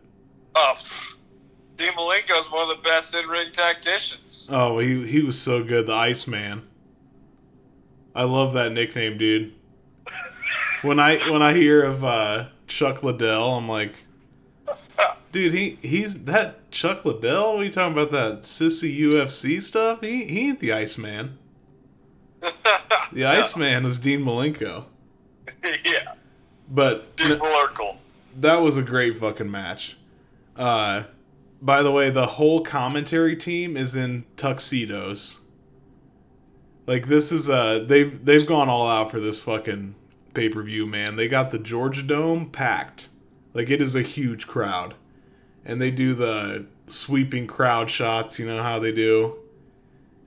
Oh. 0.55 0.75
Dean 1.77 1.93
Malenko's 1.93 2.51
one 2.53 2.71
of 2.71 2.77
the 2.77 2.83
best 2.83 3.15
in-ring 3.15 3.51
tacticians. 3.53 4.49
Oh, 4.53 4.79
he 4.79 5.07
he 5.07 5.23
was 5.23 5.41
so 5.41 5.65
good, 5.65 5.87
the 5.87 5.95
Iceman. 5.95 6.69
I 8.15 8.25
love 8.25 8.53
that 8.55 8.73
nickname, 8.73 9.19
dude. 9.19 9.55
When 10.83 10.99
I 10.99 11.19
when 11.31 11.43
I 11.43 11.55
hear 11.55 11.83
of 11.83 12.05
uh, 12.05 12.49
Chuck 12.67 13.03
Liddell, 13.03 13.55
I'm 13.55 13.69
like, 13.69 14.05
dude, 15.31 15.53
he 15.53 15.79
he's 15.81 16.25
that 16.25 16.71
Chuck 16.71 17.05
Liddell. 17.05 17.55
What 17.55 17.63
are 17.63 17.65
you 17.65 17.71
talking 17.71 17.93
about? 17.93 18.11
That 18.11 18.43
sissy 18.43 18.99
UFC 18.99 19.63
stuff? 19.63 20.01
He 20.03 20.25
he 20.25 20.49
ain't 20.49 20.61
the 20.61 20.73
Iceman. 20.73 21.39
The 23.13 23.27
Iceman 23.27 23.85
is 23.85 23.99
Dean 23.99 24.23
Malenko. 24.23 24.85
yeah. 25.85 26.15
But 26.71 27.15
Dean 27.17 27.39
Malenko. 27.39 27.99
that 28.41 28.63
was 28.63 28.79
a 28.79 28.83
great 28.83 29.19
fucking 29.19 29.51
match. 29.51 29.99
Uh, 30.57 31.05
by 31.61 31.83
the 31.83 31.93
way, 31.93 32.09
the 32.09 32.27
whole 32.27 32.63
commentary 32.63 33.37
team 33.37 33.77
is 33.77 33.95
in 33.95 34.25
tuxedos. 34.37 35.41
Like 36.87 37.07
this 37.07 37.31
is 37.31 37.49
uh 37.49 37.85
they've 37.87 38.25
they've 38.25 38.47
gone 38.47 38.69
all 38.69 38.89
out 38.89 39.11
for 39.11 39.21
this 39.21 39.43
fucking 39.43 39.95
pay 40.35 40.49
per 40.49 40.63
view, 40.63 40.87
man. 40.87 41.17
They 41.17 41.29
got 41.29 41.51
the 41.51 41.59
Georgia 41.59 42.03
Dome 42.03 42.51
packed, 42.51 43.09
like 43.53 43.71
it 43.71 43.81
is 43.81 43.95
a 43.95 44.03
huge 44.03 44.47
crowd, 44.47 44.95
and 45.65 45.81
they 45.81 45.91
do 45.91 46.15
the 46.15 46.67
sweeping 46.87 47.47
crowd 47.47 47.91
shots. 47.91 48.39
You 48.39 48.47
know 48.47 48.63
how 48.63 48.79
they 48.79 48.91
do. 48.93 49.37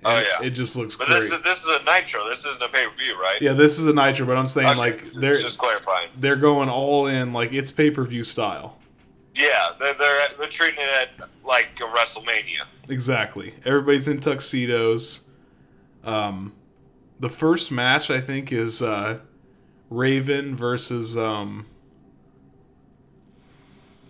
Oh, 0.07 0.19
yeah. 0.19 0.45
it 0.45 0.51
just 0.51 0.75
looks 0.77 0.95
But 0.95 1.07
great. 1.07 1.21
this 1.21 1.31
is 1.31 1.41
this 1.43 1.63
is 1.63 1.67
a 1.67 1.83
nitro. 1.83 2.27
This 2.29 2.45
isn't 2.45 2.61
a 2.63 2.67
pay-per-view, 2.69 3.19
right? 3.19 3.41
yeah, 3.41 3.53
this 3.53 3.79
is 3.79 3.85
a 3.87 3.93
nitro, 3.93 4.25
but 4.25 4.37
I'm 4.37 4.47
saying 4.47 4.67
Okay, 4.69 4.77
like 4.79 5.11
they're 5.13 5.35
just 5.35 5.57
clarifying. 5.57 6.09
they're 6.17 6.35
going 6.35 6.69
all 6.69 7.07
in, 7.07 7.33
like 7.33 7.51
it's 7.53 7.71
pay 7.71 7.89
per 7.91 8.03
view 8.05 8.23
style. 8.23 8.77
Yeah, 9.33 9.71
they're, 9.79 9.93
they're 9.95 10.29
they're 10.39 10.47
treating 10.47 10.79
it 10.79 11.09
like 11.43 11.69
a 11.79 11.83
WrestleMania. 11.83 12.65
Exactly. 12.89 13.53
Everybody's 13.65 14.07
in 14.07 14.19
tuxedos. 14.19 15.21
Um, 16.03 16.53
the 17.19 17.29
first 17.29 17.71
match 17.71 18.09
I 18.11 18.21
think 18.21 18.51
is 18.53 18.81
uh, 18.81 19.19
Raven 19.89 20.55
versus 20.55 21.17
um, 21.17 21.65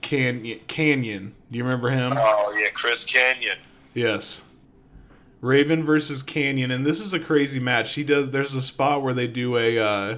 Kanyon. 0.01 0.59
Kanyon. 0.67 1.33
Do 1.51 1.57
you 1.57 1.63
remember 1.63 1.89
him? 1.89 2.13
Oh 2.15 2.53
yeah, 2.59 2.69
Chris 2.73 3.03
Kanyon. 3.03 3.57
Yes. 3.93 4.41
Raven 5.45 5.83
versus 5.83 6.23
Kanyon, 6.23 6.71
and 6.71 6.83
this 6.83 6.99
is 6.99 7.13
a 7.13 7.19
crazy 7.19 7.59
match. 7.59 7.93
He 7.93 8.03
does. 8.03 8.31
There's 8.31 8.55
a 8.55 8.61
spot 8.61 9.03
where 9.03 9.13
they 9.13 9.27
do 9.27 9.57
a 9.57 9.77
uh, 9.77 10.17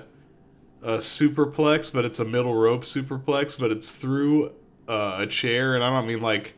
a 0.81 0.97
superplex, 0.99 1.91
but 1.91 2.05
it's 2.05 2.19
a 2.19 2.23
middle 2.23 2.55
rope 2.55 2.83
superplex, 2.83 3.59
but 3.59 3.69
it's 3.69 3.95
through 3.95 4.53
uh, 4.87 5.17
a 5.19 5.27
chair, 5.27 5.75
and 5.75 5.83
I 5.83 5.89
don't 5.89 6.07
mean 6.07 6.21
like 6.21 6.53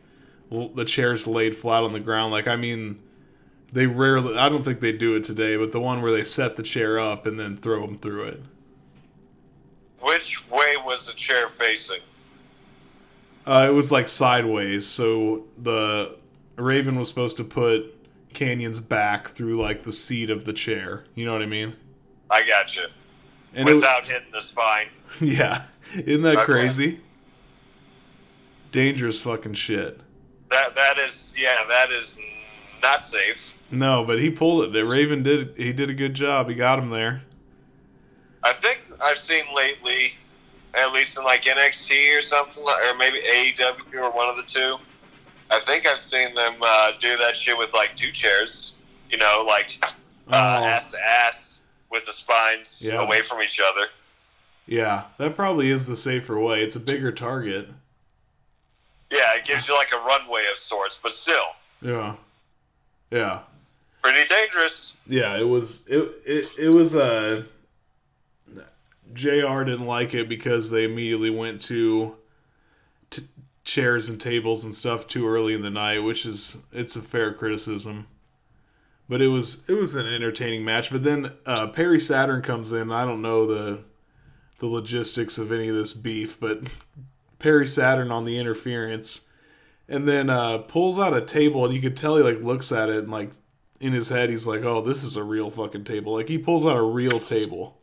l- 0.52 0.68
the 0.68 0.84
chair's 0.84 1.26
laid 1.26 1.56
flat 1.56 1.82
on 1.82 1.92
the 1.92 1.98
ground. 1.98 2.30
Like 2.30 2.46
I 2.46 2.54
mean, 2.54 3.00
they 3.72 3.88
rarely. 3.88 4.38
I 4.38 4.48
don't 4.48 4.64
think 4.64 4.78
they 4.78 4.92
do 4.92 5.16
it 5.16 5.24
today, 5.24 5.56
but 5.56 5.72
the 5.72 5.80
one 5.80 6.00
where 6.00 6.12
they 6.12 6.22
set 6.22 6.54
the 6.54 6.62
chair 6.62 6.96
up 6.96 7.26
and 7.26 7.40
then 7.40 7.56
throw 7.56 7.84
them 7.84 7.98
through 7.98 8.26
it. 8.26 8.42
Which 10.00 10.48
way 10.48 10.76
was 10.84 11.08
the 11.08 11.14
chair 11.14 11.48
facing? 11.48 12.02
Uh, 13.44 13.66
it 13.68 13.72
was 13.72 13.90
like 13.90 14.06
sideways, 14.06 14.86
so 14.86 15.46
the 15.58 16.16
Raven 16.54 16.96
was 16.96 17.08
supposed 17.08 17.36
to 17.38 17.44
put 17.44 17.96
Kanyon's 18.34 18.80
back 18.80 19.28
through 19.28 19.60
like 19.60 19.82
the 19.82 19.92
seat 19.92 20.30
of 20.30 20.44
the 20.44 20.52
chair. 20.52 21.04
You 21.14 21.26
know 21.26 21.32
what 21.32 21.42
I 21.42 21.46
mean? 21.46 21.76
I 22.30 22.46
got 22.46 22.76
you. 22.76 22.86
And 23.54 23.68
it- 23.68 23.74
Without 23.74 24.06
hitting 24.06 24.30
the 24.32 24.40
spine. 24.42 24.86
yeah, 25.20 25.64
isn't 25.94 26.22
that 26.22 26.36
Okay. 26.36 26.44
crazy? 26.44 27.00
Dangerous 28.72 29.20
fucking 29.20 29.54
shit. 29.54 30.00
That 30.50 30.74
that 30.74 30.98
is 30.98 31.34
yeah, 31.36 31.64
that 31.68 31.90
is 31.90 32.18
not 32.82 33.02
safe. 33.02 33.54
No, 33.70 34.04
but 34.04 34.20
he 34.20 34.30
pulled 34.30 34.64
it. 34.64 34.72
The 34.72 34.84
Raven 34.84 35.22
did. 35.22 35.54
He 35.56 35.72
did 35.72 35.90
a 35.90 35.94
good 35.94 36.14
job. 36.14 36.48
He 36.48 36.54
got 36.54 36.78
him 36.78 36.90
there. 36.90 37.22
I 38.42 38.52
think 38.52 38.80
I've 39.02 39.18
seen 39.18 39.44
lately, 39.54 40.12
at 40.74 40.92
least 40.92 41.18
in 41.18 41.24
like 41.24 41.42
NXT 41.42 42.16
or 42.16 42.20
something, 42.20 42.62
or 42.64 42.96
maybe 42.96 43.18
AEW 43.18 43.94
or 44.02 44.10
one 44.12 44.28
of 44.28 44.36
the 44.36 44.42
two. 44.44 44.76
I 45.50 45.60
think 45.60 45.86
I've 45.86 45.98
seen 45.98 46.34
them 46.34 46.54
uh, 46.62 46.92
do 47.00 47.16
that 47.16 47.36
shit 47.36 47.56
with 47.58 47.72
like 47.74 47.96
two 47.96 48.10
chairs. 48.12 48.74
You 49.10 49.18
know, 49.18 49.44
like 49.46 49.84
uh, 50.28 50.60
Oh. 50.62 50.64
ass 50.64 50.88
to 50.88 50.98
ass 51.04 51.60
with 51.90 52.04
the 52.06 52.12
spines 52.12 52.80
Yeah. 52.84 53.00
away 53.02 53.22
from 53.22 53.42
each 53.42 53.60
other. 53.60 53.88
Yeah, 54.66 55.04
that 55.18 55.34
probably 55.34 55.68
is 55.70 55.88
the 55.88 55.96
safer 55.96 56.38
way. 56.38 56.62
It's 56.62 56.76
a 56.76 56.80
bigger 56.80 57.10
target. 57.10 57.68
Yeah, 59.10 59.34
it 59.34 59.44
gives 59.44 59.66
you 59.66 59.74
like 59.76 59.90
a 59.92 59.96
runway 59.96 60.44
of 60.52 60.56
sorts, 60.56 61.00
but 61.02 61.10
still 61.10 61.56
Yeah, 61.82 62.14
yeah. 63.10 63.40
pretty 64.02 64.28
dangerous. 64.28 64.94
Yeah, 65.08 65.36
it 65.36 65.48
was 65.48 65.84
it 65.88 66.08
it, 66.24 66.46
it 66.56 66.68
was 66.68 66.94
uh 66.94 67.42
JR 69.12 69.64
didn't 69.64 69.86
like 69.86 70.14
it 70.14 70.28
because 70.28 70.70
they 70.70 70.84
immediately 70.84 71.30
went 71.30 71.60
to 71.62 72.14
chairs 73.70 74.08
and 74.08 74.20
tables 74.20 74.64
and 74.64 74.74
stuff 74.74 75.06
too 75.06 75.28
early 75.28 75.54
in 75.54 75.62
the 75.62 75.70
night, 75.70 76.00
which 76.00 76.26
is 76.26 76.58
it's 76.72 76.96
a 76.96 77.00
fair 77.00 77.32
criticism. 77.32 78.08
But 79.08 79.22
it 79.22 79.28
was 79.28 79.64
it 79.68 79.74
was 79.74 79.94
an 79.94 80.06
entertaining 80.06 80.64
match. 80.64 80.90
But 80.90 81.04
then 81.04 81.32
uh, 81.46 81.68
Perry 81.68 82.00
Saturn 82.00 82.42
comes 82.42 82.72
in. 82.72 82.90
I 82.90 83.04
don't 83.04 83.22
know 83.22 83.46
the 83.46 83.84
the 84.58 84.66
logistics 84.66 85.38
of 85.38 85.52
any 85.52 85.68
of 85.68 85.76
this 85.76 85.92
beef, 85.92 86.38
but 86.38 86.64
Perry 87.38 87.66
Saturn 87.66 88.10
on 88.10 88.24
the 88.24 88.38
interference, 88.38 89.26
and 89.88 90.06
then 90.06 90.28
uh, 90.28 90.58
pulls 90.58 90.98
out 90.98 91.16
a 91.16 91.20
table, 91.20 91.64
and 91.64 91.72
you 91.72 91.80
could 91.80 91.96
tell 91.96 92.16
he 92.16 92.22
like 92.22 92.42
looks 92.42 92.72
at 92.72 92.88
it 92.88 93.04
and 93.04 93.10
like 93.10 93.30
in 93.80 93.92
his 93.92 94.08
head 94.08 94.30
he's 94.30 94.46
like, 94.46 94.62
"Oh, 94.62 94.80
this 94.82 95.04
is 95.04 95.16
a 95.16 95.24
real 95.24 95.48
fucking 95.48 95.84
table." 95.84 96.14
Like 96.14 96.28
he 96.28 96.38
pulls 96.38 96.66
out 96.66 96.76
a 96.76 96.82
real 96.82 97.20
table, 97.20 97.78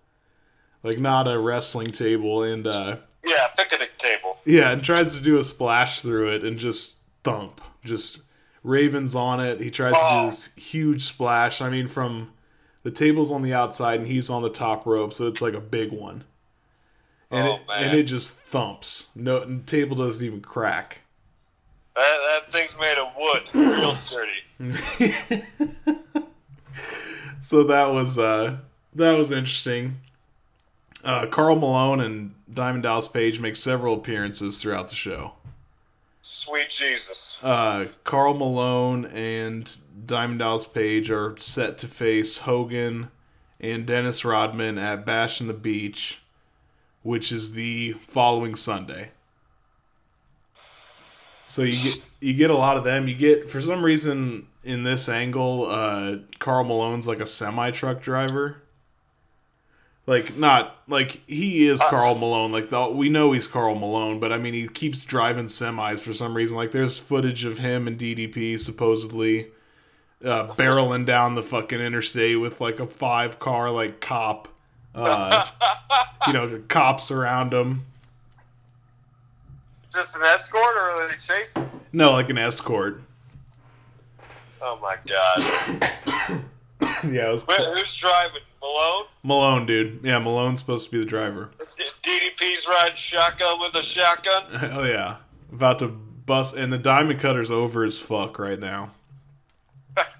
like 0.83 0.99
not 0.99 1.29
a 1.29 1.39
wrestling 1.39 1.91
table, 1.91 2.43
and 2.43 2.67
uh, 2.67 2.97
Yeah, 3.25 3.47
picnic 3.55 3.97
table. 3.97 4.26
Yeah, 4.47 4.71
and 4.71 4.83
tries 4.83 5.15
to 5.15 5.21
do 5.21 5.37
a 5.37 5.43
splash 5.43 6.01
through 6.01 6.29
it 6.29 6.43
and 6.43 6.57
just 6.57 6.97
thump, 7.23 7.61
just 7.85 8.23
Ravens 8.63 9.13
on 9.15 9.39
it. 9.39 9.61
He 9.61 9.69
tries 9.69 9.93
to 9.93 9.99
Oh. 10.03 10.21
do 10.23 10.25
this 10.29 10.55
huge 10.55 11.03
splash. 11.03 11.61
I 11.61 11.69
mean, 11.69 11.87
from 11.87 12.31
the 12.83 12.91
table's 12.91 13.31
on 13.31 13.41
the 13.43 13.53
outside 13.53 13.99
and 13.99 14.07
he's 14.07 14.29
on 14.29 14.41
the 14.41 14.49
top 14.49 14.85
rope, 14.85 15.13
so 15.13 15.27
it's 15.27 15.41
like 15.41 15.53
a 15.53 15.61
big 15.61 15.91
one. 15.91 16.23
And 17.29 17.47
Oh, 17.47 17.55
it 17.55 17.67
man. 17.67 17.83
and 17.83 17.97
it 17.97 18.03
just 18.03 18.33
thumps. 18.39 19.07
No, 19.15 19.41
and 19.41 19.61
the 19.61 19.65
table 19.65 19.95
doesn't 19.95 20.25
even 20.25 20.41
crack. 20.41 21.01
That, 21.95 22.41
that 22.43 22.51
thing's 22.53 22.75
made 22.79 22.97
of 22.97 23.07
wood, 23.17 23.43
real 23.53 23.95
sturdy. 24.05 24.43
so 27.41 27.63
that 27.63 27.87
was 27.91 28.17
uh 28.17 28.57
that 28.95 29.11
was 29.17 29.31
interesting. 29.31 29.97
Uh, 31.07 31.25
Karl 31.25 31.55
Malone 31.55 32.01
and 32.01 32.35
Diamond 32.53 32.83
Dallas 32.83 33.07
Page 33.07 33.39
make 33.39 33.55
several 33.55 33.93
appearances 33.93 34.61
throughout 34.61 34.89
the 34.89 34.95
show. 34.95 35.35
Sweet 36.21 36.67
Jesus. 36.67 37.39
Uh, 37.41 37.85
Karl 38.03 38.33
Malone 38.33 39.05
and 39.05 39.77
Diamond 40.05 40.39
Dallas 40.39 40.65
Page 40.65 41.09
are 41.09 41.37
set 41.37 41.77
to 41.77 41.87
face 41.87 42.39
Hogan 42.39 43.07
and 43.61 43.85
Dennis 43.85 44.25
Rodman 44.25 44.77
at 44.77 45.05
Bash 45.05 45.39
in 45.39 45.47
the 45.47 45.53
Beach, 45.53 46.19
which 47.03 47.31
is 47.31 47.53
the 47.53 47.93
following 47.93 48.53
Sunday. 48.53 49.11
So 51.45 51.61
you 51.61 51.71
get 51.71 52.01
you 52.19 52.33
get 52.33 52.49
a 52.49 52.57
lot 52.57 52.75
of 52.75 52.83
them. 52.83 53.07
You 53.07 53.15
get 53.15 53.49
for 53.49 53.61
some 53.61 53.81
reason 53.81 54.47
in 54.65 54.83
this 54.83 55.07
angle, 55.07 55.67
uh, 55.67 56.17
Karl 56.39 56.65
Malone's 56.65 57.07
like 57.07 57.21
a 57.21 57.25
semi 57.25 57.71
truck 57.71 58.01
driver. 58.01 58.57
Like 60.07 60.37
not 60.37 60.77
like 60.87 61.21
he 61.27 61.67
is 61.67 61.83
Karl 61.83 62.15
Malone. 62.15 62.53
Like 62.53 62.69
the, 62.69 62.87
we 62.87 63.09
know 63.09 63.33
he's 63.33 63.45
Karl 63.45 63.75
Malone, 63.75 64.21
but 64.21 64.31
I 64.31 64.37
mean 64.37 64.53
he 64.53 64.69
keeps 64.69 65.03
driving 65.03 65.45
semis 65.45 66.01
for 66.01 66.13
some 66.13 66.35
reason. 66.35 66.55
Like 66.55 66.71
there's 66.71 66.97
footage 66.97 67.43
of 67.43 67.59
him 67.59 67.87
and 67.87 67.99
DDP 67.99 68.57
supposedly 68.57 69.47
uh, 70.23 70.47
barreling 70.55 71.05
down 71.05 71.35
the 71.35 71.43
fucking 71.43 71.81
interstate 71.81 72.39
with 72.39 72.61
like 72.61 72.79
a 72.79 72.87
five 72.87 73.37
car 73.37 73.69
like 73.69 73.99
cop. 73.99 74.47
Uh, 74.95 75.45
you 76.25 76.33
know, 76.33 76.63
cops 76.69 77.11
around 77.11 77.53
him. 77.53 77.85
Just 79.91 80.15
an 80.15 80.23
escort 80.23 80.75
or 80.75 80.79
are 80.79 81.07
they 81.09 81.15
chasing? 81.15 81.69
No, 81.91 82.13
like 82.13 82.29
an 82.29 82.37
escort. 82.37 83.01
Oh 84.61 84.79
my 84.81 84.95
god. 85.05 86.41
Yeah, 87.03 87.29
it 87.29 87.31
was 87.31 87.45
Wait, 87.45 87.59
who's 87.59 87.95
driving? 87.95 88.41
Malone? 88.61 89.05
Malone, 89.23 89.65
dude. 89.65 89.99
Yeah, 90.03 90.19
Malone's 90.19 90.59
supposed 90.59 90.85
to 90.85 90.91
be 90.91 90.99
the 90.99 91.05
driver. 91.05 91.51
DDP's 92.03 92.67
riding 92.67 92.95
shotgun 92.95 93.59
with 93.59 93.75
a 93.75 93.81
shotgun? 93.83 94.43
Oh 94.73 94.83
yeah, 94.83 95.17
about 95.51 95.79
to 95.79 95.87
bust, 95.87 96.55
and 96.55 96.71
the 96.71 96.77
diamond 96.77 97.19
cutter's 97.19 97.51
over 97.51 97.83
as 97.83 97.99
fuck 97.99 98.39
right 98.39 98.59
now. 98.59 98.91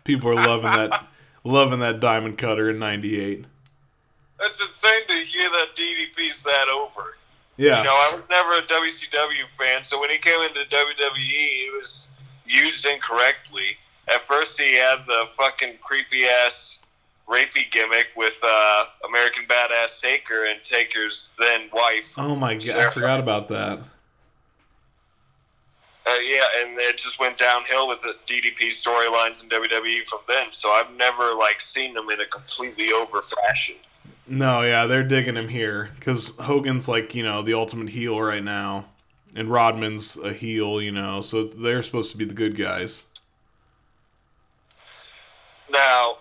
People 0.04 0.30
are 0.32 0.36
loving 0.36 0.72
that, 0.72 1.06
loving 1.44 1.80
that 1.80 2.00
diamond 2.00 2.38
cutter 2.38 2.70
in 2.70 2.80
'98. 2.80 3.46
That's 4.40 4.62
insane 4.66 5.08
to 5.08 5.14
hear 5.26 5.50
that 5.50 5.70
DDP's 5.76 6.44
that 6.44 6.68
over. 6.70 7.18
Yeah, 7.58 7.80
You 7.80 7.86
know, 7.86 7.94
I 7.96 8.12
was 8.14 8.24
never 8.30 8.52
a 8.54 8.62
WCW 8.62 9.50
fan, 9.50 9.84
so 9.84 10.00
when 10.00 10.12
he 10.12 10.20
came 10.20 10.40
into 10.42 10.60
WWE, 10.60 11.18
he 11.18 11.72
was 11.76 12.10
used 12.46 12.86
incorrectly. 12.86 13.78
At 14.08 14.22
first, 14.22 14.60
he 14.60 14.76
had 14.76 15.00
the 15.08 15.26
fucking 15.36 15.78
creepy 15.82 16.26
ass 16.26 16.80
rapey 17.28 17.70
gimmick 17.72 18.08
with 18.16 18.40
uh, 18.44 18.86
American 19.08 19.46
Badass 19.46 20.02
Taker 20.02 20.46
and 20.46 20.64
Taker's 20.64 21.34
then 21.38 21.70
wife. 21.74 22.14
Oh 22.18 22.36
my 22.36 22.56
god, 22.56 22.78
I 22.78 22.90
forgot 22.92 23.20
about 23.20 23.48
that. 23.50 23.80
Uh, 26.08 26.20
yeah, 26.24 26.46
and 26.62 26.80
it 26.80 26.96
just 26.98 27.20
went 27.20 27.38
downhill 27.38 27.88
with 27.90 28.02
the 28.02 28.16
DDP 28.26 28.70
storylines 28.70 29.44
in 29.44 29.50
WWE 29.50 30.08
from 30.08 30.20
then. 30.28 30.48
So 30.52 30.70
I've 30.70 30.92
never 30.96 31.34
like 31.34 31.60
seen 31.60 31.94
them 31.94 32.10
in 32.10 32.22
a 32.22 32.26
completely 32.26 32.92
over 32.94 33.22
fashion. 33.22 33.76
No, 34.26 34.62
yeah, 34.62 34.86
they're 34.86 35.04
digging 35.04 35.36
him 35.36 35.50
here 35.50 35.90
because 35.96 36.38
Hogan's 36.38 36.88
like 36.88 37.14
you 37.14 37.24
know 37.24 37.42
the 37.42 37.54
ultimate 37.54 37.90
heel 37.90 38.22
right 38.22 38.44
now, 38.44 38.86
and 39.36 39.52
Rodman's 39.52 40.18
a 40.18 40.32
heel, 40.32 40.82
you 40.82 40.92
know, 40.92 41.20
so 41.20 41.44
they're 41.44 41.82
supposed 41.82 42.12
to 42.12 42.18
be 42.18 42.26
the 42.26 42.34
good 42.34 42.58
guys. 42.58 43.04
Now, 45.70 46.18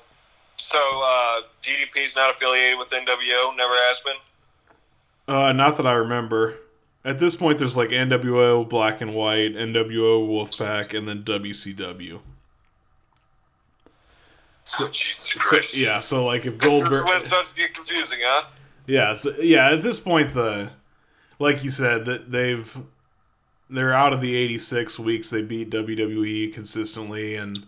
so 0.57 0.79
uh, 0.79 1.41
DDP's 1.63 2.17
not 2.17 2.35
affiliated 2.35 2.79
with 2.79 2.91
NWO, 2.91 3.57
never 3.57 3.75
has 3.75 4.01
been. 4.01 4.17
Uh, 5.29 5.53
not 5.53 5.77
that 5.77 5.87
I 5.87 5.95
remember. 5.95 6.57
At 7.05 7.19
this 7.19 7.37
point, 7.37 7.59
there's 7.59 7.77
like 7.77 7.91
NWO 7.91 8.69
Black 8.69 9.01
and 9.01 9.15
White, 9.15 9.55
NWO 9.55 10.27
Wolfpack, 10.29 10.97
and 10.97 11.07
then 11.07 11.23
WCW. 11.23 12.21
oh, 14.81 14.89
Jesus 14.93 15.73
So, 15.73 15.79
yeah, 15.79 16.01
so 16.01 16.25
like 16.25 16.47
if 16.47 16.59
Goldberg, 16.59 17.05
when 17.05 17.17
it 17.17 17.23
starts 17.23 17.53
to 17.53 17.59
get 17.59 17.75
confusing, 17.75 18.19
huh? 18.23 18.49
yeah, 18.87 19.13
so, 19.13 19.37
yeah. 19.39 19.71
At 19.73 19.83
this 19.83 20.01
point, 20.01 20.35
the 20.35 20.71
like 21.39 21.63
you 21.63 21.71
said 21.71 22.07
that 22.07 22.33
they've 22.33 22.77
they're 23.69 23.93
out 23.93 24.13
of 24.13 24.21
the 24.21 24.37
86 24.37 24.99
weeks 24.99 25.31
they 25.31 25.43
beat 25.43 25.71
WWE 25.71 26.53
consistently, 26.53 27.37
and 27.37 27.67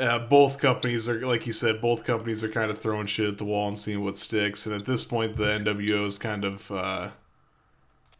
uh, 0.00 0.18
both 0.18 0.58
companies 0.58 1.08
are 1.08 1.24
like 1.26 1.46
you 1.46 1.52
said, 1.52 1.80
both 1.80 2.04
companies 2.04 2.42
are 2.42 2.48
kind 2.48 2.70
of 2.70 2.78
throwing 2.78 3.06
shit 3.06 3.28
at 3.28 3.38
the 3.38 3.44
wall 3.44 3.68
and 3.68 3.76
seeing 3.78 4.02
what 4.02 4.16
sticks. 4.16 4.66
And 4.66 4.74
at 4.74 4.86
this 4.86 5.04
point, 5.04 5.36
the 5.36 5.44
NWO 5.44 6.06
is 6.06 6.18
kind 6.18 6.44
of 6.44 6.70
uh, 6.70 7.10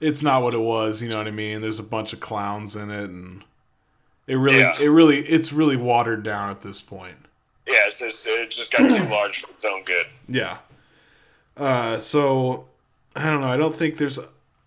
it's 0.01 0.23
not 0.23 0.43
what 0.43 0.55
it 0.55 0.61
was. 0.61 1.03
You 1.03 1.09
know 1.09 1.19
what 1.19 1.27
I 1.27 1.31
mean? 1.33 1.61
There's 1.61 1.79
a 1.79 1.83
bunch 1.85 2.13
of 2.13 2.21
clowns 2.21 2.77
in 2.77 2.91
it, 2.91 3.11
and 3.11 3.43
it 4.27 4.35
really, 4.37 4.59
Yeah. 4.61 4.75
it 4.81 4.89
really, 4.89 5.21
it's 5.21 5.53
really 5.53 5.77
watered 5.77 6.23
down 6.23 6.51
at 6.51 6.61
this 6.63 6.81
point. 6.81 7.17
mess. 7.67 8.01
It's, 8.01 8.27
it 8.27 8.51
just 8.51 8.71
got 8.73 8.79
too 8.89 9.09
large 9.09 9.41
for 9.43 9.51
its 9.51 9.65
own 9.65 9.83
good. 9.85 10.07
Yeah. 10.29 10.59
Uh, 11.57 11.99
so 11.99 12.67
I 13.17 13.25
don't 13.31 13.41
know. 13.41 13.49
I 13.49 13.57
don't 13.57 13.75
think 13.75 13.97
there's 13.99 14.19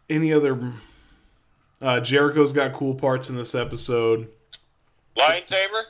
any 0.09 0.31
other. 0.33 0.59
Uh, 1.81 1.99
Jericho's 1.99 2.53
got 2.53 2.71
cool 2.73 2.95
parts 2.95 3.29
in 3.29 3.35
this 3.35 3.53
episode. 3.55 4.29
Lion 5.17 5.43
Tamer? 5.45 5.83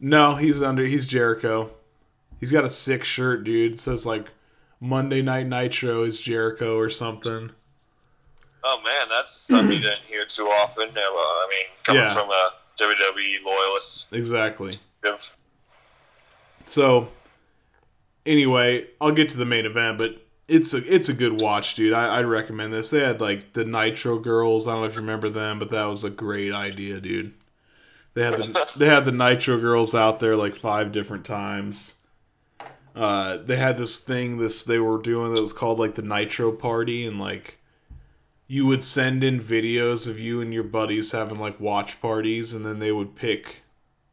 No, 0.00 0.36
he's 0.36 0.62
under. 0.62 0.84
He's 0.84 1.06
Jericho. 1.06 1.70
He's 2.38 2.52
got 2.52 2.64
a 2.64 2.70
sick 2.70 3.04
shirt, 3.04 3.44
dude. 3.44 3.74
It 3.74 3.80
says 3.80 4.06
like 4.06 4.28
Monday 4.80 5.20
Night 5.20 5.46
Nitro 5.46 6.02
is 6.04 6.18
Jericho 6.18 6.78
or 6.78 6.88
something. 6.88 7.50
Oh 8.64 8.80
man, 8.84 9.08
that's 9.10 9.30
something 9.30 9.76
you 9.76 9.82
didn't 9.82 10.00
hear 10.08 10.24
too 10.24 10.44
often. 10.44 10.88
Uh, 10.88 11.00
I 11.00 11.46
mean, 11.50 11.66
coming 11.84 12.02
Yeah. 12.02 12.12
from 12.14 12.30
a 12.30 12.50
WWE 12.78 13.44
loyalist. 13.44 14.12
Exactly. 14.12 14.72
Yes. 15.04 15.34
So, 16.66 17.08
anyway, 18.26 18.86
I'll 19.00 19.12
get 19.12 19.28
to 19.30 19.36
the 19.38 19.46
main 19.46 19.66
event, 19.66 19.98
but 19.98 20.22
it's 20.48 20.72
a 20.74 20.78
it's 20.94 21.08
a 21.08 21.14
good 21.14 21.40
watch, 21.40 21.74
dude. 21.74 21.92
I, 21.92 22.18
I'd 22.18 22.26
recommend 22.26 22.72
this. 22.72 22.90
They 22.90 23.00
had 23.00 23.20
like 23.20 23.52
the 23.52 23.64
Nitro 23.64 24.18
Girls. 24.18 24.66
I 24.66 24.72
don't 24.72 24.80
know 24.82 24.86
if 24.86 24.94
you 24.94 25.00
remember 25.00 25.28
them, 25.28 25.58
but 25.58 25.70
that 25.70 25.84
was 25.84 26.04
a 26.04 26.10
great 26.10 26.52
idea, 26.52 27.00
dude. 27.00 27.34
They 28.20 28.26
had 28.26 28.34
the 28.34 28.68
they 28.76 28.86
had 28.86 29.06
the 29.06 29.12
Nitro 29.12 29.58
Girls 29.58 29.94
out 29.94 30.20
there 30.20 30.36
like 30.36 30.54
five 30.54 30.92
different 30.92 31.24
times. 31.24 31.94
Uh, 32.94 33.38
they 33.38 33.56
had 33.56 33.78
this 33.78 33.98
thing 33.98 34.36
this 34.36 34.62
they 34.62 34.78
were 34.78 35.00
doing 35.00 35.34
that 35.34 35.40
was 35.40 35.54
called 35.54 35.78
like 35.78 35.94
the 35.94 36.02
Nitro 36.02 36.52
Party, 36.52 37.06
and 37.06 37.18
like 37.18 37.56
you 38.46 38.66
would 38.66 38.82
send 38.82 39.24
in 39.24 39.40
videos 39.40 40.06
of 40.06 40.20
you 40.20 40.42
and 40.42 40.52
your 40.52 40.64
buddies 40.64 41.12
having 41.12 41.38
like 41.38 41.58
watch 41.58 41.98
parties, 42.02 42.52
and 42.52 42.66
then 42.66 42.78
they 42.78 42.92
would 42.92 43.16
pick 43.16 43.62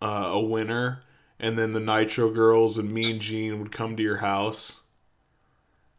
uh, 0.01 0.29
a 0.31 0.39
winner, 0.39 1.03
and 1.37 1.59
then 1.59 1.73
the 1.73 1.81
Nitro 1.81 2.31
Girls 2.31 2.77
and 2.77 2.93
Mean 2.93 3.19
Gene 3.19 3.59
would 3.59 3.73
come 3.73 3.97
to 3.97 4.03
your 4.03 4.17
house 4.17 4.81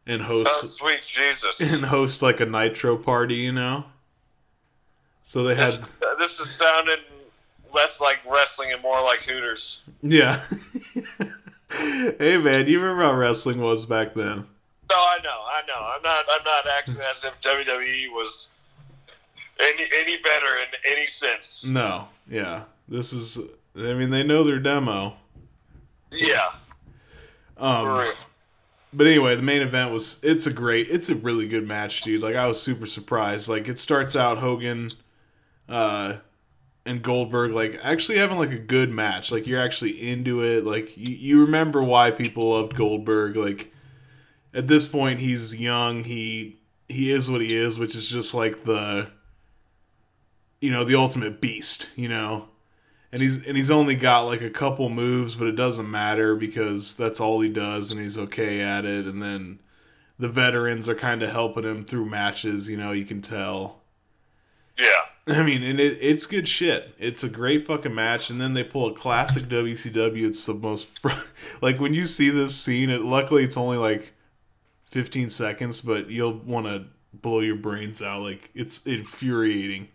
and 0.07 0.23
host 0.23 0.49
Oh, 0.51 0.65
sweet 0.65 1.03
Jesus. 1.03 1.59
and 1.73 1.85
host 1.85 2.23
like 2.23 2.39
a 2.39 2.45
Nitro 2.47 2.97
party, 2.97 3.35
you 3.35 3.51
know. 3.51 3.85
So 5.21 5.43
they 5.43 5.53
had 5.53 5.73
this, 5.73 5.79
uh, 6.01 6.15
this 6.15 6.39
is 6.39 6.49
sounding 6.49 6.97
less 7.73 7.99
like 8.01 8.19
wrestling 8.29 8.71
and 8.71 8.81
more 8.81 9.01
like 9.01 9.21
Hooters. 9.21 9.81
yeah. 10.01 10.43
hey 11.71 12.37
man, 12.37 12.67
you 12.67 12.79
remember 12.79 13.03
how 13.03 13.13
wrestling 13.15 13.61
was 13.61 13.85
back 13.85 14.13
then? 14.13 14.45
No, 14.91 14.95
I 14.97 15.17
know, 15.23 15.29
I 15.29 15.61
know. 15.67 15.93
I'm 15.95 16.01
not. 16.01 16.25
I'm 16.31 16.43
not 16.43 16.65
acting 16.67 16.97
as 17.11 17.23
if 17.23 17.39
WWE 17.41 18.11
was 18.11 18.49
any 19.59 19.83
any 19.99 20.17
better 20.17 20.47
in 20.57 20.91
any 20.91 21.05
sense. 21.05 21.67
No, 21.67 22.07
yeah. 22.29 22.63
This 22.87 23.13
is. 23.13 23.37
I 23.77 23.93
mean, 23.93 24.09
they 24.09 24.23
know 24.23 24.43
their 24.43 24.59
demo. 24.59 25.15
Yeah, 26.11 26.49
Um. 27.57 28.07
But 28.91 29.05
anyway, 29.05 29.35
the 29.35 29.43
main 29.43 29.61
event 29.61 29.91
was 29.91 30.19
it's 30.23 30.47
a 30.47 30.51
great 30.51 30.87
it's 30.89 31.09
a 31.09 31.15
really 31.15 31.47
good 31.47 31.67
match, 31.67 32.01
dude. 32.01 32.23
Like 32.23 32.35
I 32.35 32.47
was 32.47 32.59
super 32.59 32.87
surprised. 32.87 33.47
Like 33.47 33.67
it 33.67 33.77
starts 33.77 34.15
out 34.15 34.39
Hogan 34.39 34.89
uh 35.67 36.15
and 36.85 37.01
Goldberg 37.01 37.51
like 37.51 37.79
actually 37.83 38.17
having 38.17 38.37
like 38.37 38.51
a 38.51 38.59
good 38.59 38.89
match. 38.89 39.31
Like 39.31 39.47
you're 39.47 39.61
actually 39.61 40.09
into 40.09 40.43
it. 40.43 40.65
Like 40.65 40.95
you, 40.97 41.15
you 41.15 41.41
remember 41.41 41.83
why 41.83 42.11
people 42.11 42.49
loved 42.49 42.75
Goldberg. 42.75 43.35
Like 43.35 43.71
at 44.53 44.67
this 44.67 44.87
point 44.87 45.19
he's 45.19 45.59
young, 45.59 46.03
he 46.03 46.59
he 46.87 47.11
is 47.11 47.29
what 47.29 47.41
he 47.41 47.55
is, 47.55 47.77
which 47.77 47.95
is 47.95 48.09
just 48.09 48.33
like 48.33 48.63
the 48.63 49.09
you 50.61 50.71
know, 50.71 50.83
the 50.83 50.95
ultimate 50.95 51.39
beast, 51.39 51.89
you 51.95 52.09
know 52.09 52.49
and 53.11 53.21
he's 53.21 53.45
and 53.45 53.57
he's 53.57 53.71
only 53.71 53.95
got 53.95 54.21
like 54.21 54.41
a 54.41 54.49
couple 54.49 54.89
moves, 54.89 55.35
but 55.35 55.47
it 55.47 55.55
doesn't 55.55 55.89
matter 55.89 56.35
because 56.35 56.95
that's 56.95 57.19
all 57.19 57.39
he 57.41 57.49
does, 57.49 57.91
and 57.91 57.99
he's 57.99 58.17
okay 58.17 58.61
at 58.61 58.85
it. 58.85 59.05
And 59.05 59.21
then 59.21 59.59
the 60.17 60.29
veterans 60.29 60.87
are 60.87 60.95
kind 60.95 61.23
of 61.23 61.31
helping 61.31 61.63
him 61.63 61.85
through 61.85 62.05
matches. 62.05 62.69
You 62.69 62.77
know, 62.77 62.91
you 62.91 63.05
can 63.05 63.21
tell. 63.21 63.78
Yeah, 64.79 65.01
I 65.39 65.43
mean, 65.43 65.61
and 65.63 65.79
it, 65.79 65.97
it's 66.01 66.25
good 66.25 66.47
shit. 66.47 66.93
It's 66.97 67.23
a 67.23 67.29
great 67.29 67.65
fucking 67.65 67.93
match, 67.93 68.29
and 68.29 68.39
then 68.39 68.53
they 68.53 68.63
pull 68.63 68.87
a 68.87 68.93
classic 68.93 69.43
WCW. 69.45 70.25
It's 70.27 70.45
the 70.45 70.53
most 70.53 70.97
fr- 70.99 71.09
like 71.61 71.79
when 71.79 71.93
you 71.93 72.05
see 72.05 72.29
this 72.29 72.55
scene. 72.55 72.89
It 72.89 73.01
luckily 73.01 73.43
it's 73.43 73.57
only 73.57 73.77
like 73.77 74.13
fifteen 74.85 75.29
seconds, 75.29 75.81
but 75.81 76.09
you'll 76.09 76.37
want 76.39 76.65
to 76.67 76.85
blow 77.13 77.39
your 77.41 77.55
brains 77.57 78.01
out. 78.01 78.21
Like 78.21 78.49
it's 78.55 78.85
infuriating. 78.85 79.89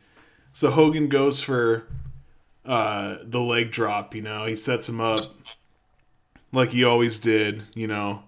So 0.53 0.71
Hogan 0.71 1.09
goes 1.09 1.41
for 1.43 1.87
uh, 2.65 3.17
the 3.23 3.41
leg 3.41 3.71
drop. 3.73 4.15
You 4.15 4.23
know, 4.23 4.47
he 4.47 4.55
sets 4.57 4.89
him 4.89 5.01
up 5.01 5.23
like 6.53 6.71
he 6.71 6.85
always 6.85 7.19
did. 7.19 7.65
You 7.75 7.87
know, 7.87 8.23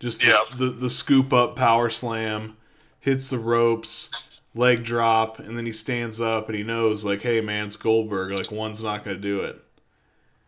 just 0.00 0.20
the, 0.22 0.28
Yep. 0.28 0.58
the 0.58 0.66
the 0.66 0.90
scoop 0.90 1.32
up 1.32 1.56
power 1.56 1.88
slam, 1.90 2.56
hits 3.00 3.28
the 3.30 3.38
ropes, 3.38 4.10
leg 4.56 4.82
drop, 4.84 5.38
and 5.38 5.56
then 5.56 5.66
he 5.66 5.72
stands 5.72 6.20
up 6.20 6.48
and 6.48 6.56
he 6.56 6.64
knows 6.64 7.04
like, 7.04 7.22
hey 7.22 7.40
man, 7.40 7.66
it's 7.66 7.76
Goldberg. 7.76 8.32
Like 8.32 8.50
one's 8.50 8.82
not 8.82 9.04
gonna 9.04 9.16
do 9.18 9.40
it. 9.42 9.62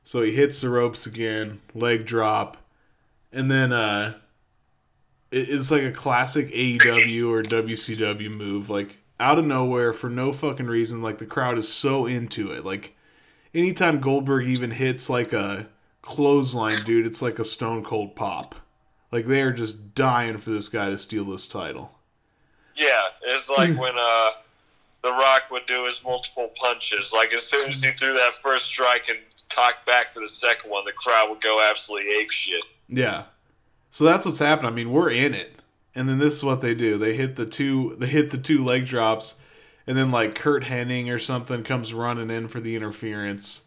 So 0.02 0.22
he 0.22 0.32
hits 0.32 0.61
the 0.61 0.70
ropes 0.70 1.06
again, 1.06 1.61
leg 1.74 2.06
drop, 2.06 2.56
and 3.32 3.50
then 3.50 3.72
uh, 3.72 4.14
it- 5.30 5.48
it's 5.50 5.70
like 5.70 5.82
a 5.82 5.92
classic 5.92 6.48
AEW 6.50 7.28
or 7.30 7.42
WCW 7.42 8.30
move. 8.30 8.70
Like 8.70 8.98
out 9.20 9.38
of 9.38 9.44
nowhere 9.44 9.92
for 9.92 10.09
no 10.09 10.32
fucking 10.32 10.66
reason. 10.66 11.02
Like 11.02 11.18
the 11.18 11.26
crowd 11.26 11.59
is 11.59 11.68
so 11.68 12.06
into 12.06 12.50
it. 12.50 12.64
Like 12.64 12.96
anytime 13.54 14.00
Goldberg 14.00 14.46
even 14.46 14.70
hits 14.70 15.11
like 15.11 15.32
a 15.32 15.68
clothesline, 16.02 16.84
dude, 16.84 17.04
it's 17.06 17.20
like 17.20 17.38
a 17.38 17.44
stone 17.44 17.84
cold 17.84 18.16
pop. 18.16 18.54
Like 19.12 19.26
they 19.26 19.42
are 19.42 19.52
just 19.52 19.94
dying 19.94 20.38
for 20.38 20.50
this 20.50 20.68
guy 20.68 20.88
to 20.90 20.96
steal 20.98 21.24
this 21.24 21.46
title. 21.46 21.97
Yeah. 22.78 23.02
It's 23.22 23.50
like 23.50 23.76
when 23.78 23.94
uh, 23.98 24.30
The 25.02 25.10
Rock 25.10 25.50
would 25.50 25.66
do 25.66 25.84
his 25.84 26.02
multiple 26.04 26.50
punches. 26.54 27.12
Like 27.12 27.34
as 27.34 27.42
soon 27.42 27.70
as 27.70 27.82
he 27.82 27.90
threw 27.90 28.14
that 28.14 28.34
first 28.42 28.66
strike 28.66 29.08
and 29.08 29.18
cocked 29.50 29.84
back 29.84 30.14
for 30.14 30.20
the 30.20 30.28
second 30.28 30.70
one, 30.70 30.84
the 30.84 30.92
crowd 30.92 31.28
would 31.30 31.40
go 31.40 31.66
absolutely 31.68 32.12
ape 32.12 32.30
shit. 32.30 32.64
Yeah. 32.88 33.24
So 33.90 34.04
that's 34.04 34.24
what's 34.24 34.38
happening. 34.38 34.72
I 34.72 34.74
mean, 34.74 34.92
we're 34.92 35.10
in 35.10 35.34
it. 35.34 35.62
And 35.94 36.08
then 36.08 36.18
this 36.18 36.36
is 36.36 36.44
what 36.44 36.60
they 36.60 36.74
do. 36.74 36.96
They 36.96 37.14
hit 37.14 37.36
the 37.36 37.46
two 37.46 37.96
they 37.98 38.06
hit 38.06 38.30
the 38.30 38.38
two 38.38 38.62
leg 38.64 38.86
drops 38.86 39.40
and 39.86 39.96
then 39.96 40.12
like 40.12 40.34
Curt 40.34 40.64
Hennig 40.64 41.12
or 41.12 41.18
something 41.18 41.64
comes 41.64 41.92
running 41.92 42.30
in 42.30 42.46
for 42.46 42.60
the 42.60 42.76
interference. 42.76 43.62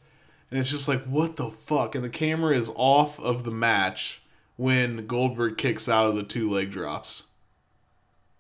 And 0.50 0.60
it's 0.60 0.70
just 0.70 0.88
like 0.88 1.04
what 1.04 1.36
the 1.36 1.50
fuck? 1.50 1.96
And 1.96 2.04
the 2.04 2.10
camera 2.10 2.56
is 2.56 2.72
off 2.76 3.20
of 3.20 3.44
the 3.44 3.52
match 3.52 4.22
when 4.56 5.08
Goldberg 5.08 5.58
kicks 5.58 5.90
out 5.90 6.08
of 6.08 6.16
the 6.16 6.24
two 6.24 6.50
leg 6.50 6.72
drops. 6.72 7.24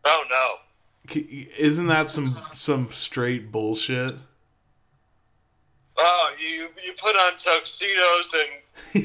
Oh 0.05 0.23
no. 0.29 0.55
Isn't 1.57 1.87
that 1.87 2.09
some 2.09 2.37
some 2.51 2.91
straight 2.91 3.51
bullshit? 3.51 4.15
Oh, 5.97 6.31
you 6.39 6.69
you 6.83 6.93
put 6.97 7.15
on 7.15 7.33
tuxedos 7.37 8.33
and 8.33 9.03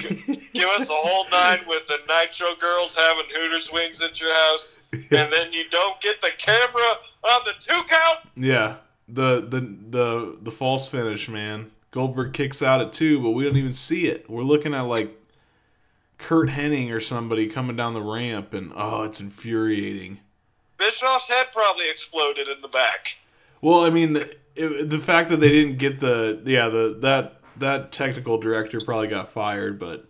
give 0.53 0.69
us 0.69 0.89
a 0.89 0.95
whole 0.95 1.29
nine 1.31 1.61
with 1.67 1.87
the 1.89 1.99
Nitro 2.09 2.55
girls 2.57 2.97
having 2.97 3.25
Hooters 3.35 3.71
wings 3.73 4.03
at 4.03 4.21
your 4.21 4.33
house, 4.33 4.83
and 4.93 5.33
then 5.33 5.53
you 5.53 5.69
don't 5.71 6.01
get 6.01 6.21
the 6.21 6.31
camera 6.39 6.99
on 7.25 7.41
the 7.45 7.53
two 7.61 7.83
count. 7.87 8.19
Yeah, 8.37 8.77
the 9.09 9.41
the 9.41 9.61
the 9.91 10.39
the 10.43 10.51
false 10.51 10.89
finish, 10.89 11.29
man. 11.29 11.71
Goldberg 11.91 12.35
kicks 12.35 12.63
out 12.63 12.81
at 12.81 12.93
two, 12.93 13.23
but 13.23 13.31
we 13.31 13.45
don't 13.45 13.57
even 13.57 13.73
see 13.73 14.07
it. 14.07 14.29
We're 14.29 14.43
looking 14.43 14.75
at 14.75 14.83
like 14.83 15.19
Curt 16.19 16.51
Hennig 16.51 16.93
or 16.95 17.01
somebody 17.01 17.47
coming 17.47 17.77
down 17.77 17.95
the 17.95 18.03
ramp, 18.03 18.55
and 18.55 18.73
oh, 18.75 19.05
it's 19.05 19.21
infuriating. 19.21 20.21
Bischoff's 20.79 21.29
head 21.29 21.47
probably 21.53 21.89
exploded 21.91 22.49
in 22.49 22.61
the 22.61 22.69
back. 22.69 23.17
Well, 23.61 23.81
I 23.85 23.91
mean, 23.91 24.17
it, 24.55 24.89
the 24.91 24.99
fact 24.99 25.31
that 25.31 25.39
they 25.41 25.49
didn't 25.49 25.79
get 25.79 26.01
the 26.01 26.41
yeah 26.45 26.69
the 26.69 26.97
that 27.01 27.41
that 27.57 27.93
technical 27.93 28.39
director 28.39 28.81
probably 28.81 29.09
got 29.09 29.31
fired, 29.31 29.79
but 29.79 30.07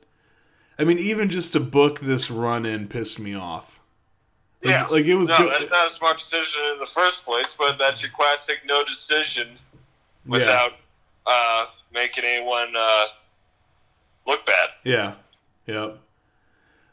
I 0.79 0.85
mean, 0.85 0.99
even 0.99 1.31
just 1.31 1.53
to 1.53 1.61
book 1.61 2.01
this 2.01 2.31
run 2.31 2.67
in 2.67 2.89
pissed 2.89 3.19
me 3.19 3.35
off. 3.35 3.79
Like, 4.63 4.73
Yeah, 4.73 4.87
like 4.87 5.05
it 5.05 5.15
was 5.15 5.29
no, 5.29 5.39
good- 5.39 5.53
that's 5.53 5.71
not 5.71 5.87
a 5.87 5.91
smart 5.91 6.19
decision 6.19 6.63
in 6.73 6.79
the 6.79 6.87
first 6.87 7.25
place, 7.25 7.57
but 7.59 7.79
that's 7.79 8.03
your 8.03 8.11
classic 8.13 8.59
no 8.67 8.83
decision 8.85 9.49
without 10.27 10.73
uh, 11.27 11.67
making 11.95 12.25
anyone 12.25 12.75
uh, 12.77 13.05
look 14.27 14.45
bad. 14.45 14.71
Yeah. 14.85 15.15
Yep. 15.67 15.99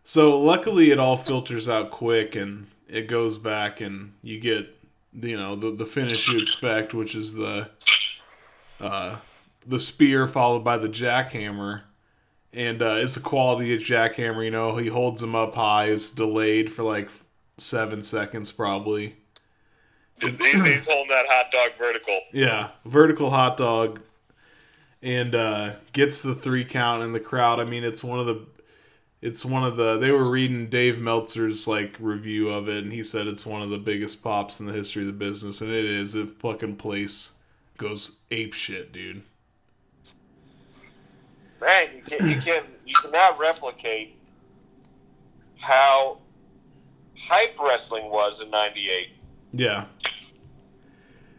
So 0.04 0.40
luckily 0.40 0.92
it 0.92 1.00
all 1.00 1.18
filters 1.18 1.68
out 1.70 1.90
quick 1.90 2.36
and 2.36 2.68
it 2.88 3.08
goes 3.08 3.38
back 3.38 3.82
and 3.82 4.14
you 4.22 4.40
get 4.40 4.68
you 5.14 5.38
know 5.38 5.56
the 5.56 5.72
the 5.72 5.86
finish 5.86 6.28
you 6.28 6.40
expect, 6.40 6.94
which 6.94 7.16
is 7.16 7.34
the 7.34 7.70
uh 8.80 9.18
the 9.66 9.80
spear 9.80 10.28
followed 10.28 10.64
by 10.64 10.78
the 10.78 10.90
jackhammer. 10.90 11.82
And 12.56 12.84
uh, 12.84 12.98
it's 13.00 13.18
a 13.18 13.20
quality 13.20 13.76
jackhammer, 13.80 14.46
you 14.46 14.52
know. 14.52 14.78
He 14.78 14.88
holds 14.88 15.24
him 15.24 15.34
up 15.34 15.56
high. 15.56 15.86
It's 15.86 16.12
delayed 16.12 16.72
for 16.72 16.84
like 16.84 17.10
seven 17.58 18.04
seconds, 18.04 18.52
probably. 18.52 19.16
He's, 20.22 20.64
he's 20.64 20.88
holding 20.88 21.10
that 21.10 21.26
hot 21.28 21.52
dog 21.52 21.76
vertical. 21.78 22.20
Yeah, 22.32 22.70
vertical 22.86 23.32
hot 23.32 23.58
dog, 23.58 24.02
and 25.02 25.34
uh, 25.34 25.76
gets 25.92 26.22
the 26.22 26.36
three 26.36 26.64
count 26.64 27.04
in 27.04 27.12
the 27.12 27.20
crowd. 27.20 27.60
I 27.60 27.66
mean, 27.66 27.84
it's 27.84 28.04
one 28.04 28.20
of 28.20 28.28
the 28.28 28.46
it's 29.24 29.46
one 29.46 29.64
of 29.64 29.78
the 29.78 29.98
they 29.98 30.12
were 30.12 30.30
reading 30.30 30.68
Dave 30.68 31.00
Meltzer's 31.00 31.66
like 31.66 31.96
review 31.98 32.50
of 32.50 32.68
it, 32.68 32.84
and 32.84 32.92
he 32.92 33.02
said 33.02 33.26
it's 33.26 33.46
one 33.46 33.62
of 33.62 33.70
the 33.70 33.78
biggest 33.78 34.22
pops 34.22 34.60
in 34.60 34.66
the 34.66 34.74
history 34.74 35.04
of 35.04 35.08
the 35.08 35.14
business, 35.14 35.62
and 35.62 35.72
it 35.72 35.86
is. 35.86 36.14
If 36.14 36.34
fucking 36.34 36.76
place 36.76 37.36
goes 37.78 38.20
ape 38.32 38.52
shit, 38.52 38.92
dude. 38.92 39.24
Man, 41.62 41.88
you 41.96 42.02
can 42.02 42.30
you 42.30 42.36
can 42.42 42.64
you 42.86 42.94
cannot 43.02 43.40
replicate 43.40 44.18
how 45.58 46.18
hype 47.18 47.58
wrestling 47.62 48.12
was 48.12 48.42
in 48.42 48.50
'98. 48.52 49.08
Yeah. 49.54 49.86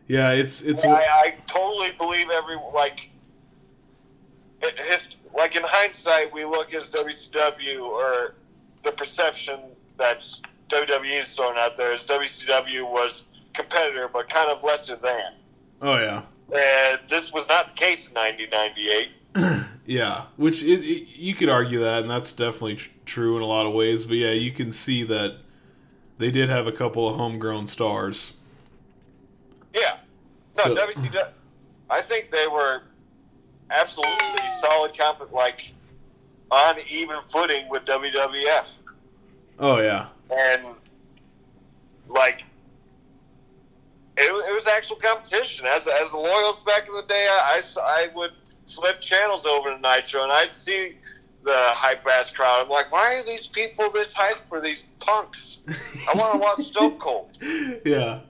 Yeah, 0.09 0.31
it's 0.33 0.63
it's. 0.63 0.85
I, 0.85 1.03
I 1.03 1.37
totally 1.47 1.93
believe 1.99 2.31
every 2.31 2.57
like 2.73 3.11
it- 4.65 4.79
his 4.79 5.09
like 5.37 5.57
in 5.57 5.63
hindsight 5.65 6.33
we 6.33 6.45
look 6.45 6.73
as 6.75 6.91
WCW 6.91 7.83
or 7.85 8.35
the 8.83 8.93
perception 8.93 9.61
that's 9.97 10.41
WWE 10.69 11.19
is 11.19 11.35
throwing 11.37 11.57
out 11.59 11.77
there 11.77 11.93
is 11.93 12.05
WCW 12.07 12.89
was 12.91 13.25
competitor 13.53 14.09
but 14.13 14.29
kind 14.29 14.51
of 14.51 14.63
lesser 14.65 14.97
than. 14.97 15.33
oh 15.83 15.97
yeah. 15.99 16.23
And 16.55 17.01
this 17.09 17.33
was 17.33 17.49
not 17.49 17.69
the 17.69 17.75
case 17.75 18.09
in 18.09 18.15
1998. 18.15 19.65
Yeah, 19.87 20.25
which 20.37 20.63
it, 20.63 20.81
it, 20.83 21.09
you 21.19 21.35
could 21.35 21.51
argue 21.51 21.81
that, 21.81 22.01
and 22.01 22.11
that's 22.11 22.33
definitely 22.33 22.77
tr- 22.77 22.89
true 23.05 23.37
in 23.37 23.43
a 23.43 23.47
lot 23.47 23.67
of 23.67 23.75
ways. 23.75 24.07
But 24.07 24.17
yeah, 24.17 24.31
you 24.31 24.51
can 24.51 24.73
see 24.73 25.03
that 25.03 25.37
they 26.17 26.31
did 26.31 26.49
have 26.49 26.67
a 26.67 26.73
couple 26.73 27.07
of 27.07 27.17
homegrown 27.17 27.67
stars. 27.67 28.33
Yeah. 29.75 29.99
No, 30.57 30.65
So- 30.65 30.75
WCW. 30.75 31.29
I 31.91 32.01
think 32.01 32.31
they 32.31 32.47
were 32.47 32.85
absolutely 33.75 34.49
solid, 34.61 34.97
comp- 34.97 35.33
like 35.33 35.73
on 36.51 36.77
even 36.89 37.21
footing 37.33 37.69
with 37.69 37.85
WWF, 37.85 38.81
Oh 39.59 39.81
yeah, 39.81 40.07
and 40.37 40.67
like 42.09 42.45
it, 44.17 44.31
it 44.31 44.55
was 44.55 44.67
actual 44.67 44.97
competition. 44.97 45.67
As 45.67 45.87
as 45.89 46.11
the 46.13 46.19
loyals 46.19 46.63
back 46.63 46.89
in 46.89 46.95
the 46.95 47.03
day, 47.03 47.27
I 47.31 47.61
I 47.83 48.09
would 48.15 48.33
flip 48.67 49.01
channels 49.01 49.47
over 49.47 49.71
to 49.75 49.79
Nitro, 49.81 50.23
and 50.23 50.33
I'd 50.33 50.53
see 50.53 50.97
the 51.45 51.53
hype 51.55 52.07
ass 52.07 52.31
crowd. 52.31 52.63
I'm 52.63 52.69
like, 52.71 52.91
why 52.91 53.17
are 53.17 53.25
these 53.27 53.47
people 53.47 53.91
this 53.93 54.15
hyped 54.15 54.49
for 54.49 54.61
these 54.61 54.85
punks? 55.01 55.61
I 55.69 56.13
want 56.17 56.33
to 56.33 56.39
watch 56.39 56.59
Stone 56.69 56.99
Cold. 56.99 57.39
yeah, 57.85 58.21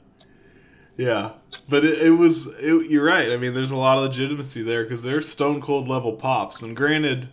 yeah. 0.96 1.32
But 1.68 1.84
it, 1.84 2.02
it 2.02 2.10
was 2.10 2.46
it, 2.58 2.90
you're 2.90 3.04
right. 3.04 3.30
I 3.30 3.36
mean, 3.36 3.54
there's 3.54 3.72
a 3.72 3.76
lot 3.76 3.98
of 3.98 4.04
legitimacy 4.04 4.62
there 4.62 4.84
because 4.84 5.02
they're 5.02 5.20
Stone 5.20 5.60
Cold 5.60 5.88
level 5.88 6.12
pops, 6.12 6.62
and 6.62 6.76
granted, 6.76 7.28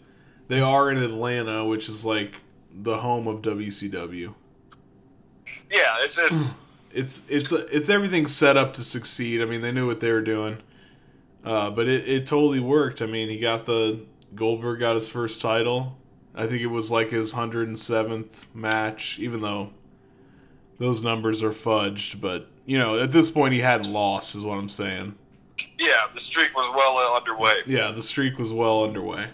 they 0.48 0.60
are 0.60 0.92
in 0.92 0.98
Atlanta, 0.98 1.66
which 1.66 1.90
is 1.90 2.06
like 2.06 2.36
the 2.74 3.00
home 3.00 3.28
of 3.28 3.42
WCW. 3.42 4.34
Yeah, 5.72 5.98
it's 6.00 6.16
just. 6.16 6.56
it's 6.94 7.30
it's 7.30 7.52
it's 7.52 7.90
everything 7.90 8.28
set 8.28 8.58
up 8.58 8.74
to 8.76 8.82
succeed. 8.82 9.42
I 9.42 9.46
mean, 9.46 9.62
they 9.62 9.72
knew 9.72 9.88
what 9.88 10.00
they 10.00 10.12
were 10.12 10.22
doing, 10.22 10.58
uh, 11.44 11.70
but 11.72 11.88
it, 11.88 12.08
it 12.08 12.26
totally 12.26 12.60
worked. 12.60 13.02
I 13.02 13.06
mean, 13.06 13.30
he 13.30 13.40
got 13.40 13.66
the 13.66 14.06
Goldberg 14.36 14.80
got 14.80 14.96
his 14.96 15.08
first 15.08 15.42
title. 15.42 15.98
I 16.34 16.48
think 16.48 16.62
it 16.62 16.68
was 16.68 16.92
like 16.92 17.10
his 17.12 17.34
hundred 17.34 17.68
and 17.68 17.78
seventh 17.78 18.48
match, 18.54 19.20
even 19.20 19.42
though 19.42 19.72
those 20.80 21.02
numbers 21.02 21.44
are 21.44 21.52
fudged. 21.52 22.22
But 22.22 22.50
you 22.66 22.78
know, 22.78 22.98
at 23.00 23.12
this 23.12 23.30
point, 23.30 23.54
he 23.54 23.60
hadn't 23.60 23.92
lost, 23.92 24.36
is 24.36 24.44
what 24.44 24.58
I'm 24.58 24.70
saying. 24.70 25.16
Yeah, 25.78 26.08
the 26.14 26.20
streak 26.20 26.56
was 26.56 26.70
well 26.76 27.16
underway. 27.16 27.62
Yeah, 27.66 27.92
the 27.92 28.02
streak 28.02 28.38
was 28.38 28.52
well 28.54 28.84
underway. 28.84 29.28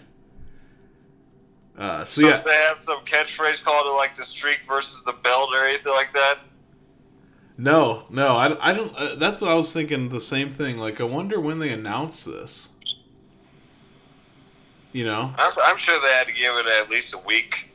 Uh, 1.76 2.04
so 2.04 2.22
So 2.22 2.28
yeah, 2.28 2.42
they 2.44 2.54
have 2.68 2.82
some 2.82 3.04
catchphrase 3.04 3.62
called 3.62 3.86
it 3.86 3.96
like 3.96 4.16
the 4.16 4.24
streak 4.24 4.60
versus 4.66 5.02
the 5.04 5.12
belt 5.12 5.50
or 5.54 5.64
anything 5.64 5.92
like 5.92 6.12
that. 6.12 6.38
no, 7.56 8.04
no, 8.10 8.36
I, 8.36 8.70
I 8.70 8.72
don't. 8.72 8.94
Uh, 8.96 9.14
that's 9.14 9.40
what 9.40 9.50
I 9.50 9.54
was 9.54 9.72
thinking. 9.72 10.08
The 10.08 10.20
same 10.20 10.50
thing. 10.50 10.76
Like, 10.78 11.00
I 11.00 11.04
wonder 11.04 11.38
when 11.40 11.58
they 11.60 11.70
announced 11.70 12.26
this. 12.26 12.68
You 14.92 15.04
know, 15.04 15.34
I'm, 15.36 15.52
I'm 15.64 15.76
sure 15.76 16.00
they 16.00 16.08
had 16.12 16.26
to 16.26 16.32
give 16.32 16.54
it 16.56 16.66
at 16.66 16.90
least 16.90 17.14
a 17.14 17.18
week. 17.18 17.70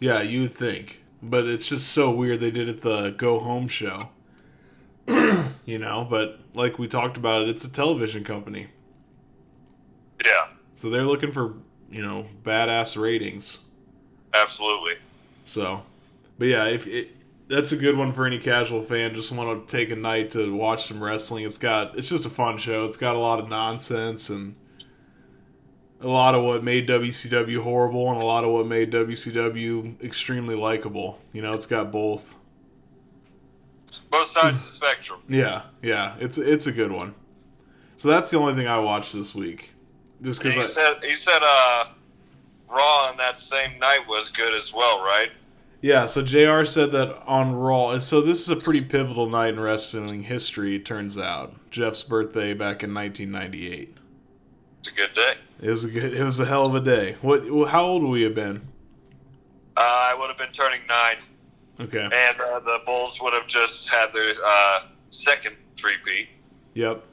Yeah, 0.00 0.20
you 0.20 0.42
would 0.42 0.54
think. 0.54 1.04
But 1.22 1.46
it's 1.46 1.68
just 1.68 1.88
so 1.88 2.10
weird 2.10 2.40
they 2.40 2.50
did 2.50 2.68
it 2.68 2.82
the 2.82 3.10
go 3.10 3.38
home 3.40 3.68
show. 3.68 4.10
you 5.64 5.78
know, 5.78 6.06
but 6.08 6.38
like 6.54 6.78
we 6.78 6.86
talked 6.88 7.16
about 7.16 7.42
it, 7.42 7.48
it's 7.48 7.64
a 7.64 7.72
television 7.72 8.24
company. 8.24 8.68
Yeah, 10.24 10.48
So 10.76 10.90
they're 10.90 11.04
looking 11.04 11.32
for, 11.32 11.54
you 11.90 12.02
know, 12.02 12.26
badass 12.42 13.00
ratings. 13.00 13.58
absolutely. 14.34 14.94
So, 15.44 15.82
but 16.38 16.48
yeah, 16.48 16.66
if 16.68 16.86
it, 16.86 17.16
that's 17.48 17.72
a 17.72 17.76
good 17.76 17.96
one 17.96 18.12
for 18.12 18.26
any 18.26 18.38
casual 18.38 18.82
fan 18.82 19.14
just 19.14 19.32
want 19.32 19.66
to 19.68 19.76
take 19.76 19.90
a 19.90 19.96
night 19.96 20.30
to 20.32 20.54
watch 20.54 20.86
some 20.86 21.02
wrestling. 21.02 21.44
It's 21.44 21.58
got 21.58 21.96
it's 21.96 22.08
just 22.08 22.26
a 22.26 22.30
fun 22.30 22.58
show. 22.58 22.84
It's 22.86 22.96
got 22.96 23.16
a 23.16 23.18
lot 23.18 23.38
of 23.40 23.48
nonsense 23.48 24.28
and 24.30 24.56
a 26.00 26.08
lot 26.08 26.34
of 26.34 26.44
what 26.44 26.62
made 26.64 26.88
WCW 26.88 27.60
horrible 27.62 28.10
and 28.12 28.20
a 28.20 28.24
lot 28.24 28.44
of 28.44 28.50
what 28.50 28.66
made 28.66 28.92
WCW 28.92 30.02
extremely 30.02 30.54
likable. 30.54 31.20
You 31.32 31.42
know, 31.42 31.52
it's 31.54 31.66
got 31.66 31.90
both. 31.92 32.36
Both 34.10 34.28
sides 34.28 34.56
of 34.58 34.64
the 34.64 34.70
spectrum. 34.72 35.20
Yeah, 35.28 35.62
yeah, 35.82 36.16
it's 36.20 36.38
it's 36.38 36.66
a 36.66 36.72
good 36.72 36.92
one. 36.92 37.14
So 37.96 38.08
that's 38.08 38.30
the 38.30 38.38
only 38.38 38.54
thing 38.54 38.68
I 38.68 38.78
watched 38.78 39.12
this 39.12 39.34
week, 39.34 39.72
just 40.22 40.42
He 40.42 40.48
because 40.50 40.76
I 40.76 40.82
said 40.82 41.04
he 41.04 41.16
said 41.16 41.40
uh, 41.42 41.86
Raw 42.68 43.08
on 43.08 43.16
that 43.16 43.38
same 43.38 43.78
night 43.78 44.00
was 44.08 44.30
good 44.30 44.54
as 44.54 44.72
well, 44.72 45.00
right? 45.00 45.30
yeah. 45.80 46.06
So 46.06 46.22
Jr. 46.22 46.64
said 46.64 46.92
that 46.92 47.22
on 47.26 47.54
Raw. 47.54 47.98
So 47.98 48.20
this 48.20 48.40
is 48.40 48.50
a 48.50 48.56
pretty 48.56 48.82
pivotal 48.82 49.28
night 49.28 49.54
in 49.54 49.60
wrestling 49.60 50.24
history. 50.24 50.76
It 50.76 50.84
turns 50.84 51.18
out 51.18 51.54
Jeff's 51.70 52.02
birthday 52.02 52.54
back 52.54 52.82
in 52.82 52.94
1998. 52.94 53.96
It's 54.80 54.90
a 54.90 54.94
good 54.94 55.14
day. 55.14 55.32
It 55.60 55.70
was 55.70 55.84
a 55.84 55.90
good. 55.90 56.14
It 56.14 56.22
was 56.22 56.38
a 56.38 56.44
hell 56.44 56.66
of 56.66 56.74
a 56.76 56.80
day. 56.80 57.16
What? 57.20 57.42
How 57.70 57.84
old 57.84 58.02
would 58.02 58.10
we 58.10 58.22
have 58.22 58.34
been? 58.34 58.68
Uh, 59.76 59.80
I 59.80 60.14
would 60.18 60.28
have 60.28 60.38
been 60.38 60.52
turning 60.52 60.80
nine, 60.88 61.16
Okay. 61.80 62.02
and 62.02 62.40
uh, 62.40 62.58
the 62.60 62.80
Bulls 62.84 63.20
would 63.22 63.32
have 63.34 63.46
just 63.46 63.88
had 63.88 64.12
their 64.12 64.34
uh, 64.44 64.80
second 65.10 65.54
three-peat. 65.76 66.28
Yep. 66.74 67.04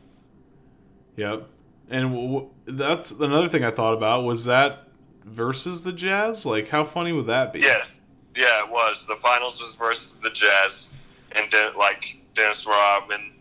Yep. 1.18 1.48
And 1.90 2.10
w- 2.10 2.28
w- 2.28 2.50
that's 2.66 3.12
another 3.12 3.48
thing 3.48 3.64
I 3.64 3.70
thought 3.72 3.94
about 3.94 4.24
was 4.24 4.46
that 4.46 4.88
versus 5.24 5.84
the 5.84 5.94
Jazz. 5.94 6.46
Like, 6.46 6.70
how 6.70 6.84
funny 6.84 7.12
would 7.14 7.28
that 7.28 7.54
be? 7.54 7.60
Yeah, 7.60 7.84
yeah, 8.36 8.64
it 8.64 8.70
was. 8.70 9.06
The 9.08 9.16
finals 9.18 9.62
was 9.62 9.76
versus 9.76 10.18
the 10.24 10.32
Jazz, 10.32 10.90
and 11.34 11.50
Den- 11.52 11.76
like 11.78 12.18
Dennis 12.34 12.66
Rodman 12.66 13.34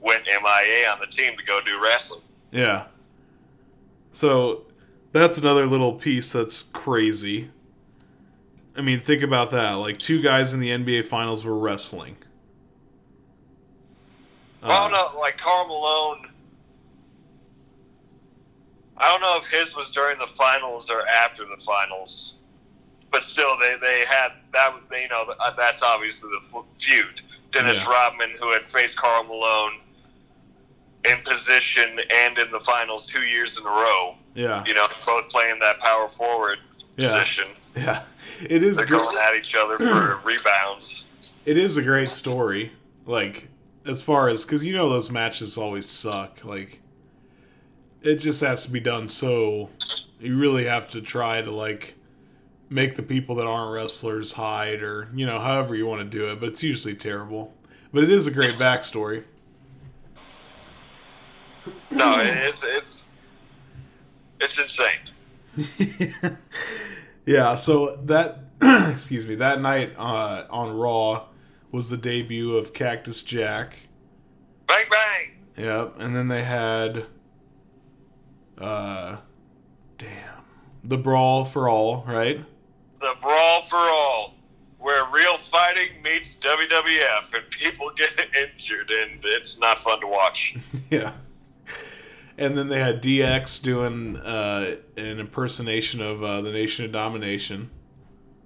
went 0.00 0.22
MIA 0.26 0.88
on 0.90 1.00
the 1.00 1.06
team 1.08 1.36
to 1.36 1.44
go 1.44 1.60
do 1.66 1.80
wrestling. 1.82 2.22
Yeah. 2.52 2.84
So 4.12 4.66
that's 5.12 5.38
another 5.38 5.66
little 5.66 5.94
piece 5.94 6.32
that's 6.32 6.62
crazy. 6.62 7.50
I 8.78 8.80
mean, 8.80 9.00
think 9.00 9.22
about 9.22 9.50
that. 9.50 9.72
Like 9.72 9.98
two 9.98 10.22
guys 10.22 10.54
in 10.54 10.60
the 10.60 10.70
NBA 10.70 11.04
finals 11.06 11.44
were 11.44 11.58
wrestling. 11.58 12.16
well, 14.62 14.84
Uh, 14.84 14.88
no, 15.12 15.18
like 15.18 15.36
Karl 15.36 15.66
Malone. 15.66 16.28
I 18.96 19.10
don't 19.10 19.20
know 19.20 19.36
if 19.36 19.46
his 19.46 19.74
was 19.76 19.90
during 19.90 20.18
the 20.18 20.26
finals 20.28 20.90
or 20.90 21.06
after 21.08 21.44
the 21.44 21.56
finals, 21.62 22.34
but 23.10 23.24
still, 23.24 23.56
they, 23.58 23.74
they 23.80 24.04
had 24.06 24.30
that. 24.52 24.74
They, 24.90 25.02
you 25.02 25.08
know, 25.08 25.24
uh, 25.40 25.50
that's 25.56 25.82
obviously 25.82 26.30
the 26.30 26.62
feud. 26.78 27.20
Dennis 27.50 27.78
Yeah. 27.78 27.90
Rodman, 27.90 28.30
who 28.40 28.52
had 28.52 28.62
faced 28.66 28.96
Karl 28.96 29.24
Malone 29.24 29.80
in 31.08 31.18
position 31.24 31.98
and 32.14 32.38
in 32.38 32.50
the 32.52 32.60
finals 32.60 33.06
two 33.06 33.22
years 33.22 33.58
in 33.58 33.66
a 33.66 33.70
row. 33.70 34.14
Yeah. 34.34 34.64
You 34.66 34.74
know, 34.74 34.86
both 35.06 35.28
playing 35.28 35.58
that 35.60 35.80
power 35.80 36.08
forward 36.08 36.58
Yeah. 36.98 37.12
position. 37.14 37.46
Yeah. 37.76 38.02
It 38.48 38.62
is 38.62 38.76
They're 38.76 38.86
great. 38.86 39.00
going 39.00 39.16
at 39.16 39.34
each 39.36 39.54
other 39.56 39.78
for 39.78 40.20
rebounds. 40.24 41.04
It 41.46 41.56
is 41.56 41.76
a 41.78 41.82
great 41.82 42.08
story. 42.08 42.72
Like 43.06 43.48
as 43.86 44.02
far 44.02 44.28
as 44.28 44.44
cuz 44.44 44.64
you 44.64 44.74
know 44.74 44.88
those 44.90 45.10
matches 45.10 45.56
always 45.56 45.86
suck. 45.88 46.44
Like 46.44 46.80
it 48.02 48.16
just 48.16 48.40
has 48.42 48.64
to 48.64 48.70
be 48.70 48.80
done 48.80 49.08
so 49.08 49.70
you 50.20 50.36
really 50.36 50.64
have 50.66 50.88
to 50.88 51.00
try 51.00 51.40
to 51.40 51.50
like 51.50 51.94
make 52.68 52.96
the 52.96 53.02
people 53.02 53.34
that 53.36 53.46
aren't 53.46 53.72
wrestlers 53.72 54.32
hide 54.32 54.82
or 54.82 55.08
you 55.14 55.24
know 55.24 55.40
however 55.40 55.74
you 55.74 55.86
want 55.86 56.00
to 56.00 56.04
do 56.18 56.30
it 56.30 56.38
but 56.38 56.50
it's 56.50 56.62
usually 56.62 56.94
terrible 56.94 57.54
but 57.92 58.04
it 58.04 58.10
is 58.10 58.26
a 58.26 58.30
great 58.30 58.52
backstory 58.58 59.24
No, 61.90 62.20
it's 62.20 62.62
it's 62.64 63.04
it's 64.40 64.58
insane. 64.60 65.00
yeah 67.26 67.54
so 67.54 67.96
that 68.04 68.40
excuse 68.90 69.26
me 69.26 69.34
that 69.34 69.60
night 69.60 69.92
uh, 69.98 70.44
on 70.50 70.76
raw 70.76 71.24
was 71.70 71.90
the 71.90 71.96
debut 71.96 72.56
of 72.56 72.72
cactus 72.72 73.22
jack 73.22 73.76
Bang 74.68 74.84
bang. 74.90 75.64
Yep, 75.64 75.94
and 75.98 76.14
then 76.14 76.28
they 76.28 76.44
had 76.44 77.06
uh 78.58 79.16
damn. 79.96 80.42
The 80.84 80.98
Brawl 80.98 81.44
for 81.44 81.68
All, 81.68 82.04
right? 82.06 82.44
the 83.00 83.14
Brawl 83.20 83.62
for 83.62 83.76
All, 83.76 84.34
where 84.78 85.04
real 85.12 85.36
fighting 85.38 86.02
meets 86.02 86.36
WWF, 86.36 87.34
and 87.34 87.50
people 87.50 87.90
get 87.96 88.10
injured, 88.36 88.90
and 88.90 89.20
it's 89.24 89.58
not 89.58 89.80
fun 89.80 90.00
to 90.00 90.06
watch. 90.06 90.56
yeah. 90.90 91.12
And 92.38 92.56
then 92.56 92.68
they 92.68 92.78
had 92.78 93.02
DX 93.02 93.60
doing 93.62 94.16
uh, 94.16 94.76
an 94.96 95.18
impersonation 95.18 96.00
of 96.00 96.22
uh, 96.22 96.40
the 96.40 96.52
Nation 96.52 96.84
of 96.84 96.92
Domination. 96.92 97.68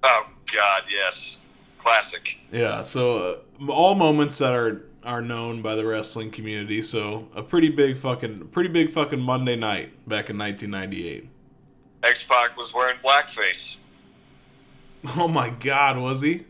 Oh 0.01 0.25
God, 0.51 0.83
yes, 0.89 1.37
classic. 1.77 2.37
Yeah, 2.51 2.81
so 2.81 3.39
uh, 3.61 3.71
all 3.71 3.93
moments 3.95 4.39
that 4.39 4.53
are 4.53 4.81
are 5.03 5.21
known 5.21 5.61
by 5.61 5.75
the 5.75 5.85
wrestling 5.85 6.31
community. 6.31 6.81
So 6.81 7.27
a 7.35 7.43
pretty 7.43 7.69
big 7.69 7.97
fucking 7.97 8.47
pretty 8.47 8.69
big 8.69 8.89
fucking 8.89 9.19
Monday 9.21 9.55
night 9.55 9.89
back 10.07 10.29
in 10.29 10.37
1998. 10.39 11.29
X 12.03 12.23
Pac 12.23 12.57
was 12.57 12.73
wearing 12.73 12.97
blackface 13.03 13.77
Oh 15.17 15.27
my 15.27 15.49
God, 15.49 15.97
was 15.99 16.21
he? 16.21 16.45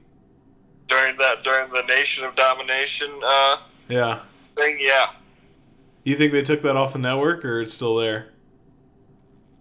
during 0.87 1.17
that 1.17 1.43
during 1.43 1.71
the 1.71 1.81
Nation 1.83 2.23
of 2.25 2.35
Domination 2.35 3.09
uh, 3.25 3.57
Yeah. 3.89 4.19
thing. 4.55 4.77
Yeah. 4.79 5.07
You 6.03 6.15
think 6.15 6.31
they 6.33 6.41
took 6.41 6.61
that 6.63 6.75
off 6.75 6.93
the 6.93 6.99
network 6.99 7.45
or 7.45 7.61
it's 7.61 7.73
still 7.73 7.95
there? 7.95 8.27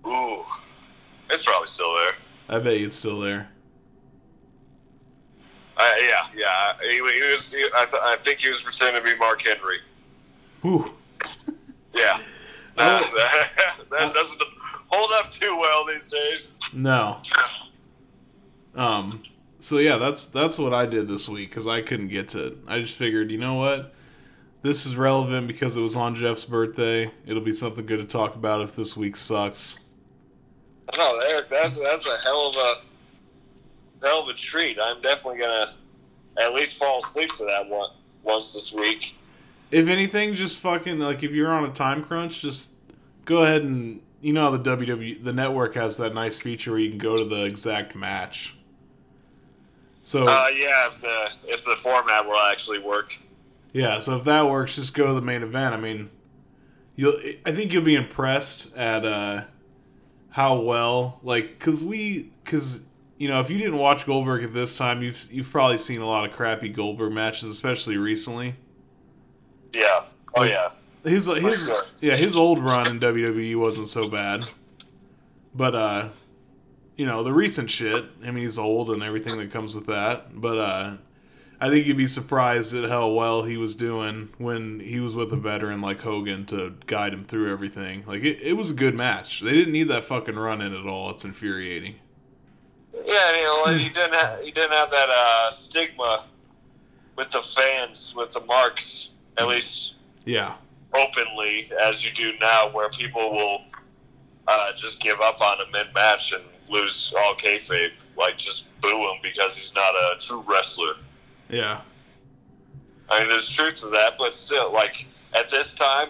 Ooh, 0.06 0.42
it's 1.30 1.42
probably 1.44 1.68
still 1.68 1.94
there. 1.94 2.14
I 2.48 2.58
bet 2.58 2.78
you 2.78 2.86
it's 2.86 2.96
still 2.96 3.20
there. 3.20 3.48
Uh, 5.76 5.90
yeah, 6.00 6.26
yeah. 6.36 6.72
He, 6.82 6.96
he 6.96 7.00
was. 7.00 7.52
He, 7.52 7.64
I, 7.76 7.84
th- 7.86 8.02
I 8.02 8.16
think 8.16 8.40
he 8.40 8.48
was 8.48 8.60
pretending 8.60 9.02
to 9.02 9.12
be 9.12 9.18
Mark 9.18 9.42
Henry. 9.42 9.78
Whew. 10.62 10.92
Yeah. 11.94 12.22
Uh, 12.78 13.00
that, 13.14 13.50
that 13.90 14.14
doesn't 14.14 14.42
hold 14.88 15.10
up 15.12 15.30
too 15.30 15.58
well 15.60 15.84
these 15.86 16.08
days. 16.08 16.54
No. 16.72 17.20
Um. 18.74 19.22
So 19.60 19.76
yeah, 19.76 19.98
that's 19.98 20.26
that's 20.28 20.58
what 20.58 20.72
I 20.72 20.86
did 20.86 21.06
this 21.06 21.28
week 21.28 21.50
because 21.50 21.66
I 21.66 21.82
couldn't 21.82 22.08
get 22.08 22.30
to 22.30 22.46
it. 22.46 22.58
I 22.66 22.80
just 22.80 22.96
figured, 22.96 23.30
you 23.30 23.36
know 23.36 23.56
what, 23.56 23.94
this 24.62 24.86
is 24.86 24.96
relevant 24.96 25.48
because 25.48 25.76
it 25.76 25.80
was 25.80 25.96
on 25.96 26.14
Jeff's 26.14 26.44
birthday. 26.44 27.10
It'll 27.26 27.42
be 27.42 27.52
something 27.52 27.84
good 27.84 27.98
to 27.98 28.04
talk 28.04 28.34
about 28.34 28.62
if 28.62 28.76
this 28.76 28.96
week 28.96 29.16
sucks. 29.16 29.78
No, 30.96 31.20
Eric, 31.30 31.48
that's 31.48 31.78
that's 31.80 32.06
a 32.06 32.16
hell 32.18 32.48
of 32.48 32.56
a 32.56 34.06
hell 34.06 34.22
of 34.22 34.28
a 34.28 34.34
treat. 34.34 34.78
I'm 34.82 35.00
definitely 35.00 35.40
gonna 35.40 35.66
at 36.40 36.54
least 36.54 36.76
fall 36.76 36.98
asleep 36.98 37.30
to 37.36 37.44
that 37.46 37.68
one 37.68 37.90
once 38.22 38.52
this 38.52 38.72
week. 38.72 39.16
If 39.70 39.88
anything, 39.88 40.34
just 40.34 40.58
fucking 40.60 40.98
like 40.98 41.22
if 41.22 41.32
you're 41.32 41.52
on 41.52 41.64
a 41.64 41.72
time 41.72 42.04
crunch, 42.04 42.42
just 42.42 42.72
go 43.24 43.42
ahead 43.42 43.62
and 43.62 44.02
you 44.20 44.32
know 44.32 44.50
how 44.50 44.56
the 44.56 44.76
WWE 44.76 45.24
the 45.24 45.32
network 45.32 45.74
has 45.74 45.96
that 45.96 46.14
nice 46.14 46.38
feature 46.38 46.72
where 46.72 46.80
you 46.80 46.90
can 46.90 46.98
go 46.98 47.16
to 47.16 47.24
the 47.24 47.44
exact 47.44 47.96
match. 47.96 48.54
So 50.02 50.26
Uh, 50.28 50.48
yeah, 50.54 50.88
if 50.88 51.00
the 51.00 51.30
if 51.44 51.64
the 51.64 51.76
format 51.76 52.26
will 52.26 52.36
actually 52.36 52.78
work. 52.78 53.18
Yeah, 53.72 53.98
so 53.98 54.16
if 54.16 54.24
that 54.24 54.48
works, 54.48 54.76
just 54.76 54.94
go 54.94 55.08
to 55.08 55.14
the 55.14 55.22
main 55.22 55.42
event. 55.42 55.74
I 55.74 55.78
mean, 55.78 56.10
you'll. 56.94 57.18
I 57.46 57.52
think 57.52 57.72
you'll 57.72 57.82
be 57.82 57.94
impressed 57.94 58.74
at 58.76 59.04
uh, 59.04 59.44
how 60.30 60.60
well, 60.60 61.20
like, 61.22 61.58
cause 61.58 61.82
we, 61.82 62.30
cause 62.44 62.84
you 63.16 63.28
know, 63.28 63.40
if 63.40 63.50
you 63.50 63.58
didn't 63.58 63.78
watch 63.78 64.04
Goldberg 64.04 64.44
at 64.44 64.52
this 64.52 64.74
time, 64.76 65.02
you've 65.02 65.30
you've 65.32 65.50
probably 65.50 65.78
seen 65.78 66.00
a 66.00 66.06
lot 66.06 66.28
of 66.28 66.34
crappy 66.34 66.68
Goldberg 66.68 67.12
matches, 67.12 67.50
especially 67.50 67.96
recently. 67.96 68.56
Yeah. 69.72 70.02
Oh 70.34 70.42
yeah. 70.42 70.70
His 71.04 71.26
his 71.26 71.66
sure. 71.66 71.84
yeah 72.00 72.16
his 72.16 72.36
old 72.36 72.58
run 72.58 72.86
in 72.88 73.00
WWE 73.00 73.56
wasn't 73.56 73.88
so 73.88 74.08
bad, 74.08 74.44
but 75.54 75.74
uh, 75.74 76.08
you 76.96 77.06
know 77.06 77.22
the 77.22 77.32
recent 77.32 77.70
shit. 77.70 78.04
I 78.22 78.26
mean, 78.26 78.44
he's 78.44 78.58
old 78.58 78.90
and 78.90 79.02
everything 79.02 79.38
that 79.38 79.50
comes 79.50 79.74
with 79.74 79.86
that. 79.86 80.40
But 80.40 80.58
uh, 80.58 80.96
I 81.62 81.70
think 81.70 81.86
you'd 81.86 81.96
be 81.96 82.08
surprised 82.08 82.74
at 82.74 82.90
how 82.90 83.06
well 83.10 83.44
he 83.44 83.56
was 83.56 83.76
doing 83.76 84.30
when 84.36 84.80
he 84.80 84.98
was 84.98 85.14
with 85.14 85.32
a 85.32 85.36
veteran 85.36 85.80
like 85.80 86.00
Hogan 86.00 86.44
to 86.46 86.74
guide 86.86 87.14
him 87.14 87.22
through 87.22 87.52
everything. 87.52 88.02
Like 88.04 88.24
it, 88.24 88.40
it 88.42 88.54
was 88.54 88.72
a 88.72 88.74
good 88.74 88.96
match. 88.96 89.42
They 89.42 89.52
didn't 89.52 89.72
need 89.72 89.86
that 89.86 90.02
fucking 90.02 90.34
run 90.34 90.60
in 90.60 90.74
at 90.74 90.86
all. 90.86 91.10
It's 91.10 91.24
infuriating. 91.24 91.94
Yeah, 92.92 93.36
you 93.36 93.42
know, 93.44 93.78
he 93.78 93.88
didn't 93.90 94.12
have, 94.12 94.40
he 94.40 94.50
didn't 94.50 94.72
have 94.72 94.90
that 94.90 95.08
uh, 95.08 95.52
stigma 95.52 96.24
with 97.14 97.30
the 97.30 97.42
fans, 97.42 98.12
with 98.16 98.32
the 98.32 98.40
marks, 98.40 99.10
at 99.38 99.46
least 99.46 99.94
Yeah, 100.24 100.56
openly 100.92 101.70
as 101.80 102.04
you 102.04 102.10
do 102.10 102.36
now, 102.40 102.70
where 102.70 102.88
people 102.88 103.30
will 103.30 103.60
uh, 104.48 104.72
just 104.72 104.98
give 104.98 105.20
up 105.20 105.40
on 105.40 105.60
him 105.60 105.70
mid 105.70 105.94
match 105.94 106.32
and 106.32 106.42
lose 106.68 107.14
all 107.16 107.36
kayfabe, 107.36 107.92
like 108.18 108.36
just 108.36 108.66
boo 108.80 109.10
him 109.10 109.18
because 109.22 109.56
he's 109.56 109.76
not 109.76 109.94
a 109.94 110.16
true 110.18 110.44
wrestler. 110.44 110.94
Yeah, 111.52 111.82
I 113.08 113.20
mean, 113.20 113.28
there's 113.28 113.48
truth 113.48 113.76
to 113.76 113.88
that, 113.90 114.14
but 114.18 114.34
still, 114.34 114.72
like 114.72 115.06
at 115.34 115.48
this 115.48 115.74
time, 115.74 116.08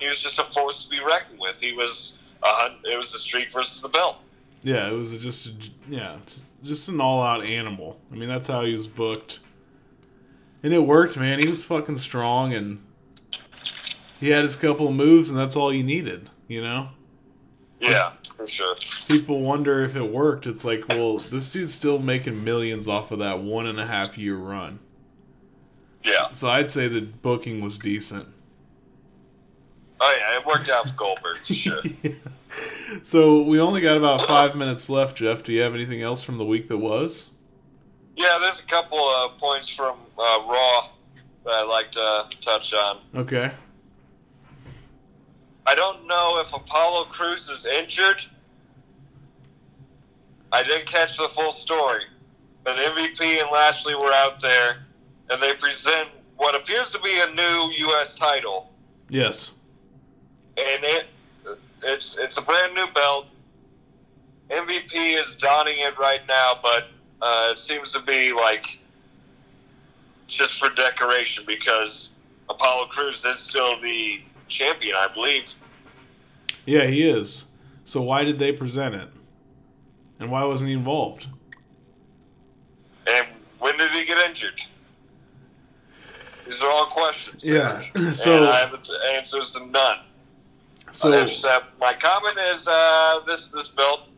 he 0.00 0.08
was 0.08 0.20
just 0.20 0.40
a 0.40 0.44
force 0.44 0.84
to 0.84 0.90
be 0.90 1.00
reckoned 1.00 1.38
with. 1.38 1.60
He 1.60 1.72
was 1.74 2.18
a 2.42 2.74
it 2.84 2.96
was 2.96 3.12
the 3.12 3.18
streak 3.18 3.52
versus 3.52 3.80
the 3.80 3.88
belt. 3.88 4.16
yeah. 4.62 4.88
It 4.88 4.94
was 4.94 5.16
just 5.18 5.46
a, 5.46 5.50
yeah, 5.88 6.16
it's 6.16 6.48
just 6.64 6.88
an 6.88 7.00
all 7.00 7.22
out 7.22 7.44
animal. 7.44 8.00
I 8.10 8.16
mean, 8.16 8.28
that's 8.28 8.48
how 8.48 8.64
he 8.64 8.72
was 8.72 8.88
booked, 8.88 9.38
and 10.64 10.74
it 10.74 10.80
worked, 10.80 11.16
man. 11.16 11.38
He 11.38 11.48
was 11.48 11.64
fucking 11.64 11.98
strong 11.98 12.52
and. 12.52 12.80
He 14.20 14.30
had 14.30 14.42
his 14.42 14.56
couple 14.56 14.88
of 14.88 14.94
moves, 14.94 15.30
and 15.30 15.38
that's 15.38 15.54
all 15.54 15.72
you 15.72 15.84
needed, 15.84 16.28
you 16.48 16.60
know? 16.60 16.88
Yeah, 17.78 18.14
for 18.38 18.46
sure. 18.46 18.76
people 19.06 19.40
wonder 19.40 19.82
if 19.82 19.96
it 19.96 20.10
worked. 20.10 20.46
It's 20.46 20.64
like, 20.64 20.88
well, 20.88 21.18
this 21.18 21.50
dude's 21.50 21.74
still 21.74 21.98
making 21.98 22.44
millions 22.44 22.88
off 22.88 23.10
of 23.10 23.18
that 23.18 23.40
one 23.40 23.66
and 23.66 23.78
a 23.78 23.86
half 23.86 24.16
year 24.16 24.36
run. 24.36 24.78
Yeah. 26.04 26.30
So 26.30 26.48
I'd 26.48 26.70
say 26.70 26.88
the 26.88 27.02
booking 27.02 27.60
was 27.60 27.78
decent. 27.78 28.28
Oh 30.00 30.16
yeah, 30.18 30.38
it 30.38 30.46
worked 30.46 30.70
out 30.70 30.88
for 30.88 30.94
Goldberg 30.94 31.38
for 31.38 31.54
sure. 31.54 31.82
So 33.02 33.42
we 33.42 33.60
only 33.60 33.80
got 33.80 33.96
about 33.96 34.22
five 34.22 34.56
minutes 34.56 34.88
left, 34.88 35.16
Jeff. 35.18 35.42
Do 35.42 35.52
you 35.52 35.60
have 35.60 35.74
anything 35.74 36.02
else 36.02 36.22
from 36.22 36.38
the 36.38 36.44
week 36.44 36.68
that 36.68 36.78
was? 36.78 37.28
Yeah, 38.16 38.38
there's 38.40 38.60
a 38.60 38.66
couple 38.66 38.98
of 38.98 39.36
points 39.38 39.68
from 39.68 39.98
uh, 40.18 40.44
Raw 40.48 40.88
that 41.44 41.52
I'd 41.52 41.68
like 41.68 41.90
to 41.92 42.26
touch 42.40 42.74
on. 42.74 43.00
Okay. 43.14 43.52
I 45.68 45.74
don't 45.74 46.06
know 46.06 46.40
if 46.40 46.54
Apollo 46.54 47.04
Crews 47.10 47.50
is 47.50 47.66
injured. 47.66 48.24
I 50.50 50.62
didn't 50.62 50.86
catch 50.86 51.18
the 51.18 51.28
full 51.28 51.52
story, 51.52 52.04
but 52.64 52.76
MVP 52.76 53.20
and 53.42 53.50
Lashley 53.52 53.94
were 53.94 54.10
out 54.14 54.40
there, 54.40 54.78
and 55.28 55.42
they 55.42 55.52
present 55.52 56.08
what 56.38 56.54
appears 56.54 56.90
to 56.92 56.98
be 57.00 57.20
a 57.20 57.34
new 57.34 57.70
U.S. 57.88 58.14
title, 58.14 58.70
Yes. 59.10 59.50
and 60.56 60.82
it 60.84 61.06
it's 61.82 62.16
it's 62.16 62.38
a 62.38 62.42
brand 62.42 62.74
new 62.74 62.86
belt. 62.94 63.26
MVP 64.48 65.20
is 65.20 65.36
donning 65.36 65.76
it 65.80 65.98
right 65.98 66.22
now, 66.26 66.58
but 66.62 66.88
uh, 67.20 67.50
it 67.52 67.58
seems 67.58 67.92
to 67.92 68.00
be 68.00 68.32
like 68.32 68.78
just 70.28 70.58
for 70.58 70.70
decoration 70.70 71.44
because 71.46 72.12
Apollo 72.48 72.86
Crews 72.86 73.22
is 73.26 73.38
still 73.38 73.78
the 73.82 74.22
champion, 74.48 74.94
I 74.96 75.08
believe. 75.12 75.52
Yeah, 76.66 76.86
he 76.86 77.08
is. 77.08 77.46
So 77.84 78.02
why 78.02 78.24
did 78.24 78.38
they 78.38 78.52
present 78.52 78.94
it? 78.94 79.08
And 80.20 80.30
why 80.30 80.44
wasn't 80.44 80.68
he 80.68 80.74
involved? 80.74 81.26
And 83.06 83.26
when 83.60 83.76
did 83.78 83.90
he 83.92 84.04
get 84.04 84.18
injured? 84.28 84.60
These 86.44 86.62
are 86.62 86.70
all 86.70 86.86
questions. 86.86 87.44
Yeah, 87.46 87.80
so- 88.12 88.36
and 88.36 88.44
I 88.46 88.60
have 88.60 88.70
the 88.70 88.98
answers 89.14 89.52
to 89.54 89.66
none. 89.66 89.98
So 90.90 91.12
Except 91.12 91.78
my 91.78 91.92
comment 91.92 92.38
is 92.50 92.66
uh, 92.66 93.20
this 93.26 93.48
this 93.48 93.68
belt, 93.68 94.08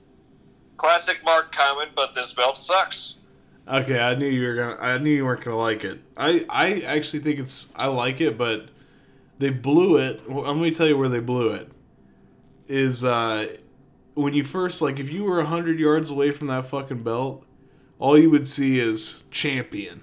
classic 0.77 1.19
Mark 1.25 1.51
comment, 1.51 1.91
but 1.97 2.15
this 2.15 2.33
belt 2.33 2.57
sucks. 2.57 3.17
Okay, 3.67 3.99
I 3.99 4.15
knew 4.15 4.29
you 4.29 4.47
were 4.47 4.55
gonna. 4.55 4.77
I 4.81 4.99
knew 4.99 5.11
you 5.11 5.25
weren't 5.25 5.41
gonna 5.43 5.57
like 5.59 5.83
it. 5.85 6.01
I 6.17 6.47
I 6.49 6.81
actually 6.83 7.21
think 7.21 7.41
it's. 7.41 7.73
I 7.75 7.89
like 7.89 8.21
it, 8.21 8.39
but 8.39 8.69
they 9.41 9.51
blew 9.51 9.97
it. 9.97 10.31
Well, 10.31 10.45
I'm 10.47 10.59
gonna 10.59 10.71
tell 10.71 10.87
you 10.87 10.97
where 10.97 11.09
they 11.09 11.19
blew 11.21 11.49
it. 11.51 11.69
Is 12.69 13.03
uh, 13.03 13.47
when 14.15 14.33
you 14.35 14.45
first 14.45 14.81
like 14.81 15.01
if 15.01 15.11
you 15.11 15.25
were 15.25 15.43
hundred 15.43 15.81
yards 15.81 16.11
away 16.13 16.31
from 16.31 16.47
that 16.47 16.67
fucking 16.67 17.03
belt, 17.03 17.45
all 17.99 18.17
you 18.17 18.31
would 18.31 18.47
see 18.47 18.79
is 18.79 19.25
champion. 19.33 20.03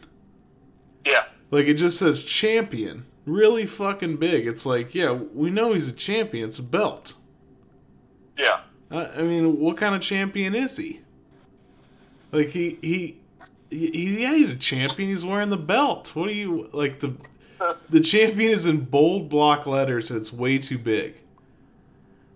Yeah, 1.06 1.24
Like 1.52 1.68
it 1.68 1.76
just 1.76 1.98
says 2.00 2.22
champion, 2.24 3.06
really 3.26 3.66
fucking 3.66 4.18
big. 4.18 4.46
It's 4.46 4.66
like 4.66 4.94
yeah, 4.94 5.12
we 5.14 5.50
know 5.50 5.72
he's 5.74 5.88
a 5.88 5.94
champion. 5.94 6.50
It's 6.50 6.60
a 6.60 6.64
belt. 6.64 7.14
yeah. 8.38 8.62
I, 8.92 9.06
I 9.06 9.22
mean, 9.22 9.60
what 9.60 9.78
kind 9.78 9.96
of 9.96 10.02
champion 10.02 10.54
is 10.56 10.76
he? 10.78 11.02
Like 12.32 12.50
he, 12.50 12.78
he 12.82 13.18
he- 13.70 14.22
yeah, 14.24 14.34
he's 14.34 14.52
a 14.52 14.56
champion. 14.58 15.10
He's 15.10 15.26
wearing 15.26 15.50
the 15.50 15.58
belt. 15.58 16.16
What 16.16 16.28
do 16.28 16.34
you 16.34 16.70
like 16.74 17.00
the 17.00 17.16
the 17.90 18.00
champion 18.00 18.52
is 18.52 18.66
in 18.66 18.82
bold 18.86 19.30
block 19.30 19.66
letters. 19.66 20.10
and 20.12 20.20
It's 20.20 20.32
way 20.34 20.58
too 20.58 20.78
big. 20.78 21.16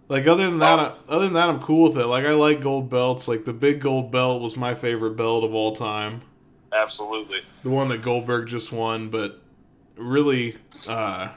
Like 0.08 0.28
other 0.28 0.46
than 0.46 0.60
that, 0.60 0.96
other 1.08 1.24
than 1.24 1.36
that, 1.36 1.48
I'm 1.50 1.62
cool 1.62 1.88
with 1.88 1.98
it. 1.98 2.06
Like 2.06 2.26
I 2.26 2.34
like 2.34 2.60
gold 2.60 2.90
belts. 2.90 3.30
Like 3.30 3.46
the 3.46 3.54
big 3.54 3.80
gold 3.80 4.12
belt 4.12 4.42
was 4.42 4.58
my 4.58 4.74
favorite 4.74 5.16
belt 5.16 5.46
of 5.46 5.54
all 5.54 5.74
time. 5.74 6.22
Absolutely. 6.74 7.42
The 7.64 7.70
one 7.70 7.88
that 7.90 8.02
Goldberg 8.02 8.48
just 8.48 8.72
won, 8.72 9.10
but 9.10 9.42
really, 9.96 10.58
uh, 10.88 11.30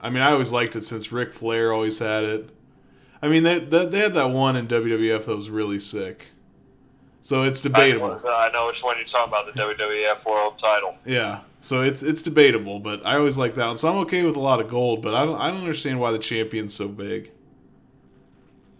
I 0.00 0.10
mean, 0.10 0.22
I 0.22 0.32
always 0.32 0.52
liked 0.52 0.76
it 0.76 0.84
since 0.84 1.12
Ric 1.12 1.32
Flair 1.32 1.72
always 1.72 1.98
had 1.98 2.24
it. 2.24 2.50
I 3.22 3.28
mean, 3.28 3.42
they 3.42 3.58
they, 3.58 3.86
they 3.86 3.98
had 4.00 4.12
that 4.14 4.30
one 4.30 4.56
in 4.56 4.68
WWF 4.68 5.24
that 5.24 5.36
was 5.36 5.48
really 5.48 5.78
sick. 5.78 6.28
So 7.22 7.44
it's 7.44 7.62
debatable. 7.62 8.20
I, 8.26 8.48
I 8.48 8.52
know 8.52 8.66
which 8.66 8.84
one 8.84 8.96
you're 8.98 9.06
talking 9.06 9.32
about, 9.32 9.46
the 9.46 9.58
WWF 9.58 10.26
World 10.26 10.58
Title. 10.58 10.94
Yeah. 11.06 11.40
So 11.64 11.80
it's 11.80 12.02
it's 12.02 12.20
debatable, 12.20 12.78
but 12.78 13.06
I 13.06 13.16
always 13.16 13.38
like 13.38 13.54
that 13.54 13.66
one. 13.66 13.78
So 13.78 13.88
I'm 13.88 13.96
okay 14.00 14.22
with 14.22 14.36
a 14.36 14.40
lot 14.40 14.60
of 14.60 14.68
gold, 14.68 15.00
but 15.00 15.14
I 15.14 15.24
don't 15.24 15.40
I 15.40 15.50
don't 15.50 15.60
understand 15.60 15.98
why 15.98 16.12
the 16.12 16.18
champion's 16.18 16.74
so 16.74 16.88
big. 16.88 17.32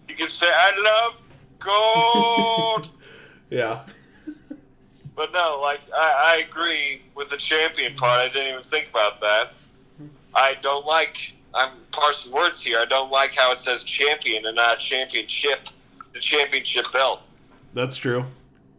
You 0.06 0.14
can 0.14 0.28
say 0.28 0.50
I 0.52 1.08
love 1.08 1.26
gold. 1.58 2.90
Yeah. 3.50 3.84
But 5.14 5.32
no, 5.32 5.60
like 5.62 5.80
I, 5.96 6.36
I 6.36 6.46
agree 6.48 7.02
with 7.14 7.30
the 7.30 7.36
champion 7.36 7.94
part. 7.94 8.20
I 8.20 8.28
didn't 8.28 8.52
even 8.52 8.64
think 8.64 8.88
about 8.90 9.20
that. 9.20 9.52
I 10.34 10.56
don't 10.60 10.84
like. 10.84 11.34
I'm 11.54 11.70
parsing 11.92 12.32
words 12.32 12.62
here. 12.64 12.78
I 12.80 12.84
don't 12.84 13.12
like 13.12 13.34
how 13.34 13.52
it 13.52 13.60
says 13.60 13.84
champion 13.84 14.44
and 14.46 14.56
not 14.56 14.80
championship. 14.80 15.68
The 16.12 16.20
championship 16.20 16.92
belt. 16.92 17.20
That's 17.74 17.96
true. 17.96 18.22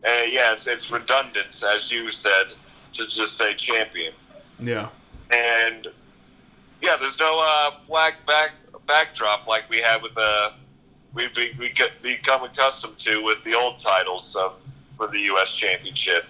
Uh, 0.06 0.24
yeah, 0.28 0.52
it's, 0.52 0.68
it's 0.68 0.92
redundant, 0.92 1.64
as 1.74 1.92
you 1.92 2.12
said, 2.12 2.54
to 2.96 3.08
just 3.08 3.38
say 3.38 3.54
champion. 3.54 4.14
Yeah. 4.60 4.90
And 5.32 5.88
yeah, 6.82 6.96
there's 7.00 7.20
no 7.20 7.42
uh, 7.44 7.72
flag 7.84 8.16
back 8.26 8.52
backdrop 8.88 9.48
like 9.48 9.70
we 9.70 9.80
had 9.80 10.02
with 10.02 10.18
uh, 10.18 10.52
we 11.14 11.28
be, 11.30 11.54
we 11.58 11.70
get, 11.70 12.02
become 12.02 12.44
accustomed 12.44 13.00
to 13.00 13.24
with 13.24 13.44
the 13.44 13.54
old 13.54 13.80
titles 13.80 14.36
of 14.36 14.56
for 14.98 15.08
the 15.08 15.20
U.S. 15.20 15.54
Championship. 15.54 16.26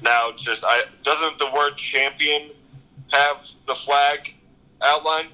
Now, 0.00 0.32
just 0.36 0.64
I 0.66 0.84
doesn't 1.02 1.38
the 1.38 1.50
word 1.54 1.76
champion 1.76 2.50
have 3.10 3.46
the 3.66 3.74
flag 3.74 4.34
outline? 4.80 5.28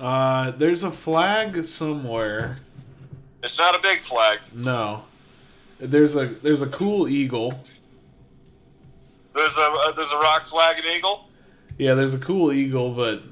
Uh, 0.00 0.50
there's 0.52 0.82
a 0.82 0.90
flag 0.90 1.64
somewhere. 1.64 2.56
It's 3.42 3.58
not 3.58 3.76
a 3.76 3.80
big 3.80 4.00
flag. 4.00 4.40
No. 4.52 5.04
There's 5.78 6.16
a 6.16 6.26
there's 6.26 6.62
a 6.62 6.66
cool 6.68 7.08
eagle. 7.08 7.64
There's 9.34 9.56
a 9.56 9.62
uh, 9.62 9.92
there's 9.92 10.12
a 10.12 10.18
rock 10.18 10.44
flag 10.44 10.78
and 10.78 10.86
eagle. 10.86 11.28
Yeah, 11.78 11.94
there's 11.94 12.14
a 12.14 12.18
cool 12.18 12.52
eagle, 12.52 12.92
but 12.92 13.22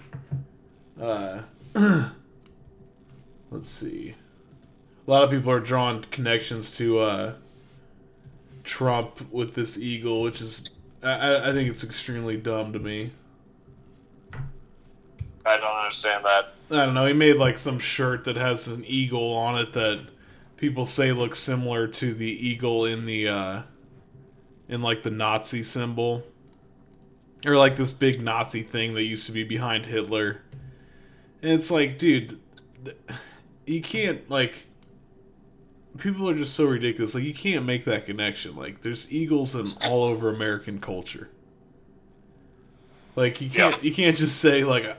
uh, 1.01 1.42
let's 3.51 3.68
see. 3.68 4.14
A 5.07 5.11
lot 5.11 5.24
of 5.24 5.30
people 5.30 5.51
are 5.51 5.61
drawing 5.61 6.03
connections 6.11 6.70
to 6.76 6.98
uh, 7.01 7.34
Trump 8.64 9.30
with 9.32 9.55
this 9.55 9.78
eagle, 9.78 10.22
which 10.22 10.40
is 10.40 10.70
I, 11.03 11.51
I 11.51 11.53
think 11.53 11.68
it's 11.70 11.84
extremely 11.84 12.36
dumb 12.36 12.72
to 12.72 12.78
me. 12.78 13.12
I 15.44 15.57
don't 15.57 15.76
understand 15.76 16.24
that. 16.24 16.55
I 16.70 16.86
don't 16.86 16.94
know. 16.94 17.07
He 17.07 17.12
made 17.12 17.36
like 17.36 17.59
some 17.59 17.78
shirt 17.78 18.24
that 18.24 18.36
has 18.36 18.68
an 18.68 18.84
eagle 18.86 19.32
on 19.32 19.59
it 19.59 19.72
that 19.72 20.07
people 20.57 20.86
say 20.86 21.12
looks 21.12 21.38
similar 21.38 21.88
to 21.88 22.14
the 22.14 22.48
eagle 22.48 22.84
in 22.84 23.07
the 23.07 23.28
uh 23.28 23.62
in 24.71 24.81
like 24.81 25.03
the 25.03 25.11
Nazi 25.11 25.62
symbol. 25.62 26.23
Or 27.45 27.57
like 27.57 27.77
this 27.77 27.91
big 27.91 28.23
Nazi 28.23 28.62
thing 28.62 28.95
that 28.95 29.03
used 29.03 29.27
to 29.27 29.33
be 29.33 29.45
behind 29.45 29.87
Hitler. 29.87 30.43
And 31.43 31.53
it's 31.53 31.71
like, 31.71 31.99
dude, 31.99 32.39
you 33.66 33.83
can't 33.83 34.29
like 34.31 34.66
people 35.99 36.29
are 36.29 36.35
just 36.35 36.55
so 36.55 36.66
ridiculous. 36.66 37.14
Like 37.14 37.25
you 37.25 37.35
can't 37.35 37.66
make 37.66 37.85
that 37.85 38.07
connection. 38.07 38.55
Like 38.57 38.83
there's 38.83 39.11
eagles 39.12 39.55
in 39.55 39.73
all 39.87 40.05
over 40.05 40.29
American 40.29 40.81
culture. 40.81 41.29
Like 43.16 43.41
you 43.41 43.51
can't 43.51 43.77
Yeah. 43.77 43.83
you 43.83 43.93
can't 43.93 44.16
just 44.16 44.37
say 44.37 44.62
like 44.62 44.97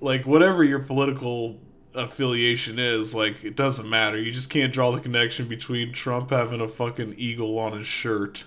like 0.00 0.24
whatever 0.26 0.62
your 0.62 0.78
political 0.78 1.58
affiliation 1.94 2.78
is, 2.78 3.14
like 3.14 3.42
it 3.42 3.56
doesn't 3.56 3.88
matter. 3.88 4.20
You 4.20 4.30
just 4.30 4.50
can't 4.50 4.72
draw 4.72 4.92
the 4.92 5.00
connection 5.00 5.48
between 5.48 5.92
Trump 5.92 6.30
having 6.30 6.60
a 6.60 6.68
fucking 6.68 7.14
eagle 7.16 7.58
on 7.58 7.72
his 7.72 7.86
shirt 7.86 8.44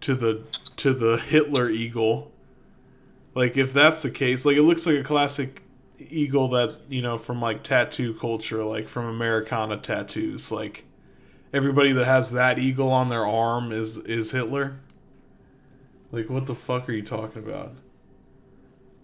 to 0.00 0.14
the 0.14 0.42
to 0.76 0.92
the 0.92 1.18
Hitler 1.18 1.68
eagle. 1.68 2.32
Like 3.34 3.56
if 3.56 3.72
that's 3.72 4.02
the 4.02 4.10
case, 4.10 4.44
like 4.44 4.56
it 4.56 4.62
looks 4.62 4.86
like 4.86 4.96
a 4.96 5.04
classic 5.04 5.62
eagle 5.98 6.48
that, 6.48 6.76
you 6.88 7.02
know, 7.02 7.18
from 7.18 7.40
like 7.40 7.62
tattoo 7.62 8.14
culture, 8.14 8.64
like 8.64 8.88
from 8.88 9.06
Americana 9.06 9.76
tattoos. 9.76 10.50
Like 10.50 10.84
everybody 11.52 11.92
that 11.92 12.04
has 12.04 12.32
that 12.32 12.58
eagle 12.58 12.90
on 12.90 13.08
their 13.08 13.26
arm 13.26 13.72
is 13.72 13.96
is 13.98 14.32
Hitler. 14.32 14.80
Like 16.10 16.30
what 16.30 16.46
the 16.46 16.54
fuck 16.54 16.88
are 16.88 16.92
you 16.92 17.02
talking 17.02 17.42
about? 17.42 17.74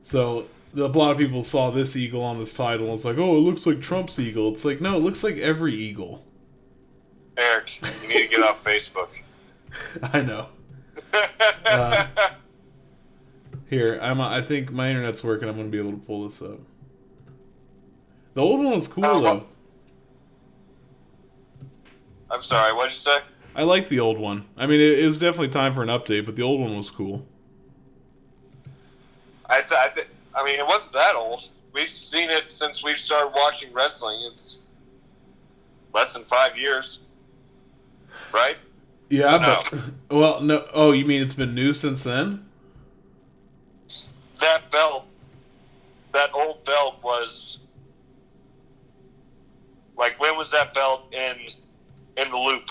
So 0.02 0.46
a 0.76 0.80
lot 0.86 1.12
of 1.12 1.18
people 1.18 1.42
saw 1.42 1.70
this 1.70 1.96
eagle 1.96 2.22
on 2.22 2.38
this 2.38 2.54
title 2.54 2.86
and 2.86 2.92
was 2.92 3.04
like, 3.04 3.18
"Oh, 3.18 3.36
it 3.36 3.40
looks 3.40 3.66
like 3.66 3.80
Trump's 3.80 4.18
eagle." 4.18 4.50
It's 4.50 4.64
like, 4.64 4.80
no, 4.80 4.96
it 4.96 5.00
looks 5.00 5.22
like 5.22 5.36
every 5.36 5.74
eagle. 5.74 6.24
Eric, 7.36 7.80
you 8.02 8.08
need 8.08 8.22
to 8.24 8.28
get 8.28 8.42
off 8.42 8.62
Facebook. 8.62 9.08
I 10.02 10.20
know. 10.20 10.48
Uh, 11.66 12.06
Here, 13.70 13.98
I'm. 14.02 14.20
I 14.20 14.42
think 14.42 14.70
my 14.70 14.90
internet's 14.90 15.24
working. 15.24 15.48
I'm 15.48 15.56
gonna 15.56 15.68
be 15.68 15.78
able 15.78 15.92
to 15.92 15.96
pull 15.98 16.28
this 16.28 16.42
up. 16.42 16.58
The 18.34 18.40
old 18.42 18.62
one 18.62 18.74
was 18.74 18.86
cool 18.88 19.04
Oh, 19.06 19.20
though. 19.20 19.46
I'm 22.30 22.42
sorry. 22.42 22.72
What'd 22.72 22.92
you 22.92 22.98
say? 22.98 23.18
I 23.56 23.62
like 23.62 23.88
the 23.88 24.00
old 24.00 24.18
one. 24.18 24.44
I 24.56 24.66
mean, 24.66 24.80
it, 24.80 24.98
it 25.00 25.06
was 25.06 25.18
definitely 25.18 25.48
time 25.48 25.74
for 25.74 25.82
an 25.82 25.88
update, 25.88 26.26
but 26.26 26.36
the 26.36 26.42
old 26.42 26.60
one 26.60 26.76
was 26.76 26.90
cool. 26.90 27.24
I 29.46 29.60
th- 29.60 29.72
I, 29.72 29.88
th- 29.88 30.08
I 30.34 30.44
mean, 30.44 30.58
it 30.58 30.66
wasn't 30.66 30.94
that 30.94 31.14
old. 31.14 31.48
We've 31.72 31.88
seen 31.88 32.30
it 32.30 32.50
since 32.50 32.82
we've 32.84 32.96
started 32.96 33.32
watching 33.36 33.72
wrestling. 33.72 34.28
It's 34.30 34.58
less 35.92 36.12
than 36.12 36.24
five 36.24 36.58
years, 36.58 37.00
right? 38.32 38.56
Yeah, 39.14 39.38
No. 39.38 39.60
but 39.70 39.82
well, 40.16 40.40
no. 40.40 40.66
Oh, 40.74 40.90
you 40.92 41.04
mean 41.04 41.22
it's 41.22 41.34
been 41.34 41.54
new 41.54 41.72
since 41.72 42.02
then? 42.02 42.44
That 44.40 44.68
belt, 44.72 45.06
that 46.12 46.30
old 46.34 46.64
belt 46.64 46.96
was 47.02 47.58
like 49.96 50.18
when 50.20 50.36
was 50.36 50.50
that 50.50 50.74
belt 50.74 51.12
in 51.14 51.36
in 52.16 52.30
the 52.30 52.36
loop? 52.36 52.70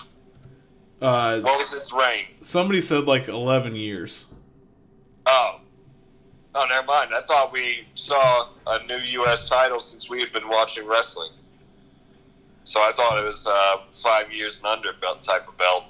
Uh, 1.01 1.39
What 1.39 1.61
was 1.63 1.73
its 1.73 1.93
reign? 1.93 2.25
somebody 2.41 2.81
said 2.81 3.05
like 3.05 3.27
11 3.29 3.75
years. 3.77 4.25
Oh, 5.25 5.59
oh, 6.55 6.65
never 6.69 6.85
mind. 6.85 7.11
I 7.13 7.21
thought 7.21 7.53
we 7.53 7.85
saw 7.95 8.49
a 8.67 8.83
new 8.85 8.97
U.S. 8.97 9.47
title 9.49 9.79
since 9.79 10.09
we 10.09 10.19
had 10.19 10.33
been 10.33 10.47
watching 10.49 10.85
wrestling. 10.85 11.31
So 12.65 12.81
I 12.81 12.91
thought 12.93 13.17
it 13.17 13.23
was 13.25 13.47
uh, 13.47 13.77
five 13.93 14.31
years 14.31 14.57
and 14.59 14.67
under 14.67 14.91
belt 14.93 15.23
type 15.23 15.47
of 15.47 15.57
belt. 15.57 15.85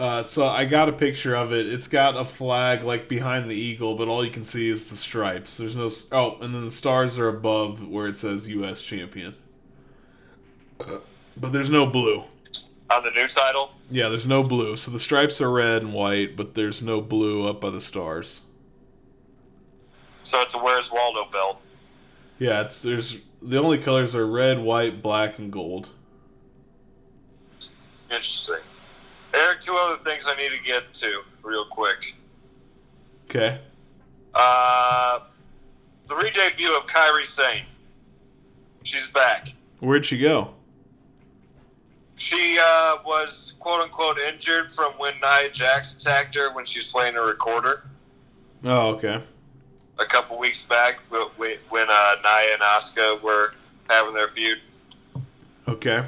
Uh, 0.00 0.22
so 0.22 0.48
I 0.48 0.64
got 0.64 0.88
a 0.88 0.92
picture 0.92 1.34
of 1.34 1.52
it. 1.52 1.66
It's 1.70 1.86
got 1.86 2.16
a 2.16 2.24
flag 2.24 2.82
like 2.84 3.06
behind 3.06 3.50
the 3.50 3.54
eagle, 3.54 3.96
but 3.96 4.08
all 4.08 4.24
you 4.24 4.30
can 4.30 4.44
see 4.44 4.70
is 4.70 4.88
the 4.88 4.96
stripes. 4.96 5.58
There's 5.58 5.76
no 5.76 5.90
oh, 6.12 6.38
and 6.40 6.54
then 6.54 6.64
the 6.64 6.70
stars 6.70 7.18
are 7.18 7.28
above 7.28 7.86
where 7.86 8.06
it 8.06 8.16
says 8.16 8.48
U.S. 8.48 8.80
champion. 8.80 9.34
But 11.36 11.52
there's 11.52 11.68
no 11.68 11.84
blue. 11.84 12.24
On 12.90 13.04
the 13.04 13.10
new 13.10 13.28
title, 13.28 13.72
Yeah, 13.90 14.08
there's 14.08 14.26
no 14.26 14.42
blue. 14.42 14.78
So 14.78 14.90
the 14.90 14.98
stripes 14.98 15.38
are 15.38 15.50
red 15.50 15.82
and 15.82 15.92
white, 15.92 16.34
but 16.34 16.54
there's 16.54 16.82
no 16.82 17.02
blue 17.02 17.46
up 17.46 17.60
by 17.60 17.68
the 17.68 17.80
stars. 17.82 18.40
so 20.22 20.40
it's 20.40 20.54
a 20.54 20.58
Where's 20.58 20.90
Waldo 20.90 21.30
belt. 21.30 21.60
Yeah, 22.38 22.62
it's 22.62 22.80
there's 22.80 23.20
the 23.42 23.58
only 23.58 23.76
colors 23.76 24.16
are 24.16 24.26
red, 24.26 24.60
white, 24.60 25.02
black, 25.02 25.38
and 25.38 25.52
gold. 25.52 25.90
Interesting. 28.10 28.60
Eric, 29.34 29.60
two 29.60 29.76
other 29.80 29.96
things 29.96 30.26
I 30.28 30.34
need 30.36 30.50
to 30.50 30.62
get 30.64 30.92
to 30.94 31.22
real 31.42 31.64
quick. 31.64 32.14
Okay. 33.28 33.58
Uh, 34.34 35.20
the 36.06 36.16
re-debut 36.16 36.76
of 36.76 36.86
Kairi 36.86 37.24
Sane. 37.24 37.64
She's 38.82 39.06
back. 39.08 39.48
Where'd 39.80 40.04
she 40.06 40.18
go? 40.18 40.54
She 42.16 42.58
uh, 42.62 42.98
was 43.04 43.54
quote 43.60 43.80
unquote 43.80 44.18
injured 44.18 44.70
from 44.72 44.92
when 44.94 45.14
Nia 45.22 45.50
Jax 45.50 45.94
attacked 45.96 46.34
her 46.34 46.52
when 46.52 46.64
she 46.64 46.78
was 46.80 46.86
playing 46.88 47.16
a 47.16 47.22
recorder 47.22 47.84
Oh, 48.64 48.90
okay. 48.90 49.22
a 49.98 50.04
couple 50.04 50.38
weeks 50.38 50.62
back 50.62 51.00
wh- 51.10 51.30
wh- 51.38 51.72
when 51.72 51.86
uh, 51.88 52.14
Nia 52.22 52.52
and 52.54 52.60
Asuka 52.62 53.20
were 53.22 53.54
having 53.88 54.12
their 54.12 54.28
feud. 54.28 54.58
Okay. 55.66 56.04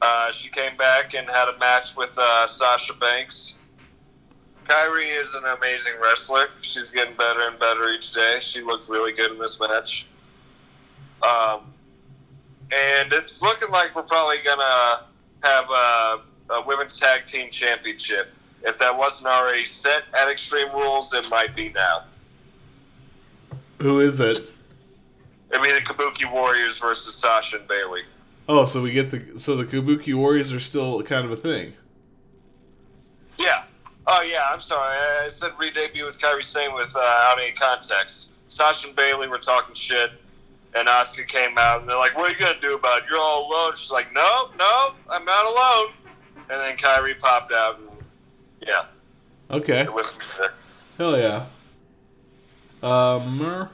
Uh, 0.00 0.30
she 0.30 0.48
came 0.48 0.76
back 0.76 1.14
and 1.14 1.28
had 1.28 1.48
a 1.48 1.58
match 1.58 1.96
with 1.96 2.16
uh, 2.16 2.46
Sasha 2.46 2.94
Banks. 2.94 3.56
Kairi 4.64 5.18
is 5.18 5.34
an 5.34 5.44
amazing 5.44 5.94
wrestler. 6.00 6.48
She's 6.60 6.90
getting 6.90 7.16
better 7.16 7.48
and 7.48 7.58
better 7.58 7.88
each 7.88 8.12
day. 8.12 8.38
She 8.40 8.60
looks 8.60 8.88
really 8.88 9.12
good 9.12 9.32
in 9.32 9.38
this 9.38 9.58
match. 9.58 10.06
Um, 11.22 11.72
and 12.70 13.12
it's 13.12 13.42
looking 13.42 13.70
like 13.70 13.94
we're 13.96 14.02
probably 14.02 14.36
gonna 14.44 15.06
have 15.42 15.70
a, 15.70 16.20
a 16.50 16.62
women's 16.66 16.96
tag 16.96 17.26
team 17.26 17.50
championship. 17.50 18.28
If 18.62 18.78
that 18.78 18.96
wasn't 18.96 19.28
already 19.28 19.64
set 19.64 20.04
at 20.14 20.28
Extreme 20.28 20.72
Rules, 20.72 21.14
it 21.14 21.30
might 21.30 21.56
be 21.56 21.70
now. 21.70 22.04
Who 23.80 24.00
is 24.00 24.20
it? 24.20 24.52
I 25.52 25.62
mean, 25.62 25.74
the 25.74 25.80
Kabuki 25.80 26.30
Warriors 26.30 26.78
versus 26.78 27.14
Sasha 27.14 27.58
and 27.58 27.68
Bayley. 27.68 28.02
Oh, 28.48 28.64
so 28.64 28.82
we 28.82 28.92
get 28.92 29.10
the 29.10 29.38
so 29.38 29.56
the 29.56 29.64
Kabuki 29.64 30.14
Warriors 30.14 30.52
are 30.52 30.60
still 30.60 31.02
kind 31.02 31.24
of 31.24 31.30
a 31.30 31.36
thing. 31.36 31.74
Yeah. 33.38 33.64
Oh 34.06 34.22
yeah. 34.22 34.46
I'm 34.50 34.60
sorry. 34.60 34.96
I 34.96 35.28
said 35.28 35.52
re-debut 35.58 36.04
with 36.04 36.18
Kairi 36.18 36.42
Sane 36.42 36.74
with 36.74 36.94
uh, 36.96 37.00
out 37.00 37.34
of 37.34 37.42
any 37.42 37.52
context. 37.52 38.32
Sasha 38.48 38.88
and 38.88 38.96
Bayley 38.96 39.28
were 39.28 39.38
talking 39.38 39.74
shit, 39.74 40.12
and 40.74 40.88
Asuka 40.88 41.26
came 41.28 41.58
out 41.58 41.80
and 41.80 41.88
they're 41.88 41.98
like, 41.98 42.16
"What 42.16 42.30
are 42.30 42.32
you 42.32 42.38
gonna 42.38 42.58
do 42.60 42.74
about 42.74 43.02
it? 43.02 43.04
You're 43.10 43.20
all 43.20 43.50
alone." 43.50 43.72
She's 43.76 43.90
like, 43.90 44.12
"No, 44.14 44.50
no, 44.58 44.94
I'm 45.10 45.24
not 45.26 45.44
alone." 45.44 45.92
And 46.50 46.58
then 46.60 46.76
Kyrie 46.78 47.14
popped 47.14 47.52
out, 47.52 47.78
and 47.78 47.88
yeah, 48.66 48.86
Okay. 49.50 49.86
Hell 50.98 51.18
yeah. 51.18 51.46
Um. 52.82 53.68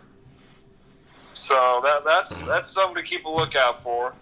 So 1.33 1.81
that 1.83 2.05
that's 2.05 2.43
that's 2.43 2.71
something 2.71 2.97
to 2.97 3.03
keep 3.03 3.25
a 3.25 3.29
lookout 3.29 3.83
for. 3.83 4.15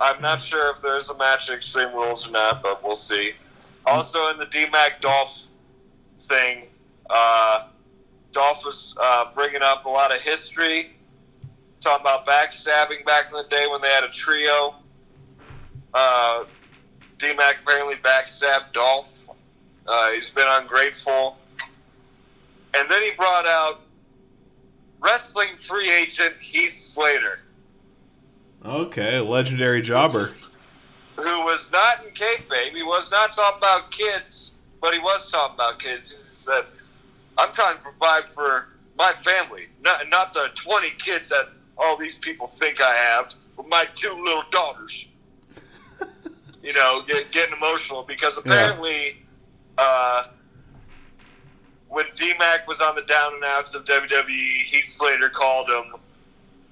I'm 0.00 0.20
not 0.22 0.40
sure 0.40 0.70
if 0.70 0.80
there's 0.80 1.10
a 1.10 1.16
match 1.18 1.50
at 1.50 1.56
Extreme 1.56 1.92
Rules 1.94 2.28
or 2.28 2.32
not, 2.32 2.62
but 2.62 2.84
we'll 2.84 2.96
see. 2.96 3.32
Also, 3.86 4.30
in 4.30 4.36
the 4.36 4.46
DMAC 4.46 5.00
Dolph 5.00 5.48
thing, 6.18 6.68
uh, 7.10 7.68
Dolph 8.32 8.64
was 8.64 8.96
uh, 9.00 9.32
bringing 9.32 9.62
up 9.62 9.86
a 9.86 9.88
lot 9.88 10.14
of 10.14 10.20
history, 10.20 10.92
talking 11.80 12.02
about 12.02 12.26
backstabbing 12.26 13.04
back 13.04 13.30
in 13.30 13.36
the 13.36 13.46
day 13.48 13.66
when 13.70 13.80
they 13.80 13.88
had 13.88 14.04
a 14.04 14.08
trio. 14.08 14.74
Uh, 15.94 16.44
DMAC 17.16 17.62
apparently 17.62 17.96
backstabbed 17.96 18.72
Dolph. 18.72 19.26
Uh, 19.86 20.12
he's 20.12 20.30
been 20.30 20.46
ungrateful. 20.48 21.36
And 22.74 22.88
then 22.88 23.02
he 23.02 23.10
brought 23.16 23.46
out 23.46 23.80
wrestling 25.00 25.56
free 25.56 25.90
agent 25.90 26.34
Heath 26.40 26.72
Slater, 26.72 27.40
Okay, 28.64 29.20
legendary 29.20 29.82
jobber. 29.82 30.32
who 31.16 31.44
was 31.44 31.70
not 31.72 32.04
in 32.04 32.12
kayfabe. 32.12 32.74
He 32.74 32.82
was 32.82 33.10
not 33.10 33.32
talking 33.32 33.58
about 33.58 33.90
kids, 33.90 34.52
but 34.80 34.92
he 34.94 35.00
was 35.00 35.30
talking 35.30 35.54
about 35.54 35.78
kids. 35.78 36.10
He 36.10 36.16
said, 36.16 36.64
"I'm 37.36 37.52
trying 37.52 37.76
to 37.76 37.82
provide 37.82 38.28
for 38.28 38.68
my 38.96 39.12
family, 39.12 39.68
not 39.80 40.08
not 40.08 40.32
the 40.34 40.50
20 40.54 40.90
kids 40.90 41.28
that 41.28 41.48
all 41.76 41.96
these 41.96 42.18
people 42.18 42.46
think 42.46 42.80
I 42.80 42.94
have, 42.94 43.34
but 43.56 43.68
my 43.68 43.86
two 43.94 44.12
little 44.24 44.44
daughters." 44.50 45.06
you 46.62 46.72
know, 46.72 47.02
get, 47.06 47.30
getting 47.32 47.56
emotional 47.56 48.02
because 48.02 48.38
apparently, 48.38 49.24
uh, 49.78 50.26
when 51.88 52.04
D-Mac 52.14 52.66
was 52.68 52.80
on 52.80 52.94
the 52.94 53.02
down 53.02 53.34
and 53.34 53.44
outs 53.44 53.74
of 53.74 53.84
WWE, 53.84 54.62
Heath 54.62 54.84
Slater 54.84 55.28
called 55.28 55.68
him 55.68 55.94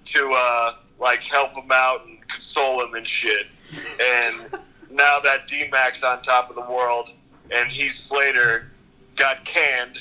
to 0.04 0.32
uh, 0.32 0.74
like 0.98 1.22
help 1.22 1.54
him 1.54 1.70
out 1.72 2.06
and 2.06 2.26
console 2.28 2.82
him 2.84 2.94
and 2.94 3.06
shit. 3.06 3.46
And 4.00 4.50
now 4.90 5.18
that 5.20 5.46
D-Mac's 5.46 6.02
on 6.02 6.22
top 6.22 6.48
of 6.50 6.56
the 6.56 6.62
world 6.72 7.10
and 7.50 7.68
Heath 7.70 7.92
Slater 7.92 8.70
got 9.16 9.44
canned 9.44 9.98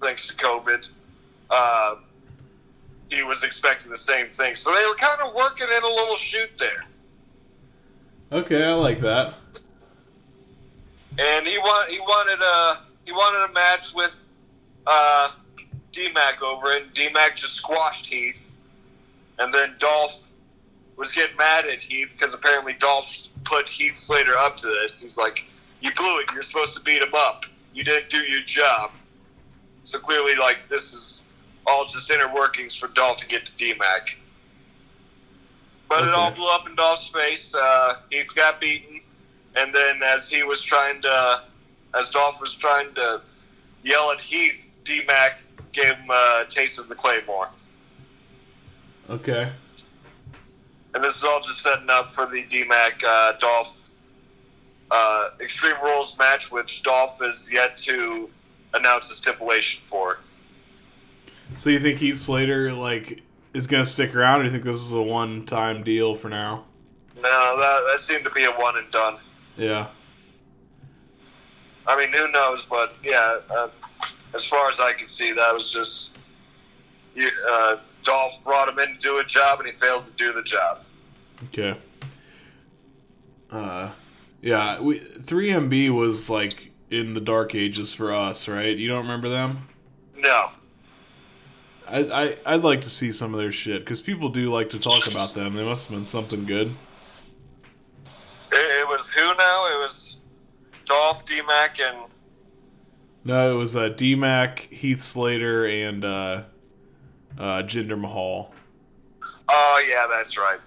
thanks 0.00 0.28
to 0.28 0.34
COVID, 0.34 0.88
uh, 1.50 1.96
he 3.10 3.22
was 3.22 3.42
expecting 3.42 3.90
the 3.90 3.96
same 3.96 4.28
thing. 4.28 4.54
So 4.54 4.74
they 4.74 4.84
were 4.86 4.94
kind 4.94 5.20
of 5.22 5.34
working 5.34 5.66
in 5.74 5.82
a 5.82 5.86
little 5.88 6.14
shoot 6.16 6.50
there. 6.58 6.84
Okay, 8.30 8.64
I 8.64 8.72
like 8.74 9.00
that. 9.00 9.34
and 11.18 11.46
he 11.46 11.56
want 11.58 11.90
he 11.90 11.98
wanted 12.00 12.38
a 12.42 12.82
he 13.06 13.12
wanted 13.12 13.50
a 13.50 13.52
match 13.54 13.94
with 13.94 14.16
uh, 14.86 15.32
D-Mac 15.92 16.42
over 16.42 16.70
it. 16.72 16.82
and 16.82 16.92
D-Mac 16.92 17.36
just 17.36 17.54
squashed 17.54 18.06
Heath, 18.06 18.47
and 19.38 19.52
then 19.52 19.74
Dolph 19.78 20.30
was 20.96 21.12
getting 21.12 21.36
mad 21.36 21.66
at 21.66 21.78
Heath 21.78 22.14
because 22.16 22.34
apparently 22.34 22.72
Dolph 22.74 23.28
put 23.44 23.68
Heath 23.68 23.96
Slater 23.96 24.36
up 24.36 24.56
to 24.58 24.66
this. 24.66 25.02
He's 25.02 25.16
like, 25.16 25.44
"You 25.80 25.92
blew 25.92 26.20
it. 26.20 26.32
You're 26.32 26.42
supposed 26.42 26.76
to 26.76 26.82
beat 26.82 27.02
him 27.02 27.14
up. 27.14 27.46
You 27.72 27.84
didn't 27.84 28.08
do 28.08 28.18
your 28.18 28.42
job." 28.42 28.92
So 29.84 29.98
clearly, 29.98 30.34
like 30.34 30.68
this 30.68 30.92
is 30.92 31.22
all 31.66 31.86
just 31.86 32.10
inner 32.10 32.32
workings 32.32 32.74
for 32.74 32.88
Dolph 32.88 33.18
to 33.18 33.26
get 33.26 33.46
to 33.46 33.52
D-Mac. 33.52 34.16
But 35.88 36.04
it 36.04 36.14
all 36.14 36.30
blew 36.30 36.48
up 36.50 36.66
in 36.66 36.74
Dolph's 36.74 37.08
face. 37.08 37.54
Uh, 37.54 37.96
Heath 38.10 38.34
got 38.34 38.60
beaten, 38.60 39.00
and 39.56 39.74
then 39.74 40.02
as 40.02 40.28
he 40.28 40.42
was 40.42 40.62
trying 40.62 41.00
to, 41.02 41.42
as 41.94 42.10
Dolph 42.10 42.40
was 42.40 42.54
trying 42.54 42.92
to 42.94 43.22
yell 43.82 44.10
at 44.10 44.20
Heath, 44.20 44.70
D 44.84 45.02
Mac 45.06 45.42
gave 45.72 45.94
him 45.94 46.10
a 46.10 46.44
taste 46.48 46.78
of 46.78 46.88
the 46.88 46.94
Claymore. 46.94 47.48
Okay. 49.08 49.50
And 50.94 51.04
this 51.04 51.16
is 51.16 51.24
all 51.24 51.40
just 51.40 51.62
setting 51.62 51.88
up 51.90 52.10
for 52.10 52.26
the 52.26 52.44
D 52.44 52.64
Mac 52.64 53.02
uh, 53.04 53.32
Dolph 53.38 53.88
uh, 54.90 55.30
Extreme 55.40 55.76
Rules 55.82 56.18
match, 56.18 56.50
which 56.50 56.82
Dolph 56.82 57.22
is 57.22 57.50
yet 57.52 57.76
to 57.78 58.28
announce 58.74 59.10
a 59.10 59.14
stipulation 59.14 59.82
for. 59.86 60.18
So 61.54 61.70
you 61.70 61.78
think 61.78 61.98
Heath 61.98 62.18
Slater 62.18 62.72
like 62.72 63.22
is 63.54 63.66
gonna 63.66 63.86
stick 63.86 64.14
around, 64.14 64.42
or 64.42 64.44
you 64.44 64.50
think 64.50 64.64
this 64.64 64.80
is 64.80 64.92
a 64.92 65.00
one-time 65.00 65.82
deal 65.82 66.14
for 66.14 66.28
now? 66.28 66.64
No, 67.16 67.56
that, 67.58 67.88
that 67.90 68.00
seemed 68.00 68.24
to 68.24 68.30
be 68.30 68.44
a 68.44 68.50
one 68.52 68.76
and 68.76 68.90
done. 68.90 69.16
Yeah. 69.56 69.86
I 71.86 71.96
mean, 71.96 72.12
who 72.12 72.30
knows? 72.30 72.66
But 72.66 72.94
yeah, 73.02 73.38
uh, 73.50 73.68
as 74.34 74.44
far 74.44 74.68
as 74.68 74.78
I 74.78 74.92
can 74.92 75.08
see, 75.08 75.32
that 75.32 75.54
was 75.54 75.72
just 75.72 76.16
you, 77.14 77.30
uh, 77.50 77.76
Dolph 78.08 78.42
brought 78.42 78.70
him 78.70 78.78
in 78.78 78.94
to 78.94 79.00
do 79.00 79.18
a 79.18 79.24
job, 79.24 79.60
and 79.60 79.68
he 79.68 79.74
failed 79.76 80.06
to 80.06 80.12
do 80.12 80.32
the 80.32 80.42
job. 80.42 80.82
Okay. 81.44 81.76
Uh, 83.50 83.90
yeah. 84.40 84.80
We 84.80 85.00
3MB 85.00 85.90
was 85.90 86.30
like 86.30 86.70
in 86.90 87.12
the 87.12 87.20
dark 87.20 87.54
ages 87.54 87.92
for 87.92 88.10
us, 88.10 88.48
right? 88.48 88.74
You 88.74 88.88
don't 88.88 89.02
remember 89.02 89.28
them? 89.28 89.68
No, 90.16 90.48
I, 91.86 91.98
I 91.98 92.54
I'd 92.54 92.62
like 92.64 92.80
to 92.80 92.90
see 92.90 93.12
some 93.12 93.34
of 93.34 93.40
their 93.40 93.52
shit 93.52 93.84
because 93.84 94.00
people 94.00 94.30
do 94.30 94.50
like 94.50 94.70
to 94.70 94.78
talk 94.78 95.06
about 95.06 95.34
them. 95.34 95.54
They 95.54 95.64
must 95.64 95.88
have 95.88 95.96
been 95.96 96.06
something 96.06 96.46
good. 96.46 96.68
it, 98.52 98.80
it 98.80 98.88
was 98.88 99.10
who 99.10 99.20
now? 99.20 99.66
It 99.74 99.78
was 99.78 100.16
Dolph, 100.86 101.26
D 101.26 101.42
Mac, 101.46 101.78
and 101.78 101.98
No, 103.22 103.54
it 103.54 103.58
was 103.58 103.76
uh, 103.76 103.90
D-Mac, 103.90 104.60
Heath 104.72 105.00
Slater, 105.02 105.66
and 105.66 106.04
uh, 106.04 106.44
uh, 107.38 107.62
Jinder 107.62 107.98
Mahal. 107.98 108.52
oh 109.48 109.84
yeah, 109.88 110.06
that's 110.08 110.36
right. 110.36 110.60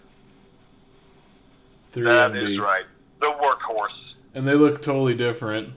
3MB. 1.93 2.05
That 2.05 2.35
is 2.37 2.59
right. 2.59 2.85
The 3.19 3.27
workhorse. 3.27 4.15
And 4.33 4.47
they 4.47 4.55
look 4.55 4.81
totally 4.81 5.13
different. 5.13 5.73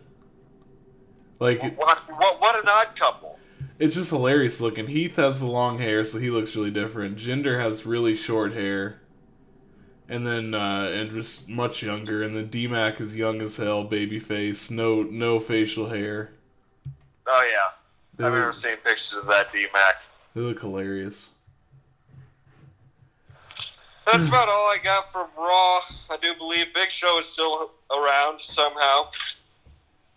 Like 1.40 1.60
What, 1.76 1.98
what, 2.08 2.40
what 2.40 2.54
an 2.62 2.68
odd 2.68 2.94
couple. 2.96 3.38
it's 3.78 3.96
just 3.96 4.10
hilarious 4.10 4.60
looking. 4.60 4.86
Heath 4.86 5.16
has 5.16 5.40
the 5.40 5.46
long 5.48 5.78
hair, 5.78 6.04
so 6.04 6.18
he 6.18 6.30
looks 6.30 6.54
really 6.54 6.70
different. 6.70 7.18
Jinder 7.18 7.58
has 7.60 7.84
really 7.84 8.14
short 8.14 8.52
hair, 8.54 9.00
and 10.08 10.24
then 10.24 10.54
uh, 10.54 10.84
and 10.94 11.10
just 11.10 11.48
much 11.48 11.82
younger. 11.82 12.22
And 12.22 12.36
then 12.36 12.46
D-Mac 12.46 13.00
is 13.00 13.16
young 13.16 13.42
as 13.42 13.56
hell, 13.56 13.82
baby 13.82 14.20
face, 14.20 14.70
no 14.70 15.02
no 15.02 15.40
facial 15.40 15.88
hair. 15.88 16.30
Oh 17.26 17.50
yeah, 17.52 18.24
I've 18.24 18.32
never 18.32 18.52
seen 18.52 18.76
pictures 18.76 19.14
of 19.20 19.26
that 19.26 19.50
D 19.50 19.66
Mac. 19.74 20.02
They 20.34 20.40
look 20.40 20.60
hilarious. 20.60 21.28
That's 24.06 24.28
about 24.28 24.48
all 24.48 24.66
I 24.66 24.78
got 24.82 25.10
from 25.10 25.28
Raw. 25.36 25.80
I 26.10 26.18
do 26.20 26.34
believe 26.34 26.74
Big 26.74 26.90
Show 26.90 27.18
is 27.18 27.26
still 27.26 27.70
around 27.90 28.40
somehow. 28.40 29.08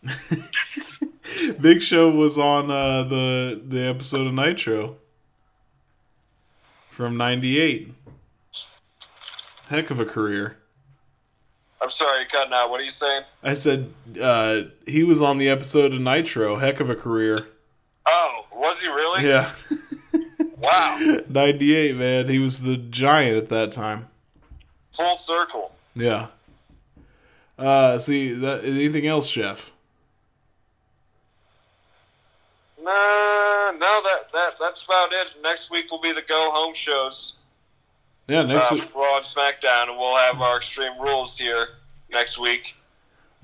Big 1.62 1.82
Show 1.82 2.10
was 2.10 2.38
on 2.38 2.70
uh, 2.70 3.04
the 3.04 3.62
the 3.66 3.82
episode 3.84 4.28
of 4.28 4.34
Nitro 4.34 4.98
from 6.90 7.16
'98. 7.18 7.94
Heck 9.70 9.90
of 9.90 10.00
a 10.00 10.06
career. 10.06 10.58
I'm 11.82 11.90
sorry, 11.90 12.26
cutting 12.26 12.54
out. 12.54 12.70
What 12.70 12.82
are 12.82 12.84
you 12.84 12.90
saying? 12.90 13.24
I 13.44 13.54
said 13.54 13.94
uh, 14.22 14.64
he 14.86 15.04
was 15.04 15.22
on 15.22 15.38
the 15.38 15.50
episode 15.50 15.94
of 15.94 16.02
Nitro. 16.02 16.58
Heck 16.58 16.80
of 16.80 16.90
a 16.90 16.96
career. 16.96 17.48
Oh, 18.06 18.46
was 18.54 18.82
he 18.82 18.88
really? 18.88 19.28
Yeah. 19.28 19.50
Wow. 20.58 21.22
98, 21.30 21.96
man. 21.96 22.28
He 22.28 22.40
was 22.40 22.62
the 22.62 22.78
giant 22.78 23.38
at 23.38 23.50
that 23.50 23.72
time. 23.72 24.08
Full 24.92 25.16
circle. 25.16 25.72
Yeah. 25.96 26.28
Uh, 27.58 27.98
see, 28.00 28.34
that, 28.34 28.64
anything 28.64 29.08
else, 29.08 29.30
Jeff? 29.30 29.72
Nah, 32.80 33.72
no, 33.72 34.02
that, 34.04 34.32
that 34.32 34.56
that's 34.60 34.84
about 34.86 35.12
it. 35.12 35.36
Next 35.44 35.72
week 35.72 35.92
will 35.92 36.00
be 36.00 36.12
the 36.14 36.22
go 36.22 36.52
home 36.54 36.74
shows. 36.74 37.34
Yeah, 38.28 38.44
next 38.44 38.72
uh, 38.72 38.76
week, 38.76 38.94
Raw 38.96 39.18
and 39.18 39.26
SmackDown, 39.26 39.90
and 39.90 39.98
we'll 39.98 40.16
have 40.18 40.42
our 40.42 40.58
Extreme 40.58 41.00
Rules 41.00 41.38
here 41.38 41.68
next 42.12 42.38
week. 42.38 42.76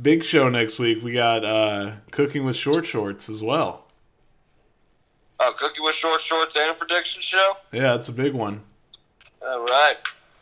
big 0.01 0.23
show 0.23 0.49
next 0.49 0.79
week. 0.79 1.03
We 1.03 1.13
got 1.13 1.43
uh, 1.43 1.95
cooking 2.11 2.45
with 2.45 2.55
short 2.55 2.85
shorts 2.85 3.29
as 3.29 3.41
well. 3.41 3.82
Oh, 5.39 5.53
Cookie 5.57 5.81
with 5.81 5.95
Short 5.95 6.21
Shorts 6.21 6.55
and 6.55 6.71
a 6.71 6.73
prediction 6.73 7.21
show. 7.21 7.53
Yeah, 7.71 7.95
it's 7.95 8.09
a 8.09 8.13
big 8.13 8.33
one. 8.33 8.61
All 9.45 9.65
right, 9.65 9.95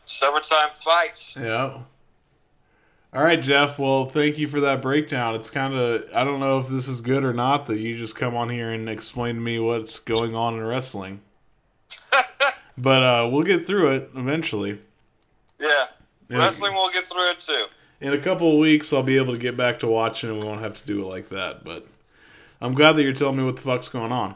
summertime 0.05 0.69
fights. 0.73 1.35
Yeah. 1.39 1.79
All 3.13 3.23
right, 3.23 3.41
Jeff. 3.41 3.77
Well, 3.77 4.05
thank 4.05 4.37
you 4.37 4.47
for 4.47 4.59
that 4.61 4.81
breakdown. 4.81 5.35
It's 5.35 5.49
kind 5.49 5.73
of 5.73 6.05
I 6.13 6.23
don't 6.23 6.39
know 6.39 6.59
if 6.59 6.67
this 6.67 6.87
is 6.87 7.01
good 7.01 7.23
or 7.23 7.33
not 7.33 7.65
that 7.65 7.77
you 7.79 7.95
just 7.95 8.15
come 8.15 8.35
on 8.35 8.49
here 8.49 8.71
and 8.71 8.87
explain 8.89 9.35
to 9.35 9.41
me 9.41 9.59
what's 9.59 9.99
going 9.99 10.33
on 10.35 10.53
in 10.53 10.63
wrestling. 10.65 11.21
but 12.77 13.03
uh, 13.03 13.29
we'll 13.31 13.43
get 13.43 13.65
through 13.65 13.89
it 13.91 14.11
eventually. 14.15 14.79
Yeah, 15.59 15.87
Yeah. 16.29 16.37
wrestling 16.37 16.73
will 16.73 16.89
get 16.91 17.07
through 17.09 17.31
it 17.31 17.39
too. 17.39 17.65
In 17.99 18.13
a 18.13 18.17
couple 18.17 18.51
of 18.53 18.59
weeks, 18.59 18.93
I'll 18.93 19.03
be 19.03 19.17
able 19.17 19.33
to 19.33 19.39
get 19.39 19.55
back 19.57 19.79
to 19.79 19.87
watching, 19.87 20.29
and 20.29 20.39
we 20.39 20.45
won't 20.45 20.61
have 20.61 20.73
to 20.79 20.85
do 20.87 21.01
it 21.01 21.05
like 21.05 21.29
that. 21.29 21.63
But 21.63 21.85
I'm 22.61 22.73
glad 22.73 22.93
that 22.93 23.03
you're 23.03 23.13
telling 23.13 23.37
me 23.37 23.43
what 23.43 23.57
the 23.57 23.61
fuck's 23.61 23.89
going 23.89 24.11
on. 24.11 24.35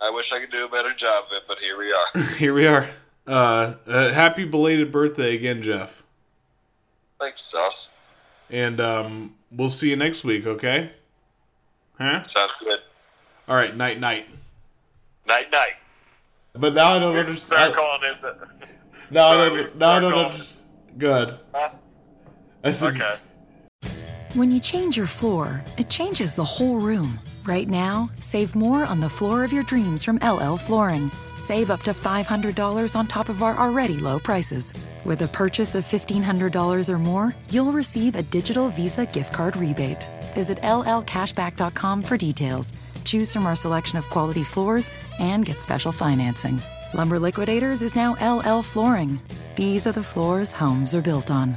I 0.00 0.10
wish 0.10 0.32
I 0.32 0.40
could 0.40 0.50
do 0.50 0.64
a 0.64 0.68
better 0.68 0.92
job 0.94 1.24
of 1.30 1.32
it, 1.36 1.42
but 1.46 1.58
here 1.58 1.76
we 1.78 1.92
are. 1.92 2.22
Here 2.36 2.54
we 2.54 2.66
are. 2.66 2.88
Uh, 3.26 3.74
uh, 3.86 4.12
happy 4.12 4.44
belated 4.44 4.90
birthday 4.90 5.34
again, 5.34 5.62
Jeff. 5.62 6.02
Thanks, 7.20 7.42
Sauce. 7.42 7.90
And 8.48 8.80
um, 8.80 9.34
we'll 9.52 9.68
see 9.68 9.90
you 9.90 9.96
next 9.96 10.24
week. 10.24 10.46
Okay? 10.46 10.90
Huh? 11.98 12.22
Sounds 12.22 12.52
good. 12.60 12.80
All 13.46 13.54
right. 13.56 13.76
Night, 13.76 14.00
night. 14.00 14.26
Night, 15.26 15.52
night. 15.52 15.74
But 16.54 16.72
now 16.74 16.94
I 16.94 16.98
don't 16.98 17.12
Start 17.14 17.28
understand. 17.28 17.74
calling 17.74 18.00
in. 18.04 18.22
The- 18.22 18.48
No, 19.12 19.26
I 19.26 19.48
don't. 19.48 19.76
No, 19.76 19.86
I 19.88 20.00
don't 20.00 20.14
understand. 20.14 20.60
Good. 20.96 21.38
Huh? 21.54 21.70
I 22.64 22.72
said, 22.72 22.94
Okay. 22.94 23.16
When 24.34 24.50
you 24.52 24.60
change 24.60 24.96
your 24.96 25.08
floor, 25.08 25.64
it 25.78 25.90
changes 25.90 26.36
the 26.36 26.44
whole 26.44 26.78
room. 26.78 27.18
Right 27.50 27.68
now, 27.68 28.10
save 28.20 28.54
more 28.54 28.84
on 28.84 29.00
the 29.00 29.08
floor 29.08 29.42
of 29.42 29.52
your 29.52 29.64
dreams 29.64 30.04
from 30.04 30.20
LL 30.22 30.56
Flooring. 30.56 31.10
Save 31.34 31.68
up 31.68 31.82
to 31.82 31.90
$500 31.90 32.94
on 32.94 33.06
top 33.08 33.28
of 33.28 33.42
our 33.42 33.56
already 33.56 33.98
low 33.98 34.20
prices. 34.20 34.72
With 35.04 35.22
a 35.22 35.26
purchase 35.26 35.74
of 35.74 35.84
$1,500 35.84 36.88
or 36.88 36.98
more, 37.00 37.34
you'll 37.50 37.72
receive 37.72 38.14
a 38.14 38.22
digital 38.22 38.68
Visa 38.68 39.04
gift 39.04 39.34
card 39.34 39.56
rebate. 39.56 40.08
Visit 40.32 40.62
llcashback.com 40.62 42.04
for 42.04 42.16
details. 42.16 42.72
Choose 43.04 43.34
from 43.34 43.46
our 43.46 43.56
selection 43.56 43.98
of 43.98 44.08
quality 44.10 44.44
floors 44.44 44.92
and 45.18 45.44
get 45.44 45.60
special 45.60 45.90
financing. 45.90 46.62
Lumber 46.94 47.18
Liquidators 47.18 47.82
is 47.82 47.96
now 47.96 48.12
LL 48.22 48.62
Flooring. 48.62 49.20
These 49.56 49.88
are 49.88 49.92
the 49.92 50.04
floors 50.04 50.52
homes 50.52 50.94
are 50.94 51.02
built 51.02 51.32
on. 51.32 51.56